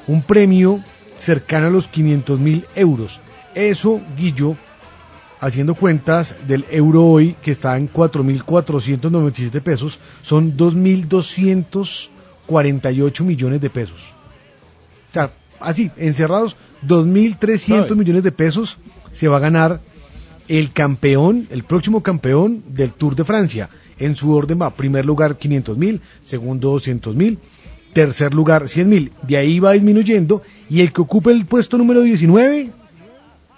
[0.06, 0.80] Un premio
[1.18, 3.20] cercano a los 500 mil euros.
[3.54, 4.56] Eso, Guillo,
[5.44, 13.98] haciendo cuentas del euro hoy, que está en 4.497 pesos, son 2.248 millones de pesos.
[15.10, 16.56] O sea, así, encerrados,
[16.86, 18.78] 2.300 millones de pesos
[19.12, 19.82] se va a ganar
[20.48, 23.68] el campeón, el próximo campeón del Tour de Francia.
[23.98, 27.38] En su orden va, primer lugar 500 mil, segundo 200 mil,
[27.92, 29.12] tercer lugar 100 mil.
[29.20, 30.40] De ahí va disminuyendo
[30.70, 32.70] y el que ocupe el puesto número 19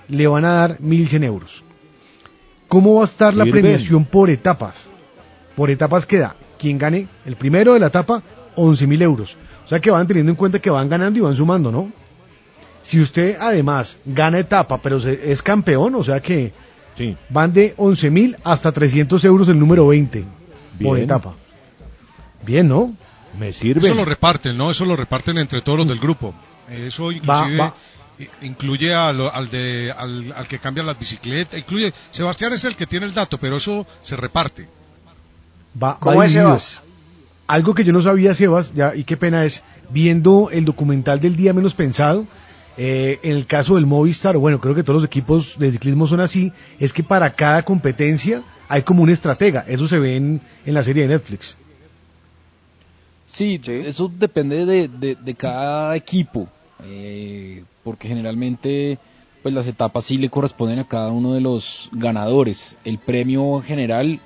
[0.09, 1.63] le van a dar 1.100 euros.
[2.69, 4.89] ¿Cómo va a estar la premiación por etapas?
[5.55, 8.23] Por etapas queda quien gane el primero de la etapa
[8.57, 9.37] 11.000 euros.
[9.65, 11.91] O sea que van teniendo en cuenta que van ganando y van sumando, ¿no?
[12.83, 16.53] Si usted además gana etapa, pero se- es campeón, o sea que
[17.31, 20.25] van de 11.000 hasta 300 euros el número 20
[20.83, 21.35] por etapa.
[22.45, 22.95] Bien, ¿no?
[23.39, 23.81] Me sirve.
[23.87, 24.71] Eso lo reparten, ¿no?
[24.71, 26.33] Eso lo reparten entre todos los del grupo.
[26.71, 27.67] Eso inclusive va.
[27.69, 27.73] i-
[28.43, 31.93] incluye a lo- al, de, al, al que cambia las bicicletas, incluye...
[32.11, 34.69] Sebastián es el que tiene el dato, pero eso se reparte.
[35.81, 36.33] Va, va ¿Cómo es.
[36.33, 36.83] Sebas?
[37.47, 41.37] Algo que yo no sabía, Sebas, ya, y qué pena es, viendo el documental del
[41.37, 42.27] día menos pensado,
[42.79, 46.07] eh, en el caso del Movistar, o bueno, creo que todos los equipos de ciclismo
[46.07, 49.65] son así, es que para cada competencia hay como un estratega.
[49.69, 51.57] Eso se ve en, en la serie de Netflix.
[53.27, 56.49] Sí, eso depende de, de- de cada equipo,
[56.85, 58.99] eh, porque generalmente
[59.43, 62.77] pues las etapas sí le corresponden a cada uno de los ganadores.
[62.85, 64.19] El premio general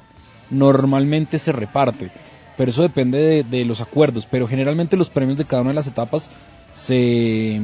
[0.49, 2.11] normalmente se reparte,
[2.57, 5.77] pero eso depende de, de los acuerdos, pero generalmente los premios de cada una de
[5.77, 6.31] las etapas
[6.75, 7.61] se,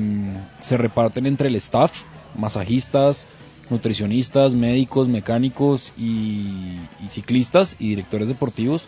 [0.61, 1.93] se reparten entre el staff,
[2.37, 3.27] masajistas,
[3.71, 8.85] nutricionistas, médicos, mecánicos y, y ciclistas y directores deportivos.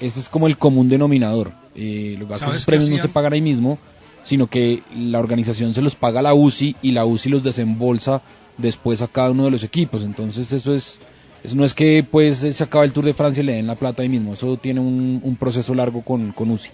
[0.00, 1.52] Este es como el común denominador.
[1.74, 3.78] Eh, lo que pasa es que ¿Sabes esos qué premios no se pagan ahí mismo,
[4.26, 8.22] sino que la organización se los paga a la UCI y la UCI los desembolsa
[8.58, 10.02] después a cada uno de los equipos.
[10.02, 10.98] Entonces eso es,
[11.44, 13.76] eso no es que pues se acaba el Tour de Francia y le den la
[13.76, 14.34] plata ahí mismo.
[14.34, 16.70] Eso tiene un, un proceso largo con, con UCI.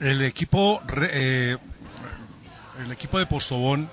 [0.00, 0.80] El equipo,
[1.10, 1.56] eh,
[2.84, 3.90] el equipo de Postobón,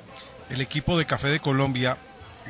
[0.52, 1.98] el equipo de Café de Colombia,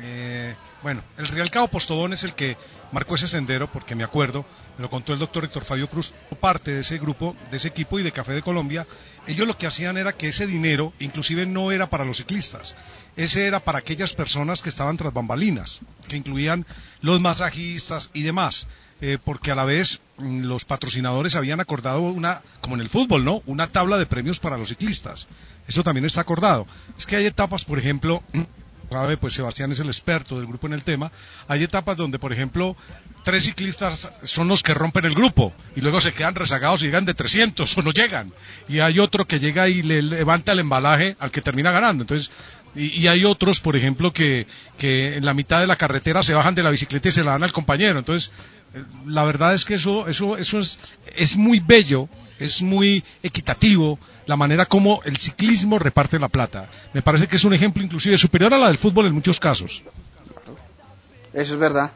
[0.02, 2.56] eh, bueno, el Real Cabo Postobón es el que
[2.92, 4.44] marcó ese sendero, porque me acuerdo,
[4.76, 7.98] me lo contó el doctor Héctor Fabio Cruz, parte de ese grupo, de ese equipo
[7.98, 8.86] y de Café de Colombia.
[9.26, 12.74] Ellos lo que hacían era que ese dinero, inclusive no era para los ciclistas,
[13.16, 16.66] ese era para aquellas personas que estaban tras bambalinas, que incluían
[17.02, 18.66] los masajistas y demás.
[19.02, 23.24] eh, porque a la vez mm, los patrocinadores habían acordado una, como en el fútbol,
[23.24, 23.42] ¿no?
[23.46, 25.26] Una tabla de premios para los ciclistas.
[25.68, 26.66] Eso también está acordado.
[26.98, 28.22] Es que hay etapas, por ejemplo,
[28.90, 31.12] sabe, pues Sebastián es el experto del grupo en el tema.
[31.48, 32.76] Hay etapas donde, por ejemplo,
[33.24, 37.04] tres ciclistas son los que rompen el grupo y luego se quedan rezagados y llegan
[37.04, 38.32] de 300 o no llegan.
[38.68, 42.02] Y hay otro que llega y le levanta el embalaje al que termina ganando.
[42.02, 42.30] Entonces,
[42.74, 44.46] y, y hay otros, por ejemplo, que,
[44.78, 47.32] que en la mitad de la carretera se bajan de la bicicleta y se la
[47.32, 47.98] dan al compañero.
[47.98, 48.32] Entonces,
[48.74, 50.78] eh, la verdad es que eso, eso, eso es,
[51.16, 56.68] es muy bello, es muy equitativo la manera como el ciclismo reparte la plata.
[56.92, 59.82] Me parece que es un ejemplo inclusive superior a la del fútbol en muchos casos.
[61.32, 61.90] Eso es verdad.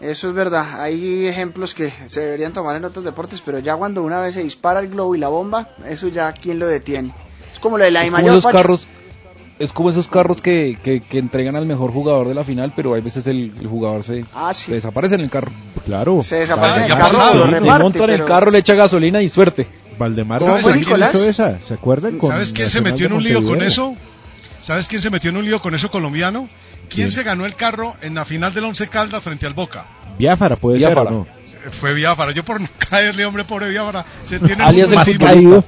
[0.00, 0.80] Eso es verdad.
[0.80, 4.42] Hay ejemplos que se deberían tomar en otros deportes, pero ya cuando una vez se
[4.42, 7.14] dispara el globo y la bomba, eso ya quién lo detiene.
[7.52, 8.56] Es como lo de la Es como los Pacho.
[8.56, 8.86] carros,
[9.62, 12.94] es como esos carros que, que, que entregan al mejor jugador de la final, pero
[12.94, 15.50] hay veces el, el jugador se, Ah, se desaparece en el carro.
[15.84, 16.22] Claro.
[16.22, 18.58] Se desaparece en el Ya carro, pasado, lo le reparte, montan el pero- carro, le
[18.58, 19.66] echa gasolina y suerte.
[19.98, 21.14] Valdemar ¿Cómo ¿sabes fue, quién Nicolás?
[21.14, 21.58] hizo esa?
[21.66, 22.18] ¿Se acuerdan?
[22.18, 23.94] Con ¿Sabes quién se metió en un lío con eso?
[24.62, 26.48] ¿Sabes quién se metió en un lío con eso colombiano?
[26.88, 27.10] ¿Quién ¿Quién?
[27.10, 29.84] se ganó el carro en la final del Once Caldas frente al Boca?
[30.18, 31.02] Biafara puede Biafara.
[31.10, 31.26] ser o no.
[31.70, 32.32] Fue Biafara.
[32.32, 34.04] Yo por no caerle, hombre, pobre Biafara.
[34.24, 35.64] Se tiene Alias el futbolista.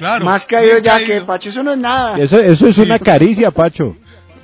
[0.00, 0.24] Claro.
[0.24, 1.06] Más caído ya caído.
[1.08, 2.18] que Pacho, eso no es nada.
[2.18, 2.82] Eso, eso es Sí.
[2.82, 3.96] una caricia, Pacho.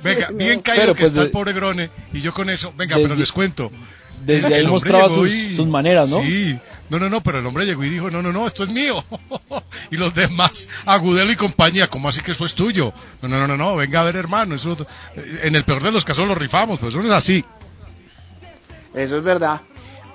[0.03, 1.89] Venga, bien caído Pero, que pues, está de- el pobre Grone.
[2.13, 3.71] Y yo con eso, venga, Desde- pero les cuento.
[4.23, 6.21] Desde El- ahí el mostraba sus, y- sus maneras, ¿no?
[6.21, 6.57] Sí,
[6.91, 9.03] no, no, no, pero el hombre llegó y dijo, no, no, no, esto es mío.
[9.91, 12.93] y los demás, Agudelo y compañía, ¿cómo así que eso es tuyo?
[13.23, 14.77] No, no, no, no, no, venga a ver, hermano, eso,
[15.41, 17.43] en el peor de los casos lo rifamos, pues eso no es así.
[18.93, 19.61] Eso es verdad.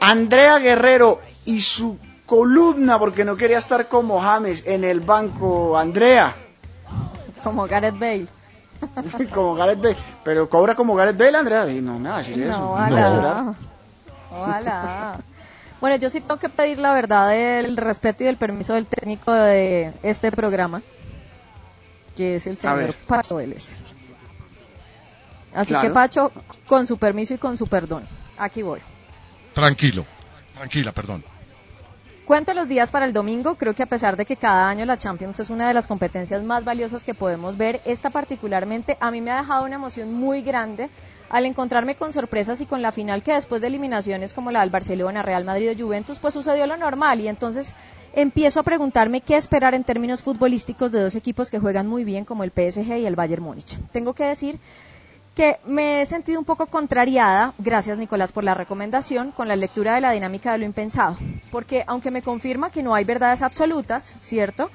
[0.00, 1.98] Andrea Guerrero y su
[2.32, 5.76] columna, porque no quería estar como James en el banco.
[5.76, 6.34] Andrea,
[7.44, 8.26] Como Gareth Bale.
[9.34, 9.96] como Gareth Bale.
[10.24, 11.70] Pero cobra como Gareth Bale, Andrea.
[11.70, 12.58] Y no me va a decir eso.
[12.58, 13.12] No, va a llorar.
[13.12, 13.54] ojalá.
[14.30, 15.20] Ojalá.
[15.78, 19.30] Bueno, yo sí tengo que pedir la verdad del respeto y del permiso del técnico
[19.30, 20.80] de este programa,
[22.16, 22.94] que es el señor.
[23.06, 23.76] Pacho Vélez.
[25.54, 25.86] Así Claro.
[25.88, 26.32] que Pacho,
[26.66, 28.04] con su permiso y con su perdón,
[28.38, 28.80] aquí voy.
[29.52, 30.06] Tranquilo,
[30.54, 31.22] tranquila, perdón.
[32.26, 33.56] Cuento los días para el domingo.
[33.56, 36.40] Creo que a pesar de que cada año la Champions es una de las competencias
[36.44, 40.42] más valiosas que podemos ver, esta particularmente a mí me ha dejado una emoción muy
[40.42, 40.88] grande
[41.30, 44.70] al encontrarme con sorpresas y con la final que después de eliminaciones como la del
[44.70, 47.74] Barcelona, Real Madrid o Juventus, pues sucedió lo normal y entonces
[48.14, 52.24] empiezo a preguntarme qué esperar en términos futbolísticos de dos equipos que juegan muy bien
[52.24, 53.78] como el PSG y el Bayern Múnich.
[53.90, 54.60] Tengo que decir
[55.34, 59.94] que me he sentido un poco contrariada, gracias Nicolás por la recomendación, con la lectura
[59.94, 61.16] de la dinámica de lo impensado,
[61.50, 64.70] porque aunque me confirma que no hay verdades absolutas, ¿cierto?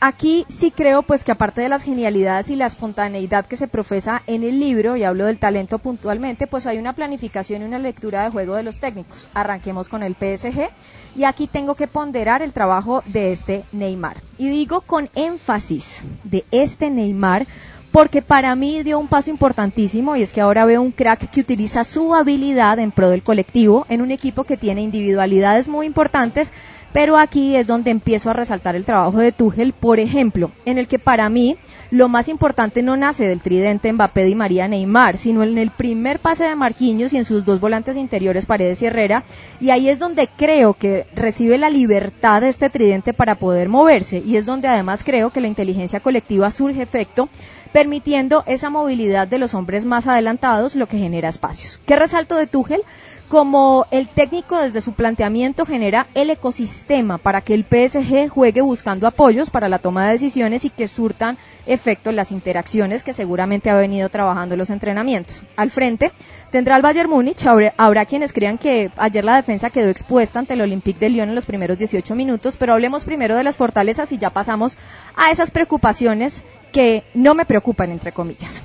[0.00, 4.22] Aquí sí creo pues que aparte de las genialidades y la espontaneidad que se profesa
[4.26, 8.24] en el libro, y hablo del talento puntualmente, pues hay una planificación y una lectura
[8.24, 9.26] de juego de los técnicos.
[9.32, 10.68] Arranquemos con el PSG
[11.16, 14.18] y aquí tengo que ponderar el trabajo de este Neymar.
[14.36, 17.46] Y digo con énfasis de este Neymar
[17.94, 21.40] porque para mí dio un paso importantísimo y es que ahora veo un crack que
[21.40, 26.52] utiliza su habilidad en pro del colectivo en un equipo que tiene individualidades muy importantes,
[26.92, 30.88] pero aquí es donde empiezo a resaltar el trabajo de Tuchel, por ejemplo, en el
[30.88, 31.56] que para mí
[31.92, 36.18] lo más importante no nace del tridente Mbappé y María Neymar, sino en el primer
[36.18, 39.22] pase de Marquinhos y en sus dos volantes interiores Paredes y Herrera,
[39.60, 44.20] y ahí es donde creo que recibe la libertad de este tridente para poder moverse,
[44.26, 47.28] y es donde además creo que la inteligencia colectiva surge efecto
[47.74, 51.80] permitiendo esa movilidad de los hombres más adelantados, lo que genera espacios.
[51.84, 52.82] ¿Qué resalto de Tuchel?
[53.26, 59.08] Como el técnico desde su planteamiento genera el ecosistema para que el PSG juegue buscando
[59.08, 61.36] apoyos para la toma de decisiones y que surtan
[61.66, 65.42] efecto las interacciones que seguramente ha venido trabajando los entrenamientos.
[65.56, 66.12] Al frente
[66.52, 67.44] tendrá el Bayern Múnich,
[67.76, 71.34] habrá quienes crean que ayer la defensa quedó expuesta ante el Olympique de Lyon en
[71.34, 74.76] los primeros 18 minutos, pero hablemos primero de las fortalezas y ya pasamos
[75.16, 76.44] a esas preocupaciones
[76.74, 78.60] que no me preocupan, entre comillas.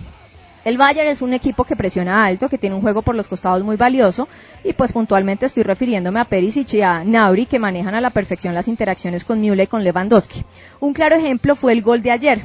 [0.65, 3.63] El Bayern es un equipo que presiona alto, que tiene un juego por los costados
[3.63, 4.27] muy valioso
[4.63, 8.55] y pues puntualmente estoy refiriéndome a Perisic y a Nauri que manejan a la perfección
[8.55, 10.43] las interacciones con Müller y con Lewandowski.
[10.79, 12.41] Un claro ejemplo fue el gol de ayer.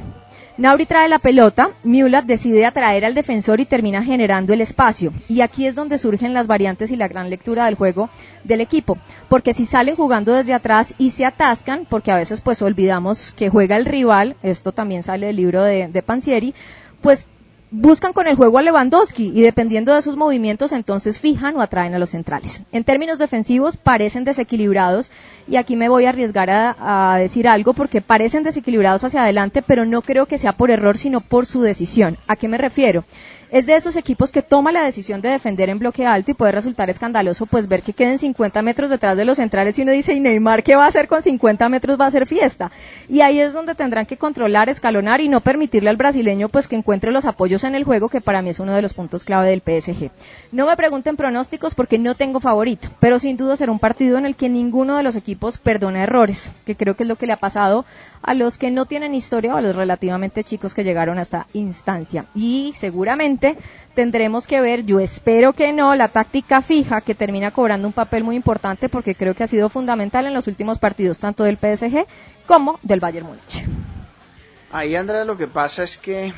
[0.57, 5.11] Nauri trae la pelota, Müller decide atraer al defensor y termina generando el espacio.
[5.27, 8.09] Y aquí es donde surgen las variantes y la gran lectura del juego
[8.45, 8.97] del equipo.
[9.27, 13.49] Porque si salen jugando desde atrás y se atascan, porque a veces pues olvidamos que
[13.49, 16.53] juega el rival, esto también sale del libro de, Pansieri,
[17.01, 17.27] pues
[17.71, 21.93] buscan con el juego a Lewandowski y dependiendo de sus movimientos entonces fijan o atraen
[21.93, 22.61] a los centrales.
[22.71, 25.11] En términos defensivos parecen desequilibrados
[25.47, 29.61] y aquí me voy a arriesgar a, a, decir algo porque parecen desequilibrados hacia adelante
[29.61, 32.17] pero no creo que sea por error sino por su decisión.
[32.27, 33.03] ¿A qué me refiero?
[33.51, 36.51] Es de esos equipos que toma la decisión de defender en bloque alto y puede
[36.51, 40.13] resultar escandaloso pues ver que queden 50 metros detrás de los centrales y uno dice,
[40.13, 41.99] ¿y Neymar qué va a hacer con 50 metros?
[41.99, 42.71] Va a ser fiesta.
[43.07, 46.75] Y ahí es donde tendrán que controlar, escalonar y no permitirle al brasileño pues que
[46.75, 49.49] encuentre los apoyos en el juego que para mí es uno de los puntos clave
[49.49, 50.09] del PSG.
[50.55, 54.25] No me pregunten pronósticos porque no tengo favorito, pero sin duda será un partido en
[54.25, 57.33] el que ninguno de los equipos perdona errores, que creo que es lo que le
[57.33, 57.83] ha pasado
[58.21, 61.47] a los que no tienen historia o a los relativamente chicos que llegaron a esta
[61.51, 62.23] instancia.
[62.33, 63.57] Y seguramente
[63.95, 68.23] tendremos que ver, yo espero que no, la táctica fija que termina cobrando un papel
[68.23, 72.05] muy importante porque creo que ha sido fundamental en los últimos partidos, tanto del PSG
[72.47, 73.65] como del Bayern Múnich.
[74.71, 76.33] Ahí, Andrea, lo que pasa es que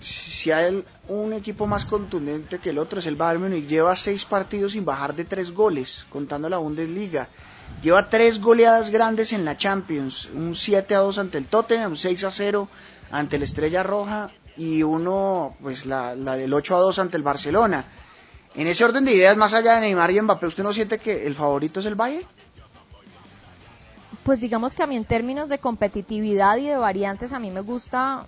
[0.00, 3.66] si hay un equipo más contundente que el otro es el Bayern Múnich.
[3.66, 7.28] Lleva seis partidos sin bajar de tres goles, contando la Bundesliga.
[7.82, 11.96] Lleva tres goleadas grandes en la Champions, un 7 a 2 ante el Tottenham, un
[11.96, 12.68] 6 a 0
[13.10, 17.84] ante la Estrella Roja y uno, pues la, del 8 a 2 ante el Barcelona.
[18.54, 21.26] En ese orden de ideas, más allá de Neymar y Mbappé, ¿usted no siente que
[21.26, 22.26] el favorito es el Bayern?
[24.22, 27.62] Pues digamos que a mí en términos de competitividad y de variantes, a mí me
[27.62, 28.26] gusta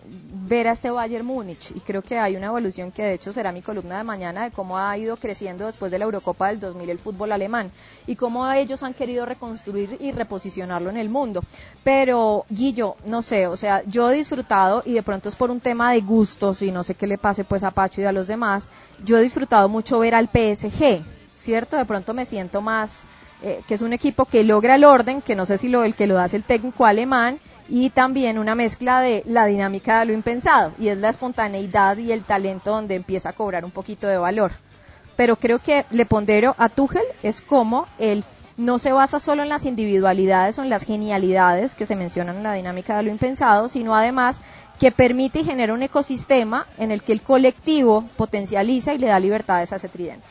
[0.49, 3.53] ver a este Bayern Múnich y creo que hay una evolución que de hecho será
[3.53, 6.89] mi columna de mañana de cómo ha ido creciendo después de la Eurocopa del 2000
[6.89, 7.71] el fútbol alemán
[8.07, 11.45] y cómo ellos han querido reconstruir y reposicionarlo en el mundo.
[11.85, 15.61] Pero Guillo, no sé, o sea, yo he disfrutado y de pronto es por un
[15.61, 18.27] tema de gustos y no sé qué le pase pues a Pacho y a los
[18.27, 18.71] demás,
[19.05, 21.03] yo he disfrutado mucho ver al PSG,
[21.37, 21.77] ¿cierto?
[21.77, 23.05] De pronto me siento más
[23.43, 25.95] eh, que es un equipo que logra el orden, que no sé si lo, el
[25.95, 27.39] que lo hace el técnico alemán,
[27.69, 32.13] y también una mezcla de la dinámica de lo impensado, y es la espontaneidad y
[32.13, 34.53] el talento donde empieza a cobrar un poquito de valor.
[35.17, 38.25] Pero creo que le pondero a Tuchel es como él
[38.61, 42.43] no se basa solo en las individualidades o en las genialidades que se mencionan en
[42.43, 44.43] la dinámica de lo impensado, sino además
[44.79, 49.19] que permite y genera un ecosistema en el que el colectivo potencializa y le da
[49.19, 50.27] libertades a ese tridente.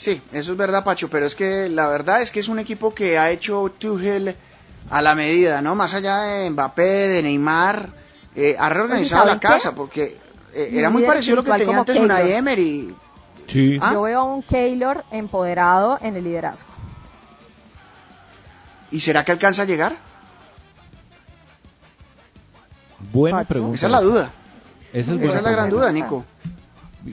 [0.00, 2.94] Sí, eso es verdad, Pacho, pero es que la verdad es que es un equipo
[2.94, 4.34] que ha hecho Tuchel
[4.88, 5.74] a la medida, ¿no?
[5.74, 7.90] Más allá de Mbappé, de Neymar,
[8.34, 10.16] eh, ha reorganizado la casa, porque
[10.54, 12.94] eh, era muy parecido a lo que tenía antes una Emery.
[13.46, 13.78] Sí.
[13.82, 13.90] ¿Ah?
[13.92, 16.70] Yo veo a un Keylor empoderado en el liderazgo.
[18.90, 19.98] ¿Y será que alcanza a llegar?
[23.12, 23.48] Buena Pacho.
[23.48, 23.76] pregunta.
[23.76, 24.30] Esa es la duda.
[24.94, 26.24] Esa es, Esa buena es la gran duda, Nico.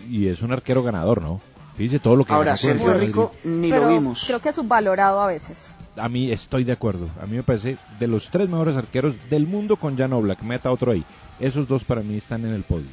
[0.10, 1.42] Y es un arquero ganador, ¿no?
[1.78, 4.24] Dice todo lo que Ahora, Sergio Rico ni Pero lo vimos.
[4.26, 5.76] creo que es subvalorado a veces.
[5.96, 7.08] A mí estoy de acuerdo.
[7.22, 10.42] A mí me parece de los tres mejores arqueros del mundo con Jan Oblak.
[10.42, 11.06] Meta otro ahí.
[11.40, 12.88] Esos dos para mí están en el podio.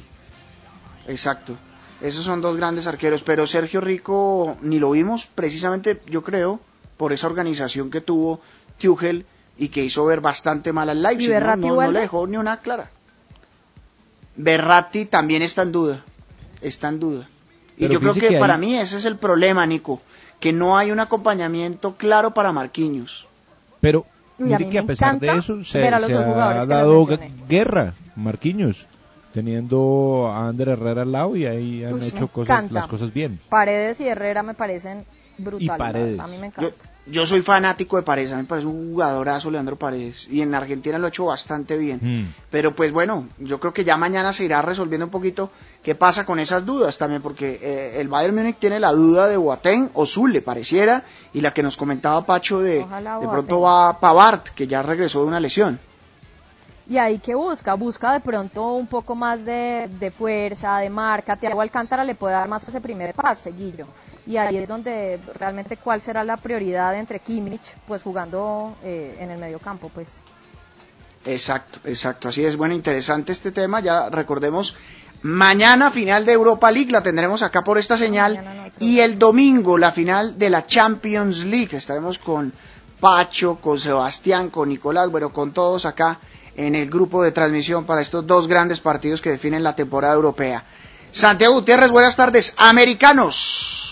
[1.07, 1.55] Exacto.
[2.01, 6.59] Esos son dos grandes arqueros, pero Sergio Rico ni lo vimos precisamente, yo creo,
[6.97, 8.41] por esa organización que tuvo
[8.79, 9.25] Tuchel
[9.57, 11.29] y que hizo ver bastante mal al Leipzig.
[11.29, 11.35] ¿Y ¿no?
[11.35, 12.89] Berratti no, le dejó ni una clara.
[14.35, 16.03] Berratti también está en duda.
[16.61, 17.27] Está en duda.
[17.77, 20.01] Y yo creo que, para mí ese es el problema, Nico,
[20.39, 23.27] que no hay un acompañamiento claro para Marquinhos.
[23.81, 24.05] Pero
[24.39, 27.07] Uy, a mire mí que a me pesar de eso se, se ha dado
[27.47, 28.85] guerra, Marquinhos,
[29.33, 33.39] teniendo a Ander Herrera al lado y ahí han Uy, hecho cosas, las cosas bien.
[33.49, 35.05] Paredes y Herrera me parecen
[35.37, 35.77] brutales.
[35.77, 36.19] Paredes.
[36.19, 36.85] A mí me Yo, encanta.
[37.05, 40.27] yo soy fanático de Paredes, a mí me parece un jugadorazo Leandro Paredes.
[40.29, 41.99] Y en Argentina lo ha hecho bastante bien.
[42.01, 42.33] Mm.
[42.51, 45.49] Pero pues bueno, yo creo que ya mañana se irá resolviendo un poquito
[45.83, 49.37] qué pasa con esas dudas también, porque eh, el Bayern Múnich tiene la duda de
[49.37, 51.03] Boateng o Zule, pareciera,
[51.33, 55.21] y la que nos comentaba Pacho de Ojalá de pronto va Pavard, que ya regresó
[55.21, 55.79] de una lesión.
[56.87, 61.35] Y ahí que busca, busca de pronto un poco más de, de fuerza, de marca.
[61.35, 63.87] Thiago Alcántara le puede dar más ese primer pase, Guillo.
[64.27, 69.29] Y ahí es donde realmente cuál será la prioridad entre Kimmich, pues jugando eh, en
[69.29, 70.19] el medio campo, pues.
[71.25, 72.55] Exacto, exacto, así es.
[72.57, 74.75] Bueno, interesante este tema, ya recordemos,
[75.21, 79.91] mañana final de Europa League, la tendremos acá por esta señal, y el domingo la
[79.91, 82.51] final de la Champions League, estaremos con
[82.99, 86.19] Pacho, con Sebastián, con Nicolás, bueno, con todos acá
[86.55, 90.63] en el grupo de transmisión para estos dos grandes partidos que definen la temporada europea.
[91.11, 93.84] Santiago Gutiérrez, buenas tardes, americanos.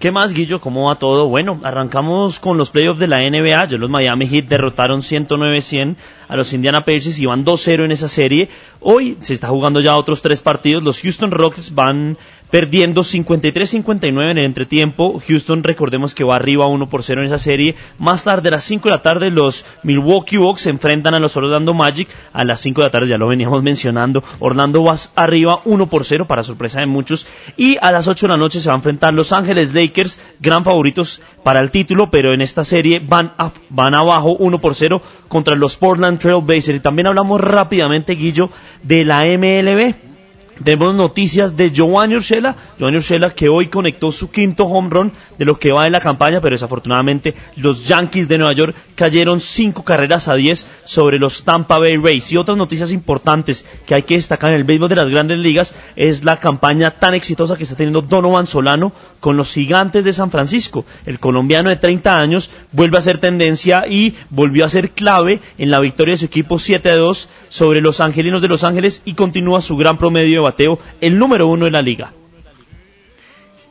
[0.00, 0.62] ¿Qué más, Guillo?
[0.62, 1.28] ¿Cómo va todo?
[1.28, 3.66] Bueno, arrancamos con los playoffs de la NBA.
[3.66, 5.96] Ya los Miami Heat derrotaron 109-100
[6.26, 8.48] a los Indiana Pacers y van 2-0 en esa serie.
[8.80, 10.82] Hoy se está jugando ya otros tres partidos.
[10.82, 12.16] Los Houston Rockets van
[12.50, 15.20] perdiendo 53-59 en el entretiempo.
[15.26, 17.74] Houston, recordemos que va arriba 1 por 0 en esa serie.
[17.98, 21.36] Más tarde, a las 5 de la tarde, los Milwaukee Bucks se enfrentan a los
[21.36, 22.08] Orlando Magic.
[22.32, 26.04] A las 5 de la tarde, ya lo veníamos mencionando, Orlando va arriba 1 por
[26.04, 27.26] 0 para sorpresa de muchos.
[27.56, 30.64] Y a las 8 de la noche se va a enfrentar Los Ángeles Lakers, gran
[30.64, 35.00] favoritos para el título, pero en esta serie van, a- van abajo 1 por 0
[35.28, 36.78] contra los Portland Trail Blazers.
[36.78, 38.50] Y también hablamos rápidamente, Guillo,
[38.82, 40.09] de la MLB.
[40.62, 45.46] Tenemos noticias de Giovanni Urshela, Giovanni Urshela que hoy conectó su quinto home run de
[45.46, 49.84] lo que va de la campaña, pero desafortunadamente los Yankees de Nueva York cayeron cinco
[49.84, 52.30] carreras a 10 sobre los Tampa Bay Rays.
[52.32, 55.74] Y otras noticias importantes que hay que destacar en el béisbol de las grandes ligas
[55.96, 60.30] es la campaña tan exitosa que está teniendo Donovan Solano con los gigantes de San
[60.30, 60.84] Francisco.
[61.06, 65.70] El colombiano de 30 años vuelve a ser tendencia y volvió a ser clave en
[65.70, 69.14] la victoria de su equipo 7 a 2 sobre los angelinos de Los Ángeles y
[69.14, 72.12] continúa su gran promedio de bateo, el número uno de la liga.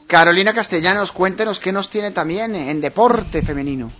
[0.07, 3.91] Carolina Castellanos, cuéntenos qué nos tiene también en deporte femenino.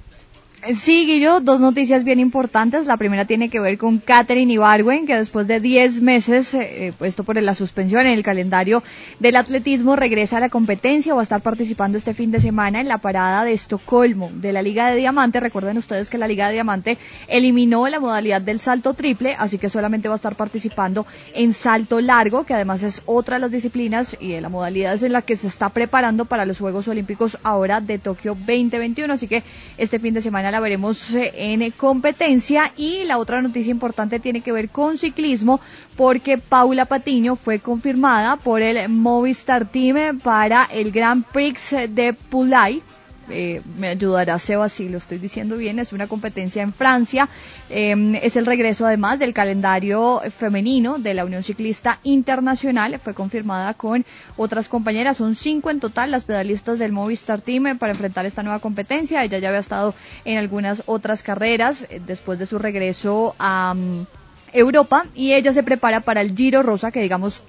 [0.61, 2.85] Sí, Guillo, dos noticias bien importantes.
[2.85, 7.23] La primera tiene que ver con Katherine Ibargüen, que después de 10 meses, eh, puesto
[7.23, 8.83] por la suspensión en el calendario
[9.19, 12.89] del atletismo, regresa a la competencia va a estar participando este fin de semana en
[12.89, 15.39] la parada de Estocolmo de la Liga de Diamante.
[15.39, 16.97] Recuerden ustedes que la Liga de Diamante
[17.29, 22.01] eliminó la modalidad del salto triple, así que solamente va a estar participando en salto
[22.01, 25.37] largo, que además es otra de las disciplinas y de la modalidad en la que
[25.37, 29.13] se está preparando para los Juegos Olímpicos ahora de Tokio 2021.
[29.13, 29.43] Así que
[29.77, 32.71] este fin de semana la veremos eh, en competencia.
[32.77, 35.59] Y la otra noticia importante tiene que ver con ciclismo
[35.95, 42.81] porque Paula Patiño fue confirmada por el Movistar Team para el Grand Prix de Pulay
[43.29, 47.29] eh, me ayudará Seba si lo estoy diciendo bien, es una competencia en Francia,
[47.69, 53.73] eh, es el regreso además del calendario femenino de la Unión Ciclista Internacional, fue confirmada
[53.73, 54.05] con
[54.37, 58.59] otras compañeras, son cinco en total las pedalistas del Movistar Team para enfrentar esta nueva
[58.59, 59.93] competencia, ella ya había estado
[60.25, 63.73] en algunas otras carreras eh, después de su regreso a...
[63.75, 64.05] Um,
[64.53, 67.43] Europa y ella se prepara para el Giro Rosa que digamos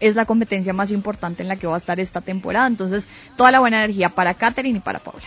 [0.00, 2.66] es la competencia más importante en la que va a estar esta temporada.
[2.66, 5.26] Entonces, toda la buena energía para Katherine y para Paula.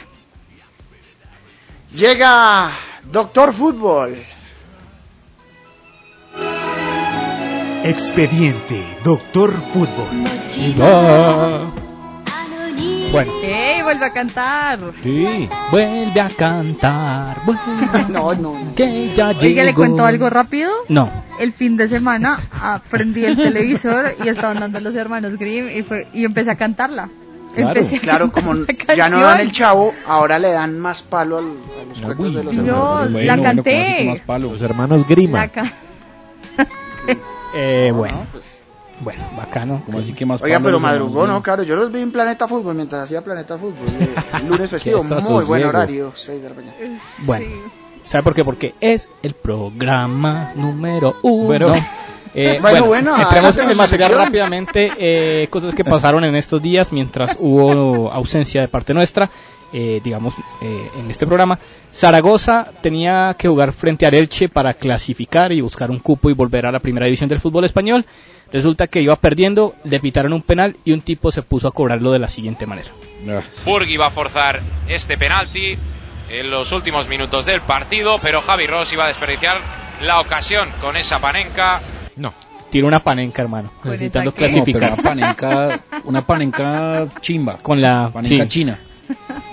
[1.93, 2.71] Llega
[3.11, 4.15] Doctor Fútbol.
[7.83, 10.07] Expediente Doctor Fútbol.
[13.11, 13.31] Bueno.
[13.43, 13.81] ¡Ey!
[13.81, 14.79] Vuelve a cantar.
[15.01, 15.49] Sí.
[15.71, 17.41] Vuelve a cantar.
[17.45, 17.61] Vuelve
[18.09, 18.75] no, no, no.
[18.75, 20.71] Que ya Oiga, ¿le cuento algo rápido?
[20.89, 21.09] No.
[21.39, 26.07] El fin de semana aprendí el televisor y estaban dando los hermanos Grimm y, fue,
[26.13, 27.09] y empecé a cantarla.
[27.55, 28.53] Claro, Empecé claro como
[28.95, 32.43] ya no dan el chavo, ahora le dan más palo al, a los cuentos de
[32.43, 33.11] los no, hermanos.
[33.25, 33.71] la Bueno, canté.
[33.71, 34.51] bueno, ¿cómo así que más palo?
[34.51, 35.39] Los hermanos Grima.
[35.39, 35.73] La ca-
[37.55, 38.23] Eh, bueno.
[39.01, 39.81] Bueno, bacano.
[39.85, 41.25] Como así que más Oiga, pero madrugó?
[41.25, 41.41] ¿no?
[41.41, 43.87] Claro, yo los vi en Planeta Fútbol mientras hacía Planeta Fútbol.
[43.99, 44.13] eh,
[44.47, 46.73] lunes festivo, muy buen horario, 6 de la mañana.
[47.19, 47.45] Bueno,
[48.05, 48.43] ¿sabe por qué?
[48.43, 51.45] Porque es el programa número uno.
[51.45, 51.73] Bueno.
[51.75, 51.79] Eh,
[52.61, 54.91] Bueno, bueno, bueno, entremos en el material rápidamente.
[54.99, 59.29] eh, cosas que pasaron en estos días mientras hubo ausencia de parte nuestra.
[59.71, 61.57] eh, digamos, eh, en este programa.
[61.93, 66.65] Zaragoza tenía que jugar frente al Elche para clasificar y buscar un cupo y volver
[66.65, 68.05] a la primera división del fútbol español.
[68.51, 72.11] Resulta que iba perdiendo, le pitaron un penal y un tipo se puso a cobrarlo
[72.11, 72.89] de la siguiente manera.
[73.63, 75.77] Furgi va a forzar este penalti
[76.29, 79.61] en los últimos minutos del partido, pero Javi Ross iba a desperdiciar
[80.01, 81.81] la ocasión con esa panenca.
[82.15, 82.33] No.
[82.69, 84.93] Tira una panenca, hermano, necesitando No, clasificar.
[84.93, 87.57] una panenca, una panenca chimba.
[87.61, 88.79] Con la Panenca sí, china.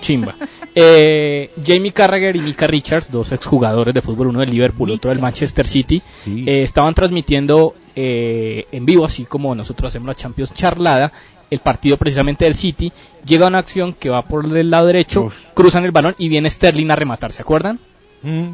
[0.01, 0.35] Chimba.
[0.79, 5.21] Eh, Jamie Carragher y Mika Richards, dos exjugadores de fútbol, uno del Liverpool, otro del
[5.21, 11.11] Manchester City, eh, estaban transmitiendo eh, en vivo, así como nosotros hacemos la Champions charlada,
[11.51, 12.93] el partido precisamente del City.
[13.25, 16.91] Llega una acción que va por el lado derecho, cruzan el balón y viene Sterling
[16.91, 17.81] a rematar, ¿se acuerdan?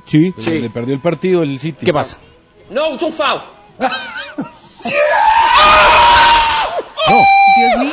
[0.06, 0.32] sí.
[0.46, 1.84] Le perdió el partido el City.
[1.84, 2.18] ¿Qué pasa?
[2.70, 3.40] No, es un foul.
[7.56, 7.92] Dios mío.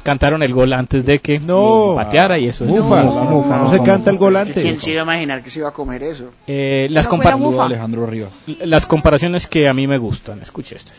[0.05, 1.95] Cantaron el gol antes de que no.
[1.97, 4.63] pateara y eso es Mufa, mufa, no se canta el gol antes.
[4.63, 6.31] ¿Quién se iba a imaginar que se iba a comer eso?
[6.47, 7.63] Eh, las, No.
[7.63, 8.31] Alejandro Rivas.
[8.47, 10.93] las comparaciones que a mí me gustan, escuche este.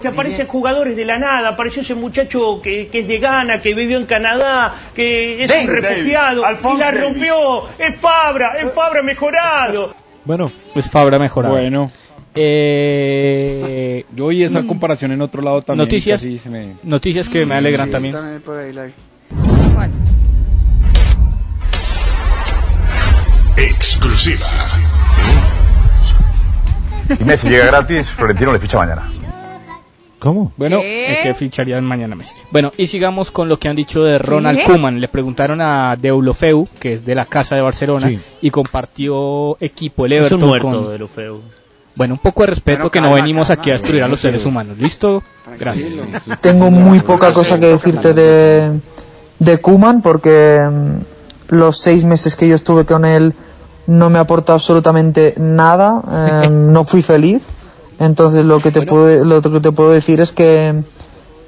[0.00, 3.74] Que aparecen jugadores de la nada, apareció ese muchacho que, que es de Ghana, que
[3.74, 9.02] vivió en Canadá, que es Dave un refugiado, y la rompió, es Fabra, es Fabra
[9.02, 9.94] mejorado.
[10.24, 10.50] Bueno.
[10.74, 11.54] Es Fabra mejorado.
[11.54, 11.90] Bueno.
[12.34, 15.86] Eh, Yo oí esa comparación en otro lado también.
[15.86, 18.16] Noticias, se me- noticias que me alegran Sí, también.
[18.44, 18.92] por ahí la vi.
[23.56, 24.46] Exclusiva.
[27.20, 29.02] Y Messi llega gratis, Florentino le ficha mañana.
[30.18, 30.52] ¿Cómo?
[30.56, 31.18] Bueno, ¿Qué?
[31.18, 32.34] es que ficharían mañana Messi.
[32.52, 34.64] Bueno, y sigamos con lo que han dicho de Ronald ¿Qué?
[34.64, 35.00] Koeman.
[35.00, 38.18] Le preguntaron a Deulofeu, que es de la casa de Barcelona, Sí.
[38.40, 40.92] y compartió equipo el Es un Everton muerto con...
[40.92, 41.40] de Lofeu.
[41.94, 44.08] Bueno, un poco de respeto Bueno, que no calma, venimos calma, aquí a destruir a
[44.08, 44.78] los seres humanos.
[44.78, 45.22] ¿Listo?
[45.58, 45.92] Gracias.
[46.40, 48.80] Tengo muy poca cosa que decirte de,
[49.38, 53.34] de Kuman porque mm, los seis meses que yo estuve con él
[53.86, 57.42] no me aportó absolutamente nada, eh, no fui feliz.
[57.98, 60.82] Entonces lo que te puedo, lo que te puedo decir es que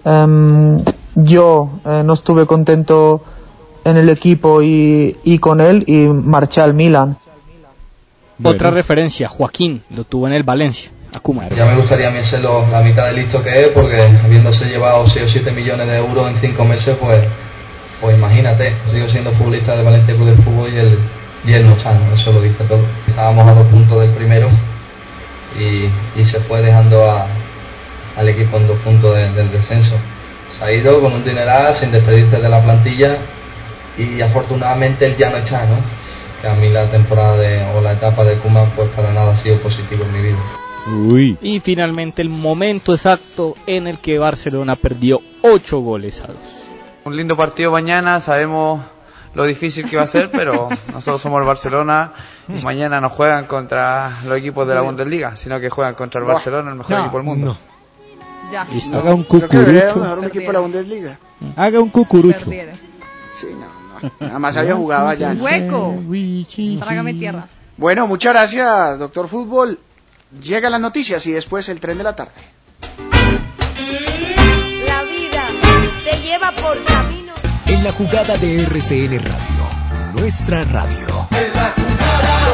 [0.05, 0.79] em,
[1.15, 3.23] yo eh, no estuve contento
[3.85, 7.17] en el equipo y, y con él y marché al Milan.
[8.43, 11.51] Otra referencia, Joaquín, lo tuvo en el Valencia, a Koeman.
[11.51, 14.65] Ya me gustaría a mí ser lo- la mitad de listo que es, porque habiéndose
[14.65, 17.25] llevado 6 o 7 millones de euros en 5 meses, pues,
[18.01, 20.99] pues imagínate, sigo siendo futbolista de Valencia Club de Fútbol y él,
[21.47, 22.15] y él no está, ¿no?
[22.15, 22.81] eso lo dice todo.
[23.07, 24.49] Estábamos a dos puntos del primero
[25.59, 25.89] y,
[26.21, 27.27] y se fue dejando a-
[28.17, 29.95] al equipo en dos puntos de- del descenso.
[30.59, 33.17] Se ha ido con un dineral sin despedirse de la plantilla
[33.99, 35.77] y afortunadamente él ya no está, ¿no?
[36.45, 39.37] Que a mí la temporada de, o la etapa de Kuman pues para nada ha
[39.39, 40.37] sido positivo en mi vida.
[41.11, 41.39] Uy.
[41.41, 46.37] Y finalmente el momento exacto en el que Barcelona perdió 8 goles a 2.
[47.07, 48.83] Un lindo partido mañana, sabemos
[49.33, 52.13] lo difícil que va a ser, pero nosotros somos el Barcelona
[52.47, 56.27] y mañana no juegan contra los equipos de la Bundesliga, sino que juegan contra el
[56.27, 57.57] Barcelona, el mejor equipo del mundo.
[58.53, 58.67] Ya.
[58.93, 60.19] Haga un cucurucho.
[61.57, 62.51] Haga un cucurucho.
[63.33, 63.84] Sí, no, no.
[64.21, 65.35] Nada más había jugado allá.
[65.39, 65.95] Hueco.
[66.81, 67.49] Trágame tierra.
[67.77, 69.79] Bueno, muchas gracias, doctor Fútbol.
[70.43, 72.33] Llegan las noticias y después el tren de la tarde.
[74.87, 75.43] La vida
[76.05, 77.33] te lleva por camino.
[77.67, 81.29] En la jugada de RCN Radio, nuestra radio.
[81.33, 82.54] With